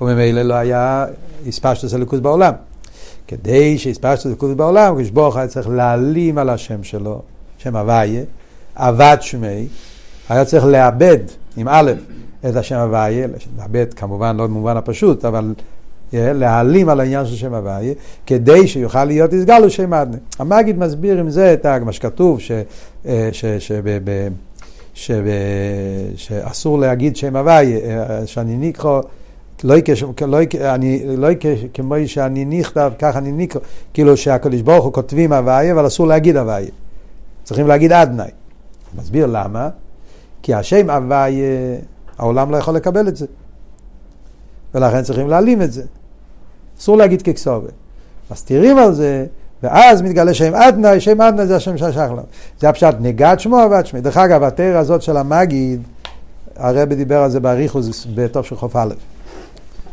וממילא 0.01 0.41
לא 0.41 0.53
היה 0.53 1.05
הספשטוס 1.47 1.93
הליכוז 1.93 2.19
בעולם. 2.19 2.53
כדי 3.27 3.77
שהספשטוס 3.77 4.25
הליכוז 4.25 4.53
בעולם, 4.53 4.93
הקדוש 4.93 5.09
ברוך 5.09 5.37
היה 5.37 5.47
צריך 5.47 5.67
להעלים 5.69 6.37
על 6.37 6.49
השם 6.49 6.83
שלו, 6.83 7.21
שם 7.57 7.75
הוויה, 7.75 8.23
עבד 8.75 9.17
שמי, 9.21 9.67
היה 10.29 10.45
צריך 10.45 10.65
לאבד, 10.65 11.17
עם 11.57 11.67
א', 11.67 11.91
את 12.49 12.55
השם 12.55 12.75
הוויה, 12.75 13.27
לאבד 13.57 13.93
כמובן 13.93 14.37
לא 14.37 14.47
במובן 14.47 14.77
הפשוט, 14.77 15.25
אבל 15.25 15.53
להעלים 16.13 16.89
על 16.89 16.99
העניין 16.99 17.25
של 17.25 17.35
שם 17.35 17.53
הוויה, 17.53 17.93
כדי 18.25 18.67
שיוכל 18.67 19.05
להיות 19.05 19.33
הסגלו 19.33 19.69
שם 19.69 19.93
אדנה. 19.93 20.17
המגיד 20.39 20.77
מסביר 20.77 21.19
עם 21.19 21.29
זה 21.29 21.53
את 21.53 21.65
מה 21.65 21.91
שכתוב, 21.91 22.39
אה, 23.05 23.29
שאסור 26.15 26.79
להגיד 26.79 27.15
שם 27.15 27.35
הוויה, 27.35 27.79
אה, 27.79 28.27
שאני 28.27 28.57
נקרא, 28.57 29.01
לא 29.63 29.75
יקרה 31.31 31.55
כמו 31.73 31.95
שאני 32.05 32.45
נכתב, 32.45 32.91
ככה 32.99 33.19
אני 33.19 33.31
נקרא, 33.31 33.61
כאילו 33.93 34.17
שהקדוש 34.17 34.61
ברוך 34.61 34.85
הוא 34.85 34.93
כותבים 34.93 35.33
הוויה, 35.33 35.73
אבל 35.73 35.87
אסור 35.87 36.07
להגיד 36.07 36.37
הוויה. 36.37 36.69
צריכים 37.43 37.67
להגיד 37.67 37.91
אדנאי. 37.91 38.29
מסביר 38.97 39.25
למה, 39.25 39.69
כי 40.43 40.53
השם 40.53 40.89
הוויה, 40.89 41.77
העולם 42.17 42.51
לא 42.51 42.57
יכול 42.57 42.75
לקבל 42.75 43.07
את 43.07 43.15
זה. 43.15 43.25
ולכן 44.73 45.03
צריכים 45.03 45.27
להעלים 45.27 45.61
את 45.61 45.71
זה. 45.71 45.83
אסור 46.79 46.97
להגיד 46.97 47.21
ככסובה. 47.21 47.69
מסתירים 48.31 48.77
על 48.77 48.93
זה, 48.93 49.25
ואז 49.63 50.01
מתגלה 50.01 50.33
שם 50.33 50.55
אדנאי, 50.55 50.99
שם 50.99 51.21
אדנאי 51.21 51.47
זה 51.47 51.55
השם 51.55 51.77
ששייך 51.77 52.11
לו. 52.11 52.21
זה 52.59 52.69
הפשט 52.69 52.95
נגד 52.99 53.35
שמו 53.39 53.67
ועד 53.71 53.85
שמי. 53.85 54.01
דרך 54.01 54.17
אגב, 54.17 54.43
התרא 54.43 54.77
הזאת 54.77 55.01
של 55.01 55.17
המגיד, 55.17 55.81
הרבי 56.55 56.95
דיבר 56.95 57.17
על 57.17 57.29
זה 57.29 57.39
באריכוס 57.39 58.07
בטוב 58.15 58.45
של 58.45 58.55
חוף 58.55 58.75
א'. 58.75 58.93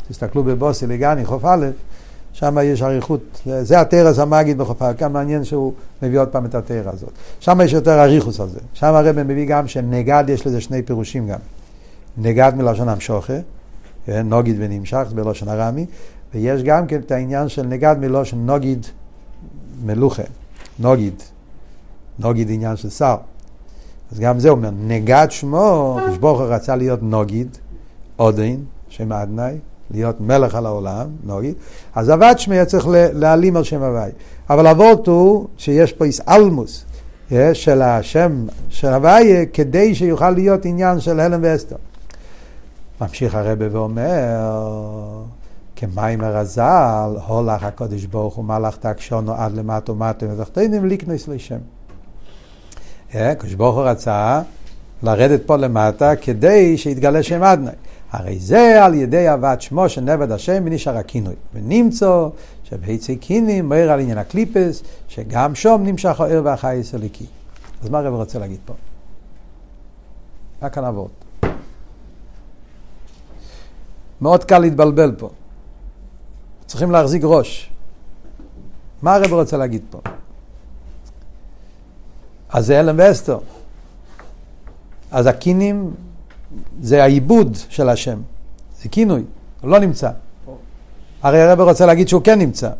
תסתכלו 0.08 0.44
בבוסי 0.44 0.86
לגני, 0.86 1.24
חוף 1.24 1.44
א', 1.44 1.66
שם 2.32 2.56
יש 2.64 2.82
אריכות, 2.82 3.42
זה 3.62 3.80
התרס 3.80 4.18
המגיד 4.18 4.58
בחוף 4.58 4.82
א', 4.82 4.92
כאן 4.98 5.12
מעניין 5.12 5.44
שהוא 5.44 5.72
מביא 6.02 6.20
עוד 6.20 6.28
פעם 6.28 6.46
את 6.46 6.54
התרא 6.54 6.90
הזאת. 6.92 7.10
שם 7.40 7.60
יש 7.64 7.72
יותר 7.72 8.02
אריכוס 8.02 8.40
על 8.40 8.48
זה. 8.48 8.58
שם 8.72 8.94
הרבי 8.94 9.22
מביא 9.22 9.46
גם 9.46 9.68
שנגד 9.68 10.24
יש 10.28 10.46
לזה 10.46 10.60
שני 10.60 10.82
פירושים 10.82 11.28
גם. 11.28 11.38
נגד 12.18 12.52
מלשון 12.56 12.88
המשוכה, 12.88 13.32
כן, 14.06 14.26
נוגיד 14.28 14.56
ונמשך, 14.58 15.06
בלושן 15.14 15.48
ארמי, 15.48 15.86
ויש 16.36 16.62
גם 16.62 16.86
כן 16.86 17.00
את 17.00 17.10
העניין 17.10 17.48
של 17.48 17.62
נגד 17.62 17.96
מלושן 18.00 18.36
נוגיד 18.36 18.86
מלוכה, 19.84 20.22
נוגיד, 20.78 21.22
נוגיד 22.18 22.50
עניין 22.50 22.76
של 22.76 22.90
שר. 22.90 23.16
אז 24.12 24.20
גם 24.20 24.38
זה 24.38 24.48
אומר, 24.48 24.70
נגד 24.86 25.26
שמו, 25.30 25.98
כשברוך 26.10 26.40
הוא 26.40 26.48
רצה 26.48 26.76
להיות 26.76 27.02
נוגיד, 27.02 27.58
עודין, 28.16 28.64
שם 28.88 29.12
אדנאי, 29.12 29.58
להיות 29.90 30.20
מלך 30.20 30.54
על 30.54 30.66
העולם, 30.66 31.06
נוגיד, 31.24 31.54
אז 31.94 32.08
עבד 32.08 32.34
שמי 32.36 32.66
צריך 32.66 32.86
להעלים 32.90 33.56
על 33.56 33.64
שם 33.64 33.82
הוואי. 33.82 34.10
אבל 34.50 34.66
אבות 34.66 35.06
הוא 35.06 35.46
שיש 35.56 35.92
פה 35.92 36.04
איסאלמוס 36.04 36.84
אה, 37.32 37.54
של 37.54 37.82
השם 37.82 38.46
של 38.68 38.88
הוואי, 38.88 39.46
כדי 39.52 39.94
שיוכל 39.94 40.30
להיות 40.30 40.64
עניין 40.64 41.00
של 41.00 41.20
הלם 41.20 41.40
ואסתר. 41.42 41.76
ממשיך 43.00 43.34
הרבה 43.34 43.66
ואומר, 43.70 45.22
כמים 45.76 46.20
הרזל, 46.20 47.16
הולך 47.26 47.62
הקודש 47.62 48.04
ברוך 48.04 48.34
הוא 48.34 48.44
מלאך 48.44 48.76
תקשונו 48.76 49.34
עד 49.34 49.52
למטו 49.52 49.94
מטו 49.94 50.26
ותחתינים 50.30 50.84
ליקנוס 50.84 51.28
לשם. 51.28 51.58
הקדוש 53.14 53.54
ברוך 53.54 53.76
הוא 53.76 53.84
רצה 53.84 54.42
לרדת 55.02 55.46
פה 55.46 55.56
למטה 55.56 56.16
כדי 56.16 56.78
שיתגלה 56.78 57.22
שם 57.22 57.42
אדנאי. 57.42 57.74
הרי 58.10 58.38
זה 58.38 58.84
על 58.84 58.94
ידי 58.94 59.28
אהבת 59.28 59.60
שמו 59.60 59.88
של 59.88 60.00
נבד 60.00 60.30
השם 60.30 60.62
ונשאר 60.66 60.96
הכינוי. 60.96 61.34
ונמצא 61.54 62.26
שבהיצי 62.64 63.16
קינים 63.16 63.68
מאיר 63.68 63.92
על 63.92 64.00
עניין 64.00 64.18
הקליפס, 64.18 64.82
שגם 65.08 65.54
שום 65.54 65.86
נמשך 65.86 66.20
האור 66.20 66.44
והחייס 66.44 66.94
הליקי. 66.94 67.26
אז 67.82 67.88
מה 67.88 67.98
הרב 67.98 68.14
רוצה 68.14 68.38
להגיד 68.38 68.58
פה? 68.64 68.74
מה 70.62 70.68
כאן 70.68 70.84
אבות? 70.84 71.24
מאוד 74.20 74.44
קל 74.44 74.58
להתבלבל 74.58 75.14
פה. 75.18 75.30
צריכים 76.66 76.90
להחזיק 76.90 77.22
ראש. 77.24 77.70
מה 79.02 79.14
הרב 79.14 79.32
רוצה 79.32 79.56
להגיד 79.56 79.82
פה? 79.90 80.00
אז 82.48 82.66
זה 82.66 82.80
אלם 82.80 82.94
ואסתר. 82.98 83.38
אז 85.10 85.26
הקינים 85.26 85.94
זה 86.80 87.02
העיבוד 87.02 87.56
של 87.68 87.88
השם. 87.88 88.18
זה 88.82 88.88
כינוי, 88.88 89.22
הוא 89.60 89.70
לא 89.70 89.78
נמצא. 89.78 90.10
הרי 91.22 91.42
הרב 91.42 91.60
רוצה 91.60 91.86
להגיד 91.86 92.08
שהוא 92.08 92.22
כן 92.22 92.38
נמצא. 92.38 92.70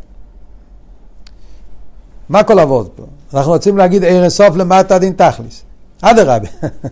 מה 2.29 2.43
כל 2.43 2.59
אבות 2.59 2.91
פה? 2.95 3.03
אנחנו 3.33 3.51
רוצים 3.51 3.77
להגיד 3.77 4.03
ערן 4.03 4.29
סוף 4.29 4.55
למטה 4.55 4.99
דין 4.99 5.13
תכליס. 5.13 5.63
אדרבה. 6.01 6.47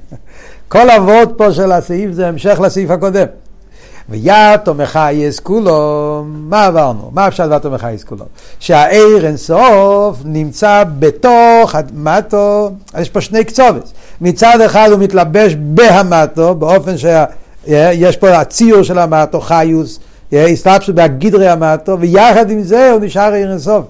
כל 0.67 0.89
אבות 0.89 1.29
פה 1.37 1.53
של 1.53 1.71
הסעיף 1.71 2.11
זה 2.11 2.27
המשך 2.27 2.59
לסעיף 2.59 2.89
הקודם. 2.89 3.27
ויתו 4.10 4.74
מחייס 4.74 5.39
כולו, 5.39 6.24
מה 6.28 6.66
עברנו? 6.66 7.10
מה 7.14 7.28
אפשר 7.28 7.45
לדעת 7.45 7.66
מחייס 7.66 8.03
כולו? 8.03 8.26
שהעיר 8.60 9.26
אינסוף 9.28 10.18
נמצא 10.26 10.84
בתוך 10.99 11.76
המטו, 11.76 12.72
יש 12.99 13.10
פה 13.10 13.22
שני 13.22 13.43
קצובס. 13.43 13.93
מצד 14.22 14.62
אחד 14.62 14.89
הוא 14.91 14.99
מתלבש 14.99 15.56
בהמטו, 15.56 16.56
באופן 16.56 16.97
שיש 16.97 18.18
פה 18.18 18.30
הציור 18.30 18.84
של 18.84 18.99
המטו, 18.99 19.41
חיוס, 19.41 19.99
הסתפסו 20.32 20.93
בהגדרי 20.93 21.47
המטו, 21.47 21.99
ויחד 21.99 22.49
עם 22.51 22.64
זה 22.64 22.91
הוא 22.91 23.01
נשאר 23.01 23.34
עיר 23.34 23.51
אינסוף. 23.51 23.86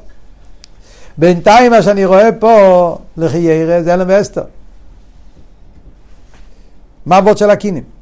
בינתיים 1.18 1.72
מה 1.72 1.82
שאני 1.82 2.06
רואה 2.06 2.32
פה, 2.32 2.98
לכי 3.18 3.38
ירא, 3.38 3.82
זה 3.82 3.94
אלם 3.94 4.06
ואסתר. 4.10 4.44
מה 7.06 7.18
אבות 7.18 7.38
של 7.38 7.50
הקינים? 7.50 7.95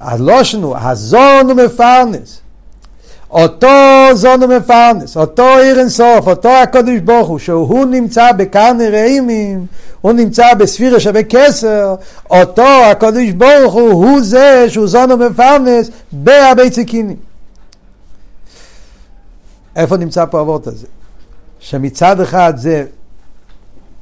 הלושנו, 0.00 0.76
הזון 0.76 1.50
הוא 1.50 1.54
מפרנס. 1.54 2.40
אותו 3.30 3.68
זון 4.14 4.42
הוא 4.42 4.54
מפרנס, 4.56 5.16
אותו 5.16 5.56
עיר 5.58 5.80
אינסוף, 5.80 6.26
אותו 6.26 6.48
הקודש 6.48 6.98
ברוך 7.04 7.28
הוא, 7.28 7.38
שהוא 7.38 7.84
נמצא 7.84 8.32
בקרני 8.32 8.88
רעימים, 8.88 9.66
הוא 10.00 10.12
נמצא 10.12 10.54
בספירה 10.54 11.00
שבקסר, 11.00 11.94
אותו 12.30 12.84
הקודש 12.90 13.30
ברוך 13.30 13.74
הוא, 13.74 13.90
הוא 13.92 14.20
זה 14.22 14.66
שהוא 14.68 14.86
זון 14.86 15.12
ומפרנס 15.12 15.90
בהרבי 16.12 16.70
ציקינים. 16.70 17.16
איפה 19.76 19.96
נמצא 19.96 20.24
פה 20.30 20.40
אבות 20.40 20.66
הזה? 20.66 20.86
שמצד 21.58 22.20
אחד 22.20 22.52
זה 22.56 22.84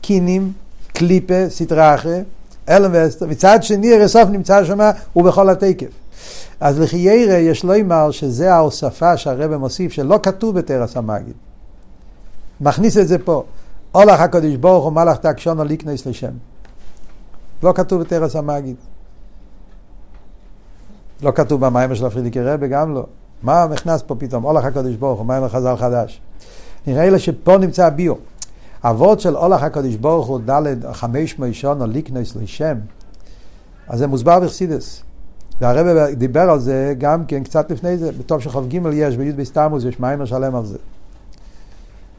קינים, 0.01 0.53
קליפה, 0.93 1.49
סטרה 1.49 1.95
אחרת, 1.95 2.25
אלם 2.69 2.91
ואסתר, 2.95 3.27
מצד 3.27 3.63
שני 3.63 3.95
הרסוף 3.95 4.29
נמצא 4.31 4.65
שם 4.65 4.79
ובכל 5.17 5.51
התקף. 5.51 5.87
אז 6.61 6.81
לכי 6.81 6.97
ירא 6.97 7.35
יש 7.35 7.65
לו 7.65 7.81
אמר 7.81 8.11
שזה 8.11 8.55
ההוספה 8.55 9.17
שהרבא 9.17 9.57
מוסיף 9.57 9.93
שלא 9.93 10.21
כתוב 10.23 10.59
בתרס 10.59 10.97
המגיד. 10.97 11.35
מכניס 12.61 12.97
את 12.97 13.09
זה 13.09 13.19
פה. 13.19 13.45
אולך 13.95 14.21
הקדוש 14.21 14.57
ברוך 14.57 14.85
הוא 14.85 14.93
מלאך 14.93 15.17
תקשונו 15.17 15.65
ליקנס 15.65 16.07
לשם. 16.07 16.33
לא 17.63 17.73
כתוב 17.73 18.01
בתרס 18.01 18.37
המגיד. 18.37 18.77
לא 21.23 21.31
כתוב 21.31 21.67
במים 21.67 21.95
של 21.95 22.07
הפרידיקי 22.07 22.41
רבי, 22.41 22.69
גם 22.69 22.95
לא. 22.95 23.07
מה 23.43 23.67
נכנס 23.71 24.03
פה 24.03 24.15
פתאום? 24.15 24.45
אולך 24.45 24.65
הקדוש 24.65 24.97
ברוך 24.97 25.19
הוא, 25.19 25.27
מים 25.27 25.49
חז"ל 25.49 25.77
חדש. 25.77 26.21
נראה 26.87 27.11
לי 27.11 27.19
שפה 27.19 27.59
נמצא 27.59 27.87
הביור. 27.87 28.19
אבות 28.85 29.21
של 29.21 29.37
אולך 29.37 29.63
הקדוש 29.63 29.97
ברוך 29.97 30.27
הוא 30.27 30.41
ד' 30.51 30.93
חמש 30.93 31.39
מישון 31.39 31.81
או 31.81 31.87
ליקנס 31.87 32.37
לשם, 32.37 32.77
אז 33.89 33.99
זה 33.99 34.07
מוסבר 34.07 34.41
בחסידס. 34.41 35.03
והרב 35.61 36.13
דיבר 36.13 36.51
על 36.51 36.61
זה 36.61 36.95
גם 36.99 37.25
כן 37.27 37.45
קצת 37.45 37.71
לפני 37.71 37.99
זה, 37.99 38.13
בטוב 38.13 38.41
ג' 38.69 38.75
יש, 38.93 39.17
בי' 39.17 39.33
בסתמוס 39.33 39.85
יש 39.85 40.01
מיימר 40.01 40.25
שלם 40.25 40.55
על 40.55 40.65
זה. 40.65 40.79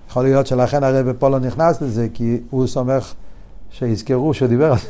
יכול 0.09 0.23
להיות 0.23 0.47
שלכן 0.47 0.83
הרב 0.83 1.13
פה 1.13 1.29
לא 1.29 1.39
נכנס 1.39 1.81
לזה, 1.81 2.07
כי 2.13 2.39
הוא 2.49 2.67
סומך 2.67 3.13
שיזכרו 3.71 4.33
שהוא 4.33 4.47
דיבר 4.47 4.71
על 4.71 4.77
זה. 4.77 4.87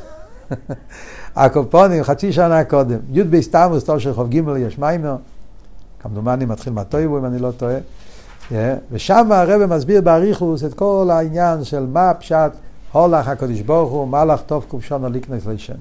הקופונים 1.35 2.03
חצי 2.03 2.33
שנה 2.33 2.63
קודם, 2.63 2.99
י' 3.11 3.23
בסתמוס, 3.23 3.83
טוב 3.83 3.99
שחוב 3.99 4.29
ג' 4.29 4.57
יש 4.57 4.79
מיימר, 4.79 5.15
כמדומני 5.99 6.45
מתחיל 6.45 6.73
מהטויבו 6.73 7.17
אם 7.17 7.25
אני 7.25 7.39
לא 7.39 7.51
טועה. 7.51 7.77
ושם 8.91 9.31
הרב 9.31 9.65
מסביר 9.65 10.01
באריכוס 10.01 10.63
את 10.63 10.73
כל 10.73 11.09
העניין 11.11 11.63
של 11.63 11.85
מה 11.85 12.13
פשט 12.13 12.51
הולך 12.91 13.27
הקדוש 13.27 13.61
ברוך 13.61 13.91
הוא, 13.91 14.07
מהלך 14.07 14.41
טוב 14.45 14.65
קופשון 14.67 15.13
ליקנס 15.13 15.45
לשם. 15.45 15.73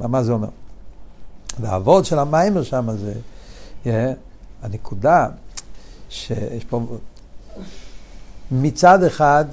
מה 0.00 0.22
זה 0.22 0.32
אומר? 0.32 0.48
והאבות 1.60 2.04
של 2.04 2.18
המיימר 2.18 2.62
שם 2.62 2.88
זה, 2.96 3.12
yeah, 3.84 3.88
הנקודה 4.62 5.26
שיש 6.08 6.64
פה, 6.64 6.80
מצד 8.50 9.04
אחד, 9.04 9.44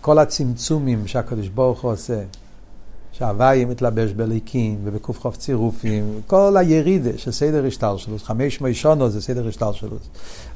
כל 0.00 0.18
הצמצומים 0.18 1.06
שהקדוש 1.06 1.48
ברוך 1.48 1.82
הוא 1.82 1.92
עושה, 1.92 2.22
שהוואי 3.18 3.64
מתלבש 3.64 4.12
בליקים 4.12 4.78
ובק"כ 4.84 5.36
צירופים, 5.36 6.20
כל 6.26 6.56
הירידה 6.56 7.10
של 7.16 7.30
סדר 7.30 7.66
השטר 7.66 7.96
שלו, 7.96 8.18
חמש 8.18 8.60
מישונות 8.60 9.12
זה 9.12 9.22
סדר 9.22 9.48
השטר 9.48 9.72
שלו. 9.72 9.96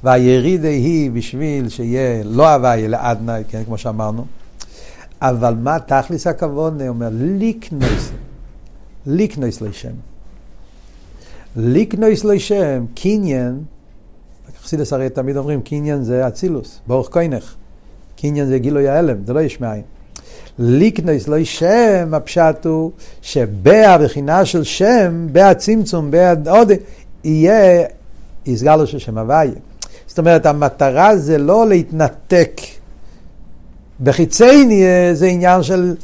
והירידה 0.04 0.68
היא 0.68 1.10
בשביל 1.10 1.68
שיהיה 1.68 2.24
לא 2.24 2.54
הוואי 2.54 2.84
אלא 2.84 2.98
אדנאי, 3.00 3.42
כן, 3.48 3.64
כמו 3.64 3.78
שאמרנו. 3.78 4.24
אבל 5.20 5.54
מה 5.54 5.78
תכלס 5.78 6.26
הכבוד? 6.26 6.80
הוא 6.80 6.88
אומר 6.88 7.08
ליקנויס, 7.12 8.10
ליקנויס 9.06 9.60
לשם. 9.60 9.94
ליקנויס 11.56 12.24
לשם, 12.24 12.84
קניין, 12.94 13.62
חסידס 14.62 14.92
הרי 14.92 15.08
תמיד 15.08 15.36
אומרים, 15.36 15.62
קניין 15.62 16.02
זה 16.02 16.28
אצילוס, 16.28 16.80
ברוך 16.86 17.08
כהנך. 17.12 17.54
קניין 18.16 18.46
זה 18.46 18.58
גילוי 18.58 18.88
ההלם, 18.88 19.24
זה 19.24 19.32
לא 19.32 19.40
יש 19.40 19.60
מאין. 19.60 19.82
ליקנויס 20.62 21.28
לא 21.28 21.44
שם, 21.44 22.14
הפשט 22.14 22.66
הוא 22.66 22.90
שבהבחינה 23.22 24.44
של 24.44 24.64
שם, 24.64 25.26
בהצמצום, 25.32 26.10
בהעודה, 26.10 26.74
יהיה 27.24 27.86
יסגלו 28.46 28.86
של 28.86 28.98
שם 28.98 29.18
הוויה. 29.18 29.52
זאת 30.06 30.18
אומרת, 30.18 30.46
המטרה 30.46 31.16
זה 31.16 31.38
לא 31.38 31.68
להתנתק. 31.68 32.60
בחיצייני 34.00 34.84
זה 35.12 35.26
עניין 35.26 35.62
של 35.62 35.94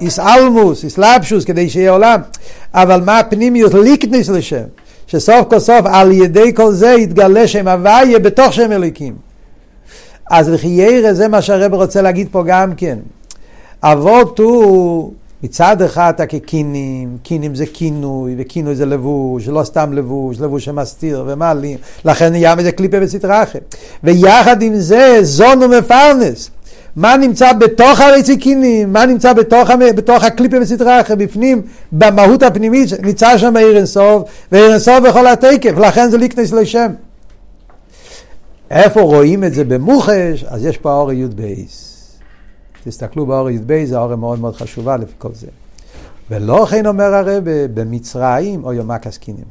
איסאלמוס, 0.00 0.84
איסלאפשוס, 0.84 1.44
כדי 1.44 1.70
שיהיה 1.70 1.90
עולם. 1.90 2.20
אבל 2.74 3.00
מה 3.00 3.18
הפנימיות 3.18 3.74
ליקניס 3.74 4.28
לשם? 4.28 4.64
שסוף 5.06 5.48
כל 5.50 5.58
סוף 5.58 5.86
על 5.86 6.12
ידי 6.12 6.54
כל 6.54 6.72
זה 6.72 6.90
יתגלה 6.90 7.48
שם 7.48 7.68
הוויה 7.68 8.18
בתוך 8.18 8.52
שם 8.52 8.72
אליקים. 8.72 9.14
אז 10.30 10.48
לכי 10.48 10.68
ירא 10.68 11.12
זה 11.12 11.28
מה 11.28 11.42
שהרב 11.42 11.74
רוצה 11.74 12.02
להגיד 12.02 12.28
פה 12.30 12.42
גם 12.46 12.74
כן. 12.76 12.98
אבות 13.82 14.38
הוא 14.38 15.12
מצד 15.42 15.82
אחד 15.82 16.12
הקינים, 16.18 17.16
קינים 17.22 17.54
זה 17.54 17.66
כינוי, 17.66 18.34
וכינוי 18.38 18.74
זה 18.74 18.86
לבוש, 18.86 19.48
לא 19.48 19.64
סתם 19.64 19.92
לבוש, 19.92 20.40
לבוש 20.40 20.64
שמסתיר 20.64 21.24
ומעלים, 21.26 21.78
לכן 22.04 22.32
נהיה 22.32 22.54
מזה 22.54 22.72
קליפה 22.72 22.96
וסטרה 23.00 23.42
אחרת. 23.42 23.74
ויחד 24.04 24.62
עם 24.62 24.76
זה, 24.76 25.18
זון 25.22 25.62
ומפרנס. 25.62 26.50
מה 26.96 27.16
נמצא 27.16 27.52
בתוך 27.52 28.00
הרציקינים, 28.00 28.92
מה 28.92 29.06
נמצא 29.06 29.32
בתוך, 29.32 29.70
בתוך 29.96 30.24
הקליפה 30.24 30.56
וסטרה 30.60 31.00
אחרת, 31.00 31.18
בפנים, 31.18 31.62
במהות 31.92 32.42
הפנימית, 32.42 32.88
נמצא 33.02 33.38
שם 33.38 33.56
עיר 33.56 33.76
אינסוף, 33.76 34.22
ועיר 34.52 34.72
אינסוף 34.72 35.00
בכל 35.08 35.26
התקף, 35.26 35.78
לכן 35.78 36.10
זה 36.10 36.18
ליקנס 36.18 36.52
לשם. 36.52 36.92
איפה 38.70 39.00
רואים 39.00 39.44
את 39.44 39.54
זה 39.54 39.64
במוחש? 39.64 40.44
אז 40.48 40.64
יש 40.64 40.78
פה 40.78 40.92
אור 40.92 41.12
י' 41.12 41.26
בייס. 41.26 41.91
תסתכלו 42.84 43.26
באור 43.26 43.50
י"ב, 43.50 43.84
זה 43.84 43.98
אור 43.98 44.14
מאוד 44.16 44.38
מאוד 44.38 44.56
חשובה 44.56 44.96
לפי 44.96 45.12
כל 45.18 45.34
זה. 45.34 45.46
ולא 46.30 46.66
כן 46.70 46.86
אומר 46.86 47.14
הרב 47.14 47.44
במצרים 47.74 48.64
או 48.64 48.72
יומק 48.72 49.06
עסקינים. 49.06 49.44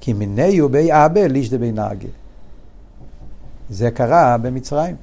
כי 0.00 0.12
מיני 0.12 0.60
ובי 0.60 0.88
אבא 0.92 1.20
ליש 1.20 1.50
דבי 1.50 1.72
נהגה. 1.72 2.08
זה 3.70 3.90
קרה 3.90 4.36
במצרים. 4.38 4.96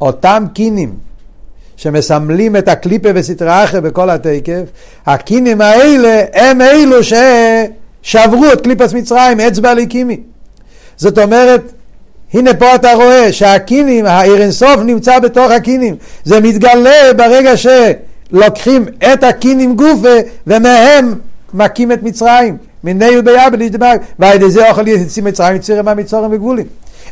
אותם 0.00 0.44
קינים 0.54 0.94
שמסמלים 1.76 2.56
את 2.56 2.68
הקליפה 2.68 3.08
וסטרה 3.14 3.64
אחר 3.64 3.80
בכל 3.80 4.10
התקף, 4.10 4.62
הקינים 5.06 5.60
האלה 5.60 6.24
הם 6.34 6.60
אלו 6.60 6.96
ששברו 7.02 8.52
את 8.52 8.60
קליפס 8.60 8.92
מצרים, 8.92 9.40
אצבע 9.40 9.74
לקימי. 9.74 10.20
זאת 10.96 11.18
אומרת, 11.18 11.72
הנה 12.34 12.54
פה 12.54 12.74
אתה 12.74 12.94
רואה 12.94 13.32
שהקינים, 13.32 14.06
העיר 14.06 14.42
אינסוף 14.42 14.76
נמצא 14.84 15.18
בתוך 15.18 15.50
הקינים. 15.50 15.96
זה 16.24 16.40
מתגלה 16.40 17.12
ברגע 17.16 17.52
שלוקחים 17.56 18.84
את 19.12 19.24
הקינים 19.24 19.76
גופה 19.76 20.16
ומהם 20.46 21.14
מכים 21.54 21.92
את 21.92 22.02
מצרים. 22.02 22.56
מיני 22.84 23.18
וביאבל 23.18 23.62
ישדבק, 23.62 24.00
ועל 24.18 24.34
ידי 24.34 24.50
זה 24.50 24.70
אוכל 24.70 24.88
יציא 24.88 25.22
מצרים 25.22 25.56
יצירם 25.56 25.84
מהמצורים 25.84 26.32
וגבולים. 26.32 26.66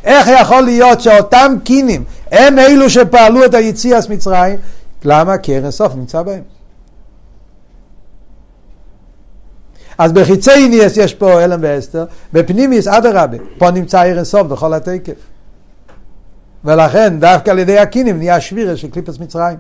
איך 0.05 0.29
יכול 0.41 0.61
להיות 0.61 1.01
שאותם 1.01 1.55
קינים 1.65 2.05
הם 2.33 2.59
אלו 2.59 2.91
שפעלו 2.91 3.45
את 3.45 3.55
היציאס 3.55 4.09
מצרים, 4.09 4.57
למה? 5.05 5.39
כי 5.39 5.57
ערן 5.57 5.71
סוף 5.71 5.95
נמצא 5.95 6.23
בהם. 6.23 6.60
אז 10.01 10.13
בחיצי 10.13 10.69
ניאס 10.69 10.97
יש 10.97 11.15
פה 11.15 11.45
אלם 11.45 11.59
ואסתר, 11.63 12.05
בפנימיס 12.33 12.89
אדרבה, 12.89 13.37
פה 13.59 13.71
נמצא 13.71 14.01
ערן 14.01 14.25
סוף 14.25 14.47
בכל 14.47 14.75
התקף. 14.75 15.13
ולכן 16.65 17.21
דווקא 17.21 17.51
על 17.51 17.59
ידי 17.59 17.79
הקינים 17.79 18.19
נהיה 18.19 18.41
שבירה 18.41 18.77
של 18.77 18.91
קליפס 18.91 19.19
מצרים. 19.19 19.57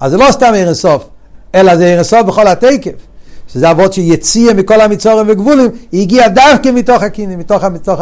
אז 0.00 0.10
זה 0.10 0.16
לא 0.16 0.26
סתם 0.30 0.52
ערן 0.56 0.74
סוף, 0.74 1.08
אלא 1.54 1.76
זה 1.76 1.86
ערן 1.86 2.02
סוף 2.02 2.22
בכל 2.22 2.46
התקף. 2.46 2.92
שזה 3.48 3.70
אבות 3.70 3.92
שיציע 3.92 4.52
מכל 4.52 4.80
המצורים 4.80 5.26
וגבולים, 5.28 5.70
היא 5.92 6.02
הגיעה 6.02 6.28
דווקא 6.28 6.68
מתוך 6.74 7.02
הקינים, 7.02 7.38
מתוך, 7.38 7.64
מתוך, 7.64 8.00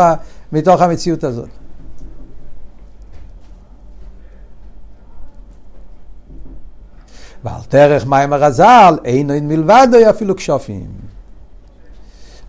מתוך 0.53 0.83
המציאות 0.83 1.25
הזאת. 1.25 1.49
ועל 7.45 7.61
דרך 7.71 8.07
מים 8.07 8.33
הרז"ל, 8.33 8.99
אין 9.05 9.31
אין 9.31 9.49
מלבדו 9.49 10.11
אפילו 10.11 10.37
כשופים. 10.37 10.87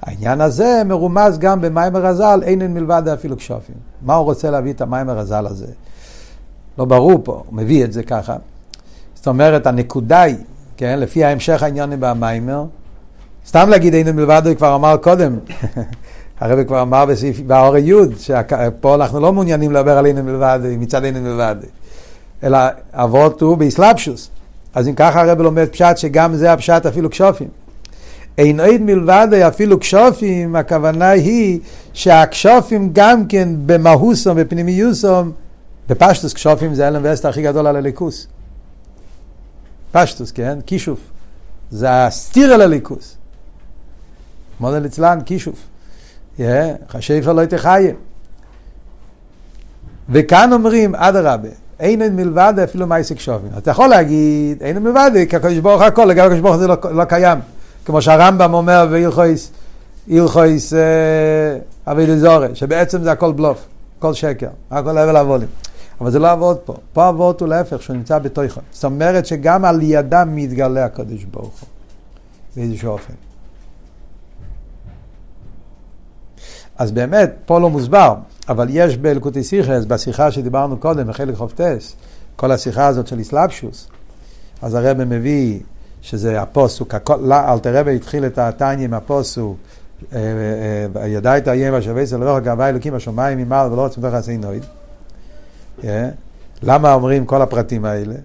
העניין 0.01 0.41
הזה 0.41 0.81
מרומז 0.85 1.37
גם 1.39 1.61
במים 1.61 1.95
הרז"ל, 1.95 2.39
אין 2.43 2.61
אין 2.61 2.73
מלבדו 2.73 3.13
אפילו 3.13 3.37
כשופים. 3.37 3.75
מה 4.01 4.15
הוא 4.15 4.25
רוצה 4.25 4.51
להביא 4.51 4.73
את 4.73 4.81
המים 4.81 5.09
הרז"ל 5.09 5.47
הזה? 5.47 5.67
לא 6.77 6.85
ברור 6.85 7.21
פה, 7.23 7.43
הוא 7.47 7.55
מביא 7.55 7.83
את 7.83 7.93
זה 7.93 8.03
ככה. 8.03 8.35
זאת 9.15 9.27
אומרת, 9.27 9.67
הנקודה 9.67 10.21
היא, 10.21 10.35
כן, 10.77 10.99
לפי 10.99 11.23
ההמשך 11.23 11.63
העניינים 11.63 11.99
במיימר, 11.99 12.65
סתם 13.47 13.69
להגיד 13.69 13.93
אין 13.93 14.15
מלבדו, 14.15 14.49
הוא 14.49 14.57
כבר 14.57 14.75
אמר 14.75 14.97
קודם, 14.97 15.39
הרב 16.39 16.63
כבר 16.63 16.81
אמר 16.81 17.05
בסעיף, 17.05 17.39
באור 17.39 17.77
י', 17.77 17.93
שפה 18.17 18.95
אנחנו 18.95 19.19
לא 19.19 19.33
מעוניינים 19.33 19.71
לדבר 19.71 19.97
על 19.97 20.05
אין 20.05 20.21
מלבדו, 20.21 20.67
מצד 20.79 21.03
אין 21.03 21.23
מלבדו, 21.23 21.67
אלא 22.43 22.57
אבות 22.93 23.41
הוא 23.41 23.57
באסלאפשוס. 23.57 24.29
אז 24.73 24.87
אם 24.87 24.95
ככה 24.95 25.21
הרב 25.21 25.41
לומד 25.41 25.67
פשט 25.71 25.97
שגם 25.97 26.35
זה 26.35 26.53
הפשט 26.53 26.85
אפילו 26.85 27.09
כשופים. 27.09 27.47
אין 28.37 28.59
עוד 28.59 28.81
מלבד 28.81 29.27
אפילו 29.47 29.79
כשופים, 29.79 30.55
הכוונה 30.55 31.09
היא 31.09 31.59
שהכשופים 31.93 32.89
גם 32.93 33.27
כן 33.27 33.49
במהוסום, 33.65 34.37
בפנימיוסום, 34.37 35.31
בפשטוס 35.89 36.33
כשופים 36.33 36.73
זה 36.73 36.87
אלם 36.87 37.01
ואסתר 37.03 37.29
הכי 37.29 37.41
גדול 37.41 37.67
על 37.67 37.75
הליכוס. 37.75 38.27
פשטוס, 39.91 40.31
כן? 40.31 40.59
כישוף. 40.65 40.99
זה 41.71 42.05
הסתיר 42.05 42.53
על 42.53 42.61
הליכוס. 42.61 43.17
מודל 44.59 44.85
אצלן, 44.85 45.19
כישוף. 45.25 45.67
חשב 46.89 47.29
לא 47.29 47.45
תחיה. 47.45 47.93
וכאן 50.09 50.53
אומרים, 50.53 50.95
אדרבה, 50.95 51.49
אין 51.79 52.15
מלבד 52.15 52.53
אפילו 52.63 52.87
מייסק 52.87 53.19
שובים. 53.19 53.51
אתה 53.57 53.71
יכול 53.71 53.87
להגיד, 53.87 54.63
אין 54.63 54.77
מלבד, 54.77 55.11
כי 55.29 55.35
הקדוש 55.35 55.57
ברוך 55.57 55.81
הכל, 55.81 56.05
לגבי 56.05 56.21
הקדוש 56.21 56.39
ברוך 56.39 56.55
זה 56.55 56.67
לא, 56.67 56.77
לא 56.91 57.05
קיים. 57.05 57.39
כמו 57.85 58.01
שהרמב"ם 58.01 58.53
אומר 58.53 58.87
בהלכויס, 58.91 59.51
הלכויס 60.11 60.73
אה, 60.73 60.79
אבי 61.91 62.07
לזורי, 62.07 62.47
שבעצם 62.53 63.03
זה 63.03 63.11
הכל 63.11 63.31
בלוף, 63.31 63.65
הכל 63.97 64.13
שקר, 64.13 64.47
הכל 64.71 64.97
הבל 64.97 65.17
אבולים. 65.17 65.47
אבל 66.01 66.11
זה 66.11 66.19
לא 66.19 66.31
עבוד 66.31 66.57
פה. 66.57 66.75
פה 66.93 67.07
עבוד 67.07 67.37
הוא 67.41 67.49
להפך, 67.49 67.81
שהוא 67.81 67.95
נמצא 67.95 68.19
בתוכו. 68.19 68.61
זאת 68.71 68.83
אומרת 68.83 69.25
שגם 69.25 69.65
על 69.65 69.79
ידם 69.81 70.29
מתגלה 70.35 70.85
הקדוש 70.85 71.23
ברוך 71.23 71.59
הוא, 71.59 71.69
באיזשהו 72.55 72.91
אופן. 72.91 73.13
אז 76.77 76.91
באמת, 76.91 77.33
פה 77.45 77.59
לא 77.59 77.69
מוסבר, 77.69 78.15
אבל 78.49 78.67
יש 78.69 78.97
באלקוטי 78.97 79.43
סיכס, 79.43 79.85
בשיחה 79.87 80.31
שדיברנו 80.31 80.77
קודם, 80.77 81.07
בחלק 81.07 81.35
חופטס, 81.35 81.95
כל 82.35 82.51
השיחה 82.51 82.87
הזאת 82.87 83.07
של 83.07 83.19
איסלאפשוס, 83.19 83.87
אז 84.61 84.73
הרב 84.73 85.03
מביא 85.03 85.59
שזה 86.01 86.41
הפוסוק, 86.41 86.93
אלתר 87.31 87.77
רבי 87.77 87.95
התחיל 87.95 88.25
את 88.25 88.37
התניא 88.37 88.85
עם 88.85 88.93
הפוסוק, 88.93 89.57
אה, 90.13 90.19
אה, 90.95 91.07
ידע 91.07 91.37
את 91.37 91.47
האיים 91.47 91.73
והשווה 91.73 92.03
אצל 92.03 92.23
רוח 92.23 92.39
גאווה 92.39 92.69
אלוקים 92.69 92.93
השמיים 92.93 93.37
ממעל 93.37 93.71
ולא 93.71 93.81
רוצים 93.81 94.03
תוך 94.03 94.13
עשי 94.13 94.37
נויד. 94.37 94.65
למה 96.63 96.93
אומרים 96.93 97.25
כל 97.25 97.41
הפרטים 97.41 97.85
האלה? 97.85 98.15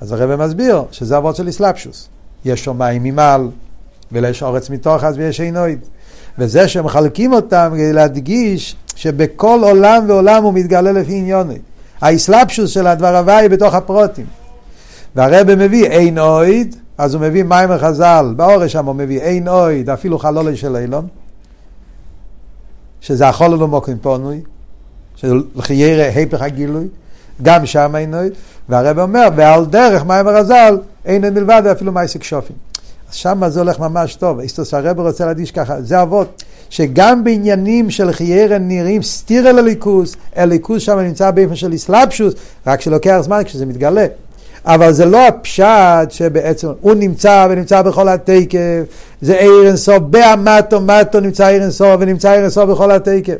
אז 0.00 0.12
הרב 0.12 0.44
מסביר 0.44 0.84
שזה 0.90 1.16
אבות 1.16 1.36
של 1.36 1.46
איסלאפשוס. 1.46 2.08
יש 2.44 2.64
שמיים 2.64 3.02
ממעל, 3.02 3.48
ויש 4.12 4.42
אורץ 4.42 4.70
מתוך 4.70 5.04
אז 5.04 5.18
ויש 5.18 5.40
עינויד. 5.40 5.78
וזה 6.38 6.68
שמחלקים 6.68 7.32
אותם 7.32 7.70
כדי 7.74 7.92
להדגיש 7.92 8.76
שבכל 8.96 9.60
עולם 9.62 10.04
ועולם 10.08 10.42
הוא 10.42 10.54
מתגלה 10.54 10.92
לפי 10.92 11.14
עניוני. 11.14 11.58
האסלאפשוס 12.00 12.70
של 12.70 12.86
הדבר 12.86 13.16
הוואי 13.16 13.48
בתוך 13.48 13.74
הפרוטים. 13.74 14.26
והרבא 15.16 15.54
מביא 15.54 15.86
אין 15.86 16.18
אויד, 16.18 16.76
אז 16.98 17.14
הוא 17.14 17.22
מביא 17.22 17.42
מים 17.42 17.70
החז"ל, 17.70 18.34
באורש 18.36 18.72
שם 18.72 18.86
הוא 18.86 18.94
מביא 18.94 19.20
אין 19.20 19.48
אויד, 19.48 19.90
אפילו 19.90 20.18
חלולי 20.18 20.56
של 20.56 20.76
אילון, 20.76 21.06
שזה 23.00 23.28
החולל 23.28 23.62
ומוקרים 23.62 23.98
פונוי, 23.98 24.40
שזה 25.16 25.34
חיירה 25.60 26.04
היפך 26.14 26.42
הגילוי, 26.42 26.88
גם 27.42 27.66
שם 27.66 27.96
אין 27.96 28.14
אויד, 28.14 28.32
והרבא 28.68 29.02
אומר, 29.02 29.28
ועל 29.36 29.66
דרך 29.66 30.04
מים 30.04 30.28
החז"ל, 30.28 30.78
אין 31.04 31.24
אין 31.24 31.34
מלבד 31.34 31.62
אפילו 31.72 31.92
מייסק 31.92 32.22
שופים. 32.22 32.56
אז 33.08 33.14
שם 33.14 33.48
זה 33.48 33.60
הולך 33.60 33.78
ממש 33.78 34.14
טוב. 34.14 34.40
איסטוס 34.40 34.74
הרב 34.74 35.00
רוצה 35.00 35.26
להדגיש 35.26 35.50
ככה, 35.50 35.82
זה 35.82 36.02
אבות, 36.02 36.42
שגם 36.70 37.24
בעניינים 37.24 37.90
של 37.90 38.12
חיירן 38.12 38.68
נראים 38.68 39.02
סתיר 39.02 39.50
אל 39.50 39.58
הליכוס, 40.36 40.82
שם 40.82 40.98
נמצא 40.98 41.30
באופן 41.30 41.54
של 41.54 41.72
איסלאפשוס, 41.72 42.34
רק 42.66 42.80
שלוקח 42.80 43.18
זמן 43.20 43.42
כשזה 43.44 43.66
מתגלה. 43.66 44.06
אבל 44.66 44.92
זה 44.92 45.04
לא 45.04 45.26
הפשט 45.26 46.10
שבעצם 46.10 46.68
הוא 46.80 46.94
נמצא 46.94 47.46
ונמצא 47.50 47.82
בכל 47.82 48.08
התקף, 48.08 48.82
זה 49.20 49.38
עיר 49.38 49.66
אינסוף, 49.66 49.98
באמטו 49.98 50.80
מטו 50.80 51.20
נמצא 51.20 51.46
עיר 51.46 51.62
ונמצא 52.00 52.30
עיר 52.30 52.64
בכל 52.66 52.90
התקף. 52.90 53.34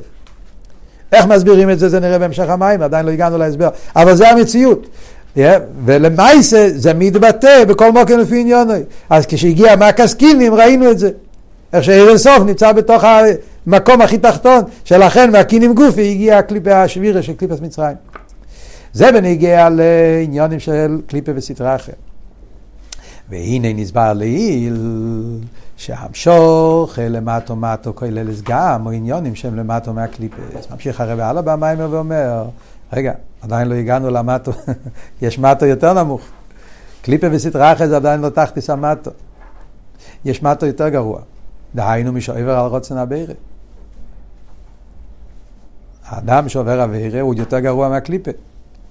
איך 1.13 1.27
מסבירים 1.27 1.71
את 1.71 1.79
זה, 1.79 1.89
זה 1.89 2.01
נראה 2.01 2.19
בהמשך 2.19 2.49
המים, 2.49 2.83
עדיין 2.83 3.07
לא 3.07 3.11
הגענו 3.11 3.39
להסבר, 3.39 3.69
אבל 3.97 4.15
זה 4.15 4.31
המציאות. 4.31 4.87
Yeah, 5.37 5.41
ולמעשה 5.85 6.69
זה 6.75 6.95
מתבטא 6.95 7.65
בכל 7.65 7.93
מוקר 7.93 8.17
לפי 8.17 8.41
עניונוי. 8.41 8.83
אז 9.11 9.27
כשהגיע 9.27 9.77
מהקסקינים 9.77 10.55
ראינו 10.55 10.91
את 10.91 10.99
זה. 10.99 11.11
איך 11.73 11.85
שעיר 11.85 12.09
אינסוף 12.09 12.39
נמצא 12.47 12.73
בתוך 12.73 13.05
המקום 13.05 14.01
הכי 14.03 14.19
תחתון, 14.19 14.63
שלכן 14.85 15.33
מהקינים 15.33 15.75
גופי 15.75 16.11
הגיע 16.11 16.39
הקליפה 16.39 16.83
השבירה 16.83 17.23
של 17.23 17.33
קליפת 17.33 17.61
מצרים. 17.61 17.97
זה 18.93 19.13
בנגיע 19.13 19.69
לעניונים 19.71 20.61
של 20.61 21.01
קליפה 21.07 21.33
וסטרה 21.35 21.77
אחר. 21.77 21.93
והנה 23.29 23.73
נסבר 23.73 24.13
לעיל 24.13 24.77
שהמשוך 25.77 26.99
למטו 27.03 27.57
מטו 27.57 27.95
כוללס 27.95 28.43
גם, 28.43 28.87
או 28.87 28.91
עניונים 28.91 29.35
שהם 29.35 29.57
למטו 29.57 29.93
מהקליפס. 29.93 30.71
ממשיך 30.71 31.01
הרב 31.01 31.21
הלאה 31.21 31.43
במיימר 31.43 31.89
ואומר, 31.91 32.45
רגע, 32.93 33.13
עדיין 33.43 33.69
לא 33.69 33.75
הגענו 33.75 34.11
למטו, 34.11 34.53
יש 35.23 35.39
מטו 35.39 35.67
יותר 35.67 35.93
נמוך. 35.93 36.23
קליפה 37.03 37.27
וסטרה 37.31 37.73
אחר 37.73 37.89
זה 37.89 37.97
עדיין 37.97 38.21
לא 38.21 38.29
תחתיס 38.29 38.71
המטו. 38.71 39.11
יש 40.25 40.43
מטו 40.43 40.67
יותר 40.67 40.89
גרוע. 40.89 41.21
דהיינו 41.77 42.13
מי 42.13 42.21
שעובר 42.21 42.59
על 42.59 42.67
רוצן 42.67 42.97
הבירה. 42.97 43.35
האדם 46.05 46.49
שעובר 46.49 46.85
אבירה 46.85 47.21
הוא 47.21 47.35
יותר 47.35 47.61
גרוע 47.61 47.89
מהקליפה. 47.89 48.31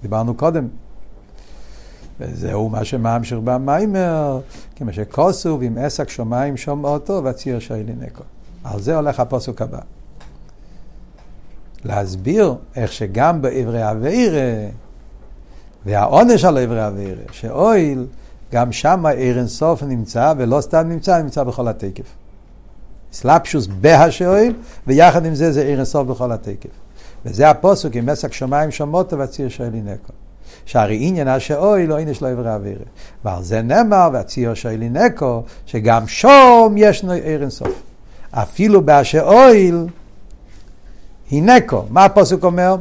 דיברנו 0.02 0.34
קודם. 0.34 0.68
וזהו 2.20 2.70
מה 2.70 2.86
שמאמשר 2.86 3.40
במיימר, 3.40 4.40
כמו 4.76 4.94
שכוסו 4.94 5.58
ועם 5.60 5.78
עסק 5.78 6.10
שמיים 6.10 6.58
שומעותו 6.58 7.22
והציר 7.24 7.60
שיילי 7.60 7.94
נקו. 8.00 8.24
על 8.64 8.82
זה 8.82 8.96
הולך 8.96 9.20
הפוסק 9.20 9.62
הבא. 9.62 9.80
להסביר 11.86 12.56
איך 12.76 12.92
שגם 12.92 13.42
בעברי 13.42 13.92
אבירה, 13.92 14.70
והעונש 15.86 16.46
על 16.46 16.58
עברי 16.58 16.88
אבירה, 16.88 17.24
שאויל, 17.32 18.08
גם 18.52 18.72
שם 18.72 19.06
עיר 19.06 19.38
אינסוף 19.38 19.84
נמצא, 19.84 20.34
ולא 20.38 20.62
סתם 20.62 20.90
נמצא, 20.90 21.22
נמצא 21.22 21.44
בכל 21.44 21.68
התקף. 21.68 22.25
סלפשוס 23.16 23.68
בהשאויל, 23.68 24.54
ויחד 24.88 25.26
עם 25.26 25.36
זה 25.36 25.52
זה 25.52 25.62
עיר 25.62 25.78
אינסוף 25.78 26.08
בכל 26.08 26.32
התקף. 26.32 26.70
וזה 27.26 27.50
הפוסק 27.50 27.96
עם 27.96 28.10
עסק 28.10 28.34
שמיים 28.34 28.72
שמותו 28.72 29.18
והציר 29.18 29.50
שואלי 29.50 29.82
נקו. 29.82 30.14
שהרי 30.66 30.98
עניין 31.02 31.28
השאוי 31.28 31.88
לא 31.88 32.00
הנה 32.00 32.14
שלו 32.14 32.28
עברי 32.28 32.54
אווירה. 32.54 32.86
ועל 33.26 33.44
זה 33.44 33.62
נאמר, 33.62 34.10
והציר 34.14 34.54
שואלי 34.54 34.90
נקו, 34.90 35.44
שגם 35.66 36.08
שום 36.08 36.76
ישנו 36.78 37.12
עיר 37.12 37.42
אינסוף. 37.42 37.82
אפילו 38.32 38.86
בהשאויל 38.86 39.88
היא 41.30 41.44
נקו. 41.44 41.84
מה 41.90 42.06
הפוסק 42.06 42.44
אומר? 42.44 42.76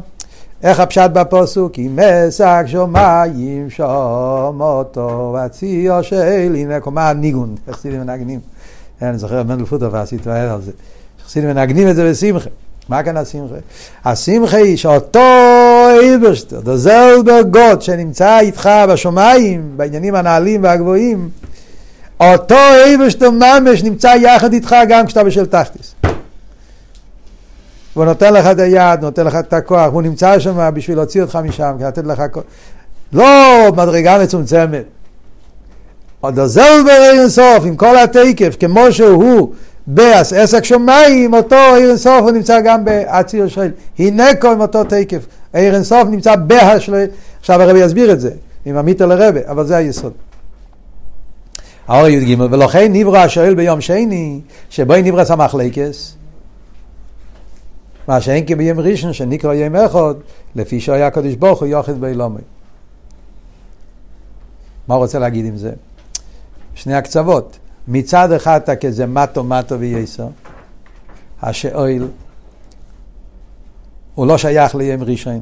איך 0.62 0.80
הפשט 0.80 1.11
בפוסוק? 1.11 1.72
עם 1.76 1.99
עסק 2.03 2.62
שמיים 2.66 3.70
שמותו 3.70 5.30
והציר 5.35 6.03
שואלי 6.03 6.64
נקו. 6.64 6.91
מה 6.91 7.09
הניגון? 7.11 7.55
איך 7.68 7.78
סידים 7.78 8.01
מנגנים? 8.01 8.41
אני 9.03 9.18
זוכר 9.18 9.42
מנדל 9.42 9.64
פוטר 9.64 9.88
ועשית 9.92 10.26
על 10.26 10.62
זה. 10.62 10.72
חסידים 11.26 11.51
מנגנים 11.51 11.88
את 11.88 11.97
זה 11.97 12.11
בשמחה. 12.11 12.51
מה 12.88 13.03
כאן 13.03 13.16
השמחה? 13.16 13.55
השמחה 14.05 14.57
היא 14.57 14.76
שאותו 14.76 15.20
איברשטר, 16.03 16.61
דה 16.61 16.76
זלבר 16.76 17.42
גוד 17.51 17.82
שנמצא 17.82 18.38
איתך 18.38 18.70
בשמיים, 18.88 19.72
בעניינים 19.76 20.14
הנעלים 20.14 20.62
והגבוהים, 20.62 21.28
אותו 22.20 22.59
איברשטר 22.86 23.30
ממש 23.30 23.82
נמצא 23.82 24.14
יחד 24.20 24.53
איתך 24.53 24.76
גם 24.88 25.07
כשאתה 25.07 25.24
בשל 25.24 25.47
תחתיס. 25.47 25.95
והוא 27.97 28.05
נותן 28.05 28.34
לך 28.34 28.47
את 28.47 28.59
היד, 28.59 29.01
נותן 29.01 29.26
לך 29.26 29.34
את 29.34 29.53
הכוח, 29.53 29.88
והוא 29.90 30.03
נמצא 30.03 30.38
שם 30.38 30.70
בשביל 30.74 30.97
להוציא 30.97 31.22
אותך 31.22 31.38
משם, 31.45 31.76
לתת 31.80 32.07
לך. 32.07 32.22
לא 33.12 33.72
מדרגה 33.72 34.22
מצומצמת. 34.22 34.84
עוד 36.25 36.39
הזלבר 36.39 37.11
אינסוף, 37.12 37.64
עם 37.66 37.77
כל 37.77 37.97
התקף, 37.99 38.57
כמו 38.61 38.93
שהוא 38.93 39.53
בעסק 39.87 40.64
שמיים, 40.64 41.35
אותו 41.35 41.57
עיר 41.57 41.89
אינסוף 41.89 42.20
הוא 42.22 42.31
נמצא 42.31 42.61
גם 42.61 42.85
בעציר 42.85 43.47
ישראל. 43.47 43.70
כל 44.41 44.49
עם 44.49 44.61
אותו 44.61 44.85
תקף. 44.85 45.27
עיר 45.53 45.75
אינסוף 45.75 46.09
נמצא 46.09 46.37
בהשל... 46.37 47.07
עכשיו 47.41 47.62
הרבי 47.62 47.79
יסביר 47.79 48.12
את 48.12 48.20
זה, 48.20 48.31
עם 48.64 48.77
המיטר 48.77 49.07
לרבי, 49.07 49.41
אבל 49.47 49.66
זה 49.66 49.77
היסוד. 49.77 50.12
האור 51.89 52.09
י"ג, 52.09 52.41
ולכן 52.51 52.93
נברא 52.93 53.18
השואל 53.18 53.55
ביום 53.55 53.81
שני, 53.81 54.41
שבו 54.70 54.95
נברא 54.97 55.25
סמחלקס, 55.25 56.14
מה 58.09 58.20
שאין 58.20 58.45
כי 58.45 58.55
ביום 58.55 58.81
ראשון 58.81 59.12
שנקרא 59.12 59.55
יום 59.55 59.77
אחד, 59.77 60.14
לפי 60.57 60.81
שהיה 60.81 61.07
הקדוש 61.07 61.35
ברוך 61.35 61.61
הוא 61.61 61.68
יוחד 61.68 62.01
באילומי. 62.01 62.41
מה 64.89 64.95
הוא 64.95 65.03
רוצה 65.03 65.18
להגיד 65.18 65.45
עם 65.45 65.57
זה? 65.57 65.72
שני 66.75 66.95
הקצוות. 66.95 67.59
מצד 67.89 68.33
אחד 68.33 68.61
אתה 68.62 68.77
כזה 68.77 69.07
מטו 69.07 69.45
מטו 69.45 69.81
וייסר, 69.81 70.29
השאויל, 71.43 72.07
הוא 74.14 74.27
לא 74.27 74.39
שייך 74.39 74.75
ליום 74.75 75.03
ראשון, 75.03 75.41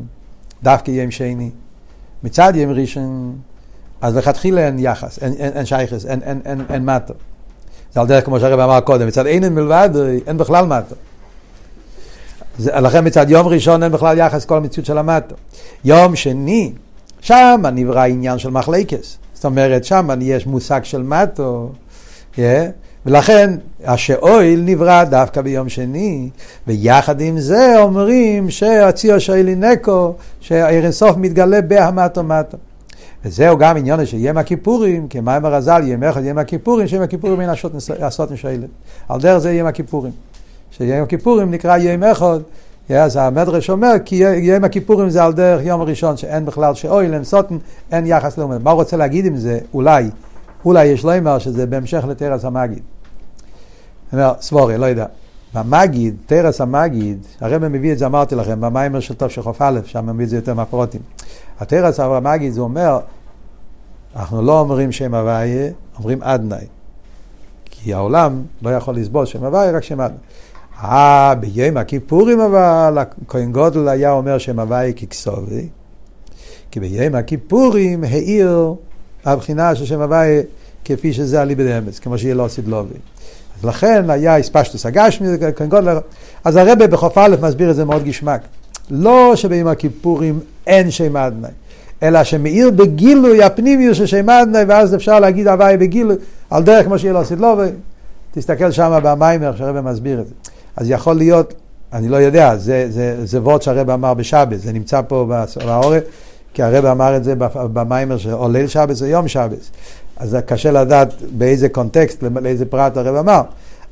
דווקא 0.62 0.90
יום 0.90 1.10
שני. 1.10 1.50
מצד 2.24 2.52
יום 2.56 2.72
ראשון, 2.72 3.36
אז 4.00 4.16
לכתחילה 4.16 4.66
אין 4.66 4.78
יחס, 4.78 5.18
אין, 5.18 5.32
אין, 5.32 5.52
אין 5.52 5.66
שייכס, 5.66 6.06
אין, 6.06 6.22
אין, 6.22 6.40
אין, 6.44 6.64
אין 6.70 6.84
מטו. 6.84 7.14
זה 7.94 8.00
על 8.00 8.06
דרך 8.06 8.24
כמו 8.24 8.40
שהרב 8.40 8.60
אמר 8.60 8.80
קודם, 8.80 9.06
מצד 9.06 9.26
אין 9.26 9.54
מלבד, 9.54 9.90
אין 10.26 10.38
בכלל 10.38 10.66
מטו. 10.66 10.94
זה, 12.58 12.80
לכן 12.80 13.06
מצד 13.06 13.30
יום 13.30 13.46
ראשון 13.46 13.82
אין 13.82 13.92
בכלל 13.92 14.18
יחס 14.18 14.44
כל 14.44 14.56
המציאות 14.56 14.86
של 14.86 14.98
המטו. 14.98 15.34
יום 15.84 16.16
שני, 16.16 16.72
שם 17.20 17.62
נברא 17.72 18.00
עניין 18.00 18.38
של 18.38 18.50
מחלקס. 18.50 19.18
זאת 19.42 19.46
אומרת, 19.46 19.84
שם 19.84 20.08
יש 20.20 20.46
מושג 20.46 20.80
של 20.84 21.02
מטו, 21.02 21.68
yeah, 22.34 22.38
ולכן 23.06 23.54
השאויל 23.84 24.60
נברא 24.64 25.04
דווקא 25.04 25.40
ביום 25.40 25.68
שני, 25.68 26.30
ויחד 26.66 27.20
עם 27.20 27.38
זה 27.38 27.74
אומרים 27.82 28.50
שהציור 28.50 29.18
שאילי 29.18 29.54
נקו, 29.54 30.14
שהעיר 30.40 30.84
אינסוף 30.84 31.16
מתגלה 31.16 31.60
בהמטו 31.62 32.22
מטו. 32.22 32.56
וזהו 33.24 33.58
גם 33.58 33.76
עניין 33.76 34.06
של 34.06 34.16
יום 34.16 34.38
הכיפורים, 34.38 35.06
כמים 35.10 35.44
הרז"ל, 35.44 35.82
יום 35.84 36.04
אחד 36.04 36.24
יום 36.24 36.38
הכיפורים, 36.38 36.88
שיום 36.88 37.02
הכיפורים 37.02 37.40
אין 37.40 37.50
עשות 38.00 38.30
נשאלת. 38.30 38.68
על 39.08 39.20
דרך 39.20 39.38
זה 39.38 39.52
יום 39.52 39.66
הכיפורים. 39.68 40.12
שיום 40.70 41.02
הכיפורים 41.02 41.50
נקרא 41.50 41.76
יום 41.78 42.02
אחד, 42.04 42.38
אז 43.00 43.16
המדרש 43.16 43.70
אומר, 43.70 43.92
כי 44.04 44.14
יום 44.16 44.64
הכיפורים 44.64 45.10
זה 45.10 45.24
על 45.24 45.32
דרך 45.32 45.60
יום 45.64 45.80
הראשון, 45.80 46.16
שאין 46.16 46.46
בכלל 46.46 46.74
שאוי 46.74 47.08
להם 47.08 47.24
סוטן, 47.24 47.58
אין 47.92 48.06
יחס 48.06 48.38
לאומר. 48.38 48.58
מה 48.58 48.70
הוא 48.70 48.80
רוצה 48.80 48.96
להגיד 48.96 49.26
עם 49.26 49.36
זה? 49.36 49.58
אולי, 49.74 50.10
אולי 50.64 50.84
יש 50.84 51.04
לו 51.04 51.18
אמר 51.18 51.38
שזה 51.38 51.66
בהמשך 51.66 52.04
לתרס 52.08 52.44
המגיד. 52.44 52.82
אומר, 54.12 54.32
סבורי, 54.40 54.78
לא 54.78 54.86
יודע. 54.86 55.06
במגיד, 55.54 56.16
תרס 56.26 56.60
המגיד, 56.60 57.18
הרב 57.40 57.68
מביא 57.68 57.92
את 57.92 57.98
זה, 57.98 58.06
אמרתי 58.06 58.34
לכם, 58.34 58.60
במיימר 58.60 59.00
של 59.00 59.14
טוב 59.14 59.28
של 59.28 59.42
חוף 59.42 59.62
א', 59.62 59.80
שם 59.84 60.06
מביא 60.06 60.24
את 60.24 60.30
זה 60.30 60.36
יותר 60.36 60.54
מהפרוטים. 60.54 61.00
התרס 61.60 62.00
המגיד 62.00 62.52
זה 62.52 62.60
אומר, 62.60 62.98
אנחנו 64.16 64.42
לא 64.42 64.60
אומרים 64.60 64.92
שם 64.92 65.14
הוויה, 65.14 65.70
אומרים 65.98 66.22
אדנאי. 66.22 66.66
כי 67.64 67.94
העולם 67.94 68.42
לא 68.62 68.70
יכול 68.70 68.96
לסבול 68.96 69.26
שם 69.26 69.44
הוויה, 69.44 69.70
רק 69.70 69.82
שם 69.82 70.00
אדנאי. 70.00 70.18
אה, 70.82 71.34
ביום 71.34 71.76
הכיפורים 71.76 72.40
אבל, 72.40 72.98
הכהן 72.98 73.52
גודל 73.52 73.88
היה 73.88 74.12
אומר 74.12 74.38
שם 74.38 74.58
הוואי 74.58 74.92
ככסובי, 74.92 75.68
כי 76.70 76.80
ביום 76.80 77.14
הכיפורים 77.14 78.04
העיר 78.04 78.74
הבחינה 79.24 79.74
של 79.74 79.86
שם 79.86 80.00
הוואי 80.00 80.40
כפי 80.84 81.12
שזה 81.12 81.42
עלי 81.42 81.54
בדמס, 81.54 81.98
כמו 81.98 82.18
שיהיה 82.18 82.34
לא 82.34 82.48
סידלובי. 82.48 82.94
אז 83.58 83.64
לכן 83.64 84.10
היה 84.10 84.36
הספשטוס 84.36 84.86
הגשמי, 84.86 85.28
כהן 85.56 85.68
גודל, 85.68 85.96
אז 86.44 86.56
הרבה 86.56 86.86
בחוף 86.86 87.18
א' 87.18 87.36
מסביר 87.40 87.70
את 87.70 87.76
זה 87.76 87.84
מאוד 87.84 88.04
גשמק. 88.04 88.40
לא 88.90 89.32
שביום 89.36 89.68
הכיפורים 89.68 90.40
אין 90.66 90.90
שם 90.90 91.16
אדני, 91.16 91.48
אלא 92.02 92.24
שמאיר 92.24 92.70
בגילוי 92.70 93.42
הפנימיות 93.42 93.96
של 93.96 94.06
שם 94.06 94.30
אדני, 94.30 94.58
ואז 94.68 94.94
אפשר 94.94 95.20
להגיד 95.20 95.48
הוואי 95.48 95.76
בגילוי, 95.76 96.16
על 96.50 96.62
דרך 96.62 96.84
כמו 96.84 96.98
שיהיה 96.98 97.12
לא 97.12 97.24
סידלובי. 97.24 97.68
תסתכל 98.34 98.70
שם 98.70 98.98
במיימר 99.02 99.56
שהרבא 99.56 99.80
מסביר 99.80 100.20
את 100.20 100.26
זה. 100.26 100.34
אז 100.76 100.90
יכול 100.90 101.16
להיות, 101.16 101.54
אני 101.92 102.08
לא 102.08 102.16
יודע, 102.16 102.56
זה, 102.56 102.86
זה, 102.90 103.26
זה 103.26 103.40
וורד 103.40 103.62
שהרב 103.62 103.90
אמר 103.90 104.14
בשבת, 104.14 104.60
זה 104.60 104.72
נמצא 104.72 105.00
פה 105.08 105.26
בעורף, 105.66 106.02
כי 106.54 106.62
הרב 106.62 106.84
אמר 106.84 107.16
את 107.16 107.24
זה 107.24 107.34
במיימר 107.54 108.18
של 108.18 108.32
או 108.32 108.48
ליל 108.48 108.66
שבת 108.66 109.02
או 109.02 109.06
יום 109.06 109.28
שבת. 109.28 109.70
אז 110.16 110.30
זה 110.30 110.42
קשה 110.42 110.70
לדעת 110.70 111.14
באיזה 111.38 111.68
קונטקסט, 111.68 112.24
לאיזה 112.42 112.66
פרט 112.66 112.96
הרב 112.96 113.16
אמר. 113.16 113.42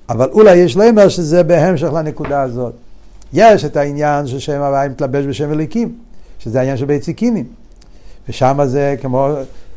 אבל 0.09 0.29
אולי 0.33 0.57
יש 0.57 0.77
לומר 0.77 1.09
שזה 1.09 1.43
בהמשך 1.43 1.93
לנקודה 1.93 2.43
הזאת. 2.43 2.73
יש 3.33 3.65
את 3.65 3.77
העניין 3.77 4.27
ששם 4.27 4.63
הוואי 4.63 4.89
מתלבש 4.89 5.25
בשם 5.25 5.53
אליקים, 5.53 5.95
שזה 6.39 6.59
העניין 6.59 6.77
של 6.77 6.85
בית 6.85 7.03
סיקינים. 7.03 7.45
ושם 8.29 8.59
זה 8.65 8.97
כמו, 9.01 9.29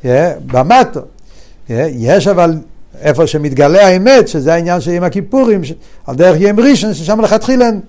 yeah, 0.04 0.08
במטו. 0.46 1.00
Yeah, 1.00 1.72
יש 1.92 2.28
אבל 2.28 2.58
איפה 3.00 3.28
שמתגלה 3.28 3.88
האמת, 3.88 4.28
שזה 4.28 4.54
העניין 4.54 4.82
של 4.82 4.92
יום 4.92 5.04
הכיפורים, 5.04 5.64
ש... 5.64 5.74
על 6.08 6.16
דרך 6.16 6.42
יום 6.42 6.60
ראשון, 6.60 6.94
ששם 6.94 7.22
לכתחילה 7.22 7.66
אין, 7.66 7.82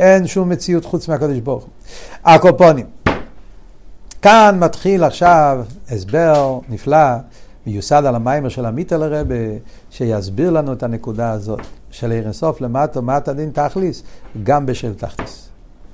אין 0.00 0.26
שום 0.26 0.48
מציאות 0.48 0.84
חוץ 0.84 1.08
מהקדוש 1.08 1.38
ברוך 1.38 1.64
הוא. 1.64 1.70
הקופונים. 2.24 2.86
כאן 4.22 4.56
מתחיל 4.58 5.04
עכשיו 5.04 5.64
הסבר 5.90 6.58
נפלא, 6.68 7.16
מיוסד 7.66 8.02
על 8.06 8.14
המיימר 8.14 8.48
של 8.48 8.66
המיטל 8.66 9.02
הרבה, 9.02 9.34
שיסביר 9.90 10.50
לנו 10.50 10.72
את 10.72 10.82
הנקודה 10.82 11.30
הזאת, 11.30 11.60
של 11.90 12.10
עיר 12.10 12.24
אינסוף 12.24 12.60
למטה, 12.60 13.00
מטה 13.00 13.32
דין 13.32 13.50
תכליס, 13.50 14.02
גם 14.42 14.66
בשל 14.66 14.94
תכליס. 14.94 15.48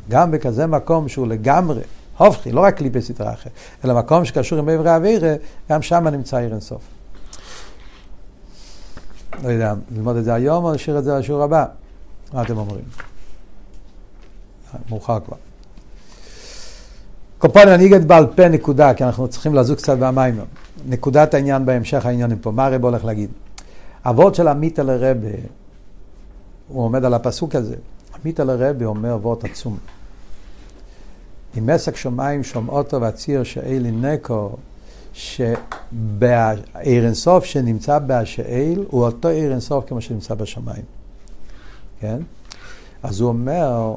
גם 0.09 0.31
בכזה 0.31 0.67
מקום 0.67 1.09
שהוא 1.09 1.27
לגמרי, 1.27 1.81
הופכי, 2.19 2.53
לא 2.53 2.61
רק 2.61 2.77
קליפי 2.77 3.03
סטרה 3.03 3.33
אחרת, 3.33 3.53
אלא 3.85 3.99
מקום 3.99 4.25
שקשור 4.25 4.59
עם 4.59 4.69
עברי 4.69 4.95
אווירה, 4.95 5.35
גם 5.71 5.83
שם 5.83 6.09
נמצא 6.09 6.37
עיר 6.37 6.53
אינסוף. 6.53 7.00
לא 9.43 9.49
יודע, 9.49 9.75
ללמוד 9.97 10.17
את 10.17 10.25
זה 10.25 10.35
היום 10.35 10.65
או 10.65 10.73
להשאיר 10.73 10.99
את 10.99 11.05
זה 11.05 11.19
לשיעור 11.19 11.43
הבא? 11.43 11.67
מה 12.33 12.43
אתם 12.43 12.59
אומרים? 12.59 12.85
מאוחר 14.91 15.21
כבר. 15.21 15.37
קופונים, 17.39 17.69
אגיד 17.69 18.09
בעל 18.09 18.27
פה 18.27 18.49
נקודה, 18.49 18.95
כי 18.95 19.05
אנחנו 19.05 19.29
צריכים 19.29 19.55
לזוז 19.55 19.77
קצת 19.77 19.99
במים. 19.99 20.41
נקודת 20.87 21.35
העניין 21.35 21.67
בהמשך 21.67 22.07
העניינים 22.07 22.39
פה, 22.39 22.51
מה 22.51 22.67
הרב 22.67 22.85
הולך 22.85 23.05
להגיד? 23.05 23.31
אבות 24.07 24.35
של 24.35 24.49
עמית 24.49 24.79
אל 24.79 24.91
הרבה, 24.91 25.29
הוא 26.69 26.85
עומד 26.85 27.05
על 27.05 27.15
הפסוק 27.15 27.55
הזה. 27.55 27.77
המיטעלער 28.21 28.51
רבי 28.51 28.85
אומר 28.85 29.19
וורט 29.23 29.45
עצום. 29.45 29.79
אם 31.59 31.71
אסק 31.71 31.97
שמים 31.97 32.45
שם 32.45 32.73
אתה 32.73 33.01
ואציעה 33.01 33.45
שאול 33.45 33.91
הנך 33.91 34.57
שהאור 35.13 37.05
אינסוף 37.05 37.45
שנמצא 37.45 37.99
בשאול 37.99 38.85
הוא 38.89 39.05
אותו 39.05 39.29
אור 39.29 39.53
אינסוף 39.53 39.85
כמו 39.89 40.01
שנמצא 40.01 40.35
בשמיים. 40.35 40.85
כן? 42.01 42.19
אז 43.03 43.21
הוא 43.21 43.29
אומר, 43.29 43.95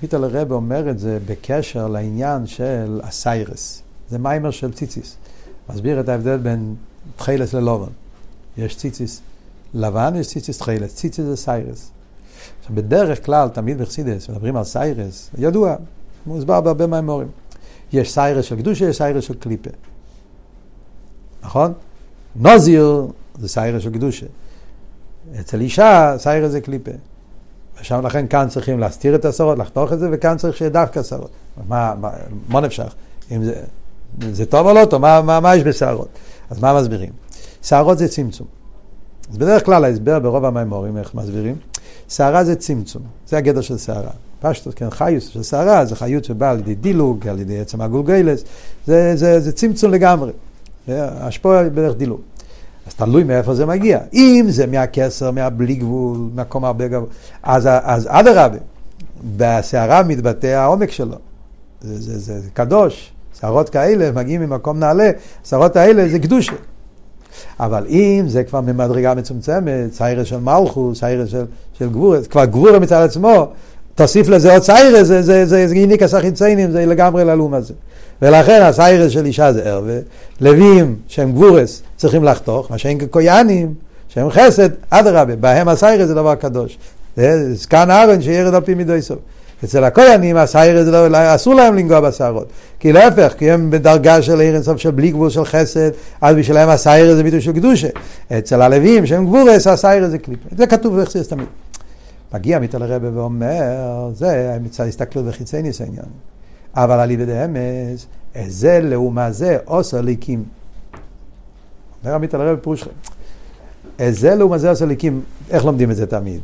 מיטעלער 0.00 0.24
רבי 0.24 0.52
אומר 0.52 0.90
את 0.90 0.98
זה 0.98 1.18
בקשר 1.26 1.88
לעניין 1.88 2.46
של 2.46 3.00
הסיירס. 3.02 3.82
זה 4.10 4.18
מאמר 4.18 4.50
של 4.50 4.72
ציצית. 4.72 5.16
מסביר 5.70 6.00
את 6.00 6.08
ההבדל 6.08 6.36
בין 6.36 6.74
תכלת 7.16 7.54
ללבן. 7.54 7.90
יש 8.58 8.76
ציצית 8.76 9.20
לבן, 9.74 10.12
יש 10.16 10.26
ציצית 10.26 10.58
תכלת. 10.58 10.94
ציצית 10.94 11.24
זה 11.24 11.36
שערות. 11.36 11.90
עכשיו, 12.60 12.76
בדרך 12.76 13.26
כלל, 13.26 13.48
תמיד 13.48 13.78
בחסידות, 13.78 14.28
מדברים 14.28 14.56
על 14.56 14.64
סיירס, 14.64 15.30
ידוע, 15.38 15.76
מוסבר 16.26 16.60
בהרבה 16.60 16.86
מאמרים. 16.86 17.28
יש 17.92 18.12
סיירס 18.12 18.44
של 18.44 18.56
קדושה, 18.56 18.88
יש 18.88 18.96
סיירס 18.96 19.24
של 19.24 19.34
קליפה. 19.34 19.70
נכון? 21.44 21.72
נזיר 22.36 23.06
זה 23.38 23.48
שערה 23.48 23.80
של 23.80 23.90
קדושה. 23.90 24.26
אצל 25.40 25.60
אישה 25.60 26.14
שערה 26.18 26.48
זה 26.48 26.60
קליפה. 26.60 26.90
ושם 27.80 28.06
לכן 28.06 28.26
כאן 28.26 28.46
צריכים 28.48 28.80
להסתיר 28.80 29.14
את 29.14 29.24
השערות, 29.24 29.58
לחתוך 29.58 29.92
את 29.92 29.98
זה, 29.98 30.08
וכאן 30.12 30.36
צריך 30.36 30.56
שיהיה 30.56 30.70
דווקא 30.70 31.02
שערות. 31.02 31.30
מה, 31.68 31.94
מה, 32.00 32.10
מה 32.48 32.60
נפשך? 32.60 32.94
אם 33.30 33.44
זה, 33.44 33.62
זה 34.32 34.46
טוב 34.46 34.66
או 34.66 34.74
לא 34.74 34.84
טוב, 34.84 35.02
מה, 35.02 35.22
מה, 35.22 35.40
מה 35.40 35.56
יש 35.56 35.62
בשערות? 35.62 36.08
אז 36.50 36.60
מה 36.60 36.80
מסבירים? 36.80 37.10
שערות 37.62 37.98
זה 37.98 38.08
צמצום. 38.08 38.46
אז 39.30 39.38
בדרך 39.38 39.64
כלל 39.64 39.84
ההסבר 39.84 40.18
ברוב 40.18 40.44
המימורים, 40.44 40.98
איך 40.98 41.14
מסבירים? 41.14 41.56
שערה 42.08 42.44
זה 42.44 42.56
צמצום, 42.56 43.02
זה 43.28 43.36
הגדר 43.36 43.60
של 43.60 43.78
שערה. 43.78 44.10
פשטוס, 44.40 44.74
כן, 44.74 44.90
חיוס 44.90 45.28
של 45.28 45.42
סערה, 45.42 45.84
זה 45.84 45.96
חיות 45.96 46.24
שבאה 46.24 46.50
על 46.50 46.58
ידי 46.58 46.74
דילוג, 46.74 47.28
על 47.28 47.40
ידי 47.40 47.60
עצם 47.60 47.80
הגולגלס, 47.80 48.44
זה, 48.86 49.16
זה, 49.16 49.40
זה 49.40 49.52
צמצום 49.52 49.90
לגמרי. 49.90 50.32
השפוע 50.88 51.62
בדרך 51.62 51.96
דילוג. 51.96 52.20
אז 52.86 52.94
תלוי 52.94 53.24
מאיפה 53.24 53.54
זה 53.54 53.66
מגיע. 53.66 53.98
אם 54.14 54.46
זה 54.48 54.66
מהכסר, 54.66 55.30
מהבלי 55.30 55.74
גבול, 55.74 56.18
מהקום 56.34 56.64
הרבה 56.64 56.88
גבוה, 56.88 57.08
אז, 57.42 57.68
אדרבה, 58.06 58.58
בשערה 59.36 60.02
מתבטא 60.02 60.46
העומק 60.46 60.90
שלו. 60.90 61.16
זה, 61.80 62.00
זה, 62.00 62.18
זה, 62.18 62.40
זה 62.40 62.50
קדוש. 62.52 63.10
שערות 63.40 63.68
כאלה 63.68 64.10
מגיעים 64.12 64.40
ממקום 64.40 64.78
נעלה, 64.78 65.10
שערות 65.44 65.76
האלה 65.76 66.08
זה 66.08 66.18
קדושה. 66.18 66.52
אבל 67.60 67.86
אם 67.88 68.24
זה 68.28 68.44
כבר 68.44 68.60
ממדרגה 68.60 69.14
מצומצמת, 69.14 69.92
שערות 69.92 70.26
של 70.26 70.40
מלכות, 70.40 71.00
שערות 71.00 71.28
של, 71.28 71.44
של 71.78 71.90
גבורות, 71.90 72.26
כבר 72.26 72.44
גבורה 72.44 72.78
מצד 72.78 73.02
עצמו, 73.02 73.46
תוסיף 73.94 74.28
לזה 74.28 74.52
עוד 74.52 74.62
סיירס, 74.62 75.06
זה, 75.06 75.22
זה, 75.22 75.46
זה, 75.46 75.68
זה 75.68 75.74
יניקת 75.74 76.14
החיצונים, 76.14 76.70
זה 76.70 76.86
לגמרי 76.86 77.24
לעומת 77.24 77.54
זה. 77.54 77.74
ולכן 78.24 78.62
הסיירס 78.62 79.12
של 79.12 79.26
אישה 79.26 79.52
זה 79.52 79.62
ערווה, 79.62 79.98
לווים 80.40 80.96
שהם 81.08 81.32
גבורות 81.32 81.82
צריכים 81.96 82.24
לחתוך, 82.24 82.70
מה 82.70 82.78
שאין 82.78 82.98
כקויאנים, 82.98 83.74
שהם 84.08 84.30
חסד, 84.30 84.68
אדרבה, 84.90 85.36
בהם 85.36 85.68
הסיירס 85.68 86.08
זה 86.08 86.14
דבר 86.14 86.34
קדוש. 86.34 86.78
זה 87.16 87.54
זקן 87.54 87.90
אהרן 87.90 88.22
שיורד 88.22 88.54
על 88.54 88.60
פי 88.60 88.74
מידותיו. 88.74 89.18
אצל 89.64 89.84
הכהנים 89.84 90.36
השערות 90.36 90.86
לא, 90.86 91.08
לא, 91.08 91.34
אסור 91.34 91.54
להם 91.54 91.76
לנגוע 91.76 92.00
בשערות. 92.00 92.46
כי 92.80 92.92
להפך, 92.92 93.34
כי 93.38 93.50
הם 93.50 93.70
בדרגה 93.70 94.22
של 94.22 94.40
אור 94.40 94.54
אינסוף 94.54 94.78
של 94.78 94.90
בלי 94.90 95.10
גבול 95.10 95.30
של 95.30 95.44
חסד, 95.44 95.90
אז 96.20 96.36
בשבילם 96.36 96.68
הסיירס 96.68 97.16
זה 97.16 97.22
ביטוי 97.22 97.40
של 97.40 97.52
קדושה. 97.52 97.88
אצל 98.38 98.62
הלווים 98.62 99.06
שהם 99.06 99.26
גבורות, 99.26 99.66
השערות 99.66 100.10
זה 100.10 100.18
קליפה. 100.18 100.48
זה 100.56 100.66
כתוב 100.66 100.96
באכסיס 100.96 101.28
תמיד. 101.28 101.46
מגיע 102.34 102.58
מיטעלער 102.58 102.82
רבי 102.82 103.08
ואומר, 103.14 104.10
זה 104.14 104.56
מצד 104.62 104.86
הסתכלות 104.86 105.24
בחיצוניות 105.24 105.80
העניין. 105.80 106.33
אבל 106.76 107.00
על 107.00 107.10
ידי 107.10 107.44
אמת, 107.44 108.06
זה 108.46 108.80
לעומת 108.82 109.32
זה 109.32 109.58
עשה 109.64 110.00
אלוקים. 110.00 110.44
אומר 112.04 112.14
עמית 112.14 112.34
על 112.34 112.40
הרב 112.40 112.58
פירוש 112.58 112.84
זה 114.10 114.34
לעומה 114.34 114.58
זה 114.58 114.70
עושה 114.70 114.86
ליקים, 114.86 115.20
איך 115.50 115.64
לומדים 115.64 115.90
את 115.90 115.96
זה 115.96 116.06
תמיד? 116.06 116.40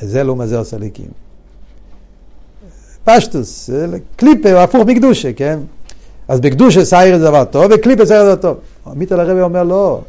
זה 0.00 0.22
לעומה 0.22 0.46
זה 0.46 0.58
עושה 0.58 0.78
ליקים. 0.78 1.10
פשטוס, 3.04 3.70
קליפה 4.16 4.62
הפוך 4.62 4.86
מקדושה, 4.86 5.32
כן? 5.32 5.58
אז 6.28 6.40
בקדושה 6.40 6.84
סייר 6.84 7.18
זה 7.18 7.24
דבר 7.24 7.44
טוב, 7.44 7.74
בקליפה 7.74 8.06
סייר 8.06 8.24
זה 8.24 8.34
דבר 8.34 8.42
טוב. 8.42 8.56
עמית 8.86 9.12
על 9.12 9.20
הרבי 9.20 9.40
אומר 9.40 9.62
לא, 9.62 10.00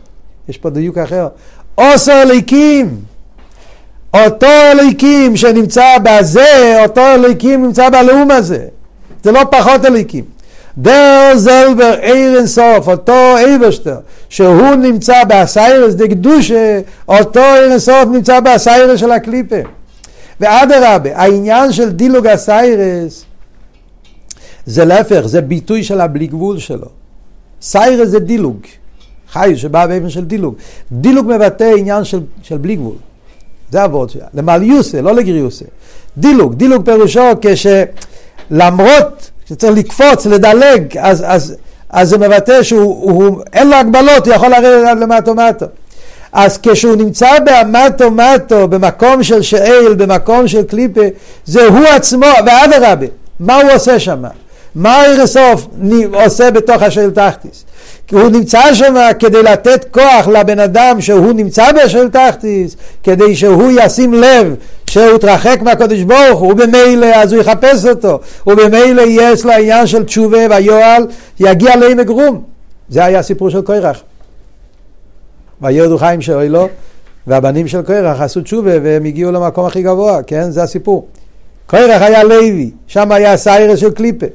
יש 0.49 0.57
פה 0.57 0.69
דיוק 0.69 0.97
אחר. 0.97 1.27
עושה 1.75 2.25
ליקים. 2.25 3.01
אותו 4.13 4.47
אליקים 4.71 5.37
שנמצא 5.37 5.97
בזה, 6.03 6.77
אותו 6.83 7.01
אליקים 7.01 7.65
נמצא 7.65 7.89
בלאום 7.89 8.31
הזה. 8.31 8.65
זה 9.23 9.31
לא 9.31 9.41
פחות 9.51 9.85
אלוקים. 9.85 10.23
דער 10.77 11.31
זעלבער 11.35 11.93
אור 12.01 12.37
אינסוף, 12.37 12.87
אותו 12.87 13.37
אייבערשטער, 13.37 13.97
שהוא 14.29 14.75
נמצא 14.75 15.23
בהשערות 15.23 15.93
דקדושה, 15.93 16.81
אותו 17.07 17.39
אור 17.39 17.71
אינסוף 17.71 18.05
נמצא 18.11 18.39
בהשערות 18.39 18.99
של 18.99 19.11
הקליפה. 19.11 19.55
ואדרבה, 20.39 21.09
העניין 21.17 21.71
של 21.71 21.89
דילוג 21.89 22.27
אסיירס 22.27 23.25
זה 24.65 24.85
להפך, 24.85 25.21
זה 25.25 25.41
ביטוי 25.41 25.83
של 25.83 26.01
הבלי 26.01 26.27
גבול 26.27 26.59
שלו. 26.59 26.87
סיירס 27.61 28.09
זה 28.09 28.19
דילוג, 28.19 28.57
חי 29.31 29.53
שבא 29.55 29.87
באופן 29.87 30.09
של 30.09 30.25
דילוג. 30.25 30.55
דילוג 30.91 31.27
מבטא 31.27 31.73
עניין 31.77 32.03
של, 32.03 32.19
של 32.43 32.57
בלי 32.57 32.75
גבול. 32.75 32.95
זה 33.71 33.83
הוורט 33.83 34.09
שלה. 34.09 34.25
למעליותא, 34.33 35.01
לא 35.01 35.15
לגריעותא. 35.15 35.65
דילוג, 36.17 36.53
דילוג 36.53 36.85
פירושו 36.85 37.21
כשלמרות 37.41 39.29
שצריך 39.45 39.77
לקפוץ, 39.77 40.25
לדלג, 40.25 40.97
אז, 40.97 41.23
אז, 41.27 41.55
אז 41.89 42.09
זה 42.09 42.17
מבטא 42.17 42.63
שהוא, 42.63 43.11
הוא, 43.11 43.41
אין 43.53 43.69
לו 43.69 43.75
הגבלות, 43.75 44.27
הוא 44.27 44.35
יכול 44.35 44.49
לרדת 44.49 44.97
למטו 45.01 45.35
מטו. 45.35 45.65
אז 46.33 46.59
כשהוא 46.63 46.95
נמצא 46.95 47.27
במטו 47.45 48.11
מטו, 48.11 48.67
במקום 48.67 49.23
של 49.23 49.41
שאל, 49.41 49.93
במקום 49.97 50.47
של 50.47 50.63
קליפה, 50.63 51.01
זה 51.45 51.67
הוא 51.67 51.85
עצמו, 51.85 52.25
ואדרבה, 52.45 53.05
מה 53.39 53.55
הוא 53.55 53.71
עושה 53.71 53.99
שם? 53.99 54.23
מה 54.75 55.05
אירסוף 55.05 55.67
עושה 56.13 56.51
בתוך 56.51 56.81
השאל 56.81 57.09
תחתיס? 57.09 57.65
כי 58.07 58.15
הוא 58.15 58.29
נמצא 58.29 58.73
שם 58.73 58.95
כדי 59.19 59.43
לתת 59.43 59.85
כוח 59.91 60.27
לבן 60.27 60.59
אדם 60.59 61.01
שהוא 61.01 61.33
נמצא 61.33 61.71
בשל 61.71 62.09
תחתיס, 62.09 62.75
כדי 63.03 63.35
שהוא 63.35 63.71
ישים 63.81 64.13
לב 64.13 64.55
שהוא 64.89 65.15
יתרחק 65.15 65.59
מהקדוש 65.61 66.01
ברוך 66.01 66.39
הוא, 66.39 66.51
ובמילא 66.51 67.05
אז 67.05 67.33
הוא 67.33 67.41
יחפש 67.41 67.85
אותו, 67.85 68.19
ובמילא 68.47 69.01
יש 69.07 69.45
לו 69.45 69.51
העניין 69.51 69.87
של 69.87 70.03
תשובה 70.03 70.37
והיואל, 70.49 71.07
יגיע 71.39 71.75
לעמק 71.75 72.09
רום. 72.09 72.43
זה 72.89 73.05
היה 73.05 73.19
הסיפור 73.19 73.49
של 73.49 73.61
קוירח. 73.61 74.01
וירדו 75.61 75.97
חיים 75.97 76.21
שאוילו, 76.21 76.69
והבנים 77.27 77.67
של 77.67 77.81
קוירח 77.81 78.21
עשו 78.21 78.41
תשובה 78.41 78.71
והם 78.83 79.05
הגיעו 79.05 79.31
למקום 79.31 79.65
הכי 79.65 79.81
גבוה, 79.81 80.23
כן? 80.23 80.51
זה 80.51 80.63
הסיפור. 80.63 81.07
קוירח 81.67 82.01
היה 82.01 82.23
לוי, 82.23 82.71
שם 82.87 83.11
היה 83.11 83.37
סיירס 83.37 83.79
של 83.79 83.91
קליפה. 83.91 84.25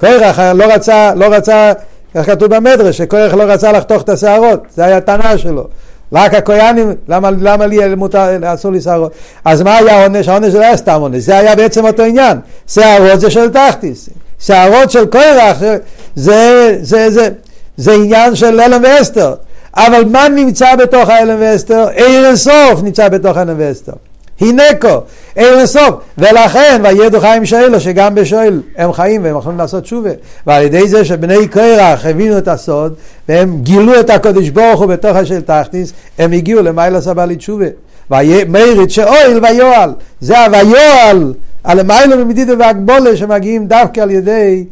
קוירח 0.00 0.38
לא 0.38 0.64
רצה, 0.64 1.14
לא 1.14 1.26
רצה 1.26 1.72
כך 2.14 2.26
כתוב 2.26 2.54
במדרש, 2.54 2.98
שכוח 2.98 3.34
לא 3.34 3.42
רצה 3.42 3.72
לחתוך 3.72 4.02
את 4.02 4.08
השערות, 4.08 4.60
זה 4.74 4.84
היה 4.84 4.96
הטענה 4.96 5.38
שלו. 5.38 5.66
רק 6.12 6.34
הכויאנים, 6.34 6.94
למה, 7.08 7.30
למה 7.40 7.66
לי 7.66 7.94
מותר, 7.94 8.28
אסור 8.42 8.72
לי 8.72 8.80
שערות? 8.80 9.12
אז 9.44 9.62
מה 9.62 9.76
היה 9.76 10.00
העונש? 10.00 10.28
העונש 10.28 10.54
לא 10.54 10.60
היה 10.60 10.76
סתם 10.76 11.00
עונש, 11.00 11.22
זה 11.22 11.38
היה 11.38 11.56
בעצם 11.56 11.86
אותו 11.86 12.02
עניין. 12.02 12.38
שערות 12.66 13.20
זה 13.20 13.30
של 13.30 13.50
תחתיס. 13.50 14.08
שערות 14.38 14.90
של 14.90 15.06
קורח 15.06 15.56
זה, 15.58 15.78
זה, 16.14 16.76
זה, 16.80 17.10
זה, 17.10 17.28
זה 17.76 17.92
עניין 17.92 18.34
של 18.34 18.60
אלם 18.60 18.82
ואסתר. 18.84 19.34
אבל 19.76 20.04
מה 20.04 20.28
נמצא 20.28 20.76
בתוך 20.76 21.08
האלם 21.08 21.36
ואסתר? 21.40 21.88
עיר 21.88 22.26
אינסוף 22.26 22.82
נמצא 22.82 23.08
בתוך 23.08 23.36
האלם 23.36 23.54
ואסתר. 23.58 23.92
הינקו, 24.40 25.00
אין 25.36 25.58
לסוף, 25.58 25.94
ולכן 26.18 26.82
וידעו 26.84 27.20
חיים 27.20 27.46
שאלו 27.46 27.80
שגם 27.80 28.14
בשואל 28.14 28.62
הם 28.76 28.92
חיים 28.92 29.24
והם 29.24 29.36
יכולים 29.36 29.58
לעשות 29.58 29.82
תשובה. 29.82 30.10
ועל 30.46 30.62
ידי 30.62 30.88
זה 30.88 31.04
שבני 31.04 31.48
קרח 31.48 32.06
הבינו 32.06 32.38
את 32.38 32.48
הסוד 32.48 32.94
והם 33.28 33.58
גילו 33.62 34.00
את 34.00 34.10
הקודש 34.10 34.48
ברוך 34.48 34.80
הוא 34.80 34.86
בתוך 34.86 35.16
השל 35.16 35.40
תכניס 35.40 35.92
הם 36.18 36.32
הגיעו 36.32 36.62
למעלה 36.62 37.00
סבא 37.00 37.24
לתשובה. 37.24 37.66
ומריד 38.10 38.90
שאויל 38.90 39.44
ויואל 39.44 39.90
זה 40.20 40.44
הויואל 40.44 41.34
על 41.64 41.80
המעלה 41.80 42.16
ממדידה 42.16 42.52
והגבולה 42.58 43.16
שמגיעים 43.16 43.66
דווקא 43.66 44.00
על 44.00 44.10
ידי 44.10 44.64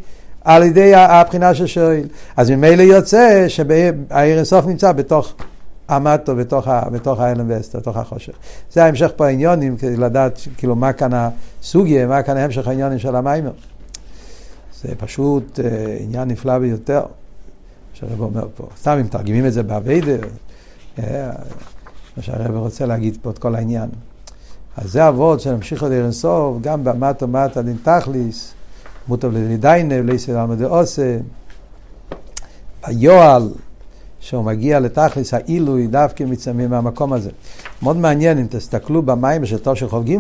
על 0.45 0.63
ידי 0.63 0.95
הבחינה 0.95 1.55
של 1.55 1.67
שואל 1.67 2.05
אז 2.37 2.51
ממילא 2.51 2.83
יוצא 2.83 3.45
שהעיר 3.49 4.41
הסוף 4.41 4.67
נמצא 4.67 4.93
בתוך 4.93 5.35
עמדתו 5.91 6.37
בתוך, 6.37 6.69
בתוך 6.93 7.21
האלם 7.21 7.47
ואסתר, 7.49 7.79
בתוך 7.79 7.97
החושך. 7.97 8.33
זה 8.73 8.85
ההמשך 8.85 9.11
פה 9.17 9.27
העניונים, 9.27 9.77
כדי 9.77 9.97
לדעת 9.97 10.39
כאילו 10.57 10.77
מה 10.77 10.93
כאן 10.93 11.11
הסוגיה, 11.13 12.07
מה 12.07 12.23
כאן 12.23 12.37
המשך 12.37 12.69
העניונים 12.69 12.99
של 12.99 13.17
המיימר. 13.17 13.53
זה 14.83 14.95
פשוט 14.99 15.61
אה, 15.61 15.97
עניין 16.01 16.29
נפלא 16.29 16.59
ביותר, 16.59 17.03
שהרב 17.93 18.21
אומר 18.21 18.47
פה. 18.57 18.67
סתם 18.81 18.91
אם 18.91 19.05
מתרגמים 19.05 19.47
את 19.47 19.53
זה 19.53 19.63
באביידר, 19.63 20.21
אה, 20.99 21.31
מה 22.17 22.23
שהרב 22.23 22.57
רוצה 22.57 22.87
להגיד 22.87 23.19
פה 23.23 23.31
את 23.31 23.39
כל 23.39 23.55
העניין. 23.55 23.89
אז 24.77 24.93
זה 24.93 25.09
אבות 25.09 25.41
שנמשיך 25.41 25.83
עוד 25.83 25.93
אירנסוף, 25.93 26.57
גם 26.61 26.85
במטו 26.85 27.29
מטה 27.29 27.63
דין 27.63 27.77
תכליס, 27.83 28.55
מוטב 29.09 29.33
לדידיינב, 29.33 30.05
לייסד 30.05 30.35
עמדי 30.35 30.65
עושה, 30.65 31.19
היואל, 32.83 33.49
שהוא 34.21 34.45
מגיע 34.45 34.81
לתכלס 34.81 35.35
העילוי 35.35 35.87
דווקא 35.87 36.25
מצמים 36.25 36.71
מהמקום 36.71 37.13
הזה. 37.13 37.31
מאוד 37.83 37.97
מעניין 37.97 38.39
אם 38.39 38.47
תסתכלו 38.51 39.03
במים 39.03 39.47
של 39.47 39.59
תור 39.59 39.75
של 39.75 39.89
חוב 39.89 40.05
ג' 40.05 40.19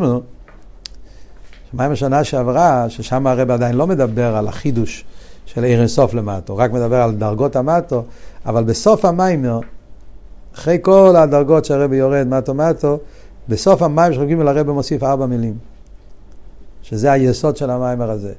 מים 1.72 1.92
השנה 1.92 2.24
שעברה, 2.24 2.86
ששם 2.88 3.26
הרב 3.26 3.50
עדיין 3.50 3.74
לא 3.74 3.86
מדבר 3.86 4.36
על 4.36 4.48
החידוש 4.48 5.04
של 5.46 5.64
עיר 5.64 5.78
אינסוף 5.78 6.14
למטו, 6.14 6.56
רק 6.56 6.72
מדבר 6.72 7.02
על 7.02 7.14
דרגות 7.14 7.56
המטו, 7.56 8.04
אבל 8.46 8.64
בסוף 8.64 9.04
המיימר, 9.04 9.60
אחרי 10.54 10.78
כל 10.82 11.14
הדרגות 11.16 11.64
שהרב 11.64 11.92
יורד 11.92 12.26
מטו 12.26 12.54
מטו, 12.54 12.98
בסוף 13.48 13.82
המים 13.82 14.12
של 14.12 14.18
חוב 14.18 14.28
ג' 14.28 14.40
הרב 14.40 14.70
מוסיף 14.70 15.02
ארבע 15.02 15.26
מילים, 15.26 15.54
שזה 16.82 17.12
היסוד 17.12 17.56
של 17.56 17.70
המיימר 17.70 18.10
הזה. 18.10 18.32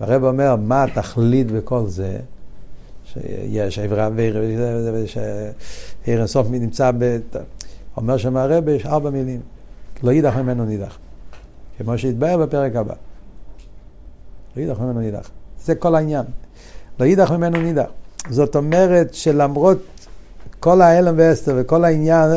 והרב 0.00 0.24
אומר, 0.24 0.56
מה 0.56 0.84
התכלית 0.84 1.50
בכל 1.50 1.86
זה? 1.86 2.18
שיש 3.14 3.78
עברה 3.78 4.08
שעיר 5.06 6.22
הסוף 6.22 6.46
נמצא, 6.50 6.90
ב... 6.98 7.18
אומר 7.96 8.16
שם 8.16 8.36
הרבה, 8.36 8.72
יש 8.72 8.86
ארבע 8.86 9.10
מילים, 9.10 9.40
לא 10.02 10.10
יידח 10.10 10.36
ממנו 10.36 10.64
נידח, 10.64 10.98
כמו 11.78 11.98
שהתבהר 11.98 12.36
בפרק 12.36 12.76
הבא. 12.76 12.94
לא 14.56 14.62
יידח 14.62 14.80
ממנו 14.80 15.00
נידח. 15.00 15.30
זה 15.64 15.74
כל 15.74 15.94
העניין. 15.94 16.24
לא 17.00 17.04
יידח 17.04 17.30
ממנו 17.30 17.62
נידח. 17.62 17.86
זאת 18.30 18.56
אומרת 18.56 19.14
שלמרות 19.14 19.78
כל 20.60 20.80
ההלם 20.80 21.14
ואסתר 21.16 21.54
וכל 21.56 21.84
העניין, 21.84 22.30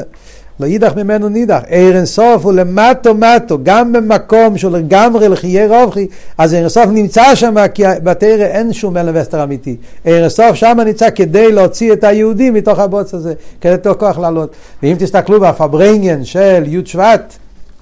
לא 0.59 0.65
יידח 0.65 0.95
ממנו 0.95 1.29
נידח. 1.29 1.61
עיר 1.67 1.97
אינסוף 1.97 2.45
הוא 2.45 2.53
למטו 2.53 3.13
מטו, 3.15 3.57
גם 3.63 3.93
במקום 3.93 4.57
של 4.57 4.69
לגמרי 4.69 5.29
לחיי 5.29 5.67
רובחי, 5.67 6.07
אז 6.37 6.53
עיר 6.53 6.61
אינסוף 6.61 6.85
נמצא 6.85 7.35
שם, 7.35 7.55
כי 7.73 7.83
בתרא 8.03 8.45
אין 8.45 8.73
שום 8.73 8.97
אלם 8.97 9.15
אמיתי. 9.43 9.75
עיר 10.05 10.17
אינסוף 10.17 10.55
שם 10.55 10.77
נמצא 10.85 11.09
כדי 11.09 11.51
להוציא 11.51 11.93
את 11.93 12.03
היהודים 12.03 12.53
מתוך 12.53 12.79
הבוץ 12.79 13.13
הזה, 13.13 13.33
כדי 13.61 13.73
לתת 13.73 13.99
כוח 13.99 14.17
לעלות. 14.17 14.51
ואם 14.83 14.95
תסתכלו 14.99 15.39
בפברנגן 15.39 16.25
של 16.25 16.63
י' 16.67 16.85
שבט, 16.85 17.33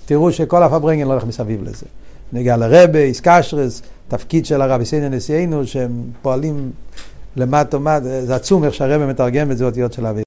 תראו 0.06 0.32
שכל 0.32 0.64
הפברנגן 0.64 1.08
לא 1.08 1.12
הולך 1.12 1.26
מסביב 1.26 1.64
לזה. 1.64 1.86
נגיע 2.34 2.58
לרבה, 2.58 3.00
איסקשרס, 3.00 3.82
תפקיד 4.08 4.46
של 4.46 4.62
הרב 4.62 4.82
יסייני 4.82 5.10
נשיאנו, 5.10 5.68
שהם 5.68 5.92
פועלים 6.22 6.72
למטה, 7.36 7.78
זה 8.26 8.36
עצום 8.36 8.64
איך 8.64 8.74
שהרבה 8.74 9.06
מתרגם 9.06 9.52
את 9.52 9.58
זה 9.58 9.66
אותיות 9.66 9.94
של 9.94 10.06
אבי. 10.06 10.24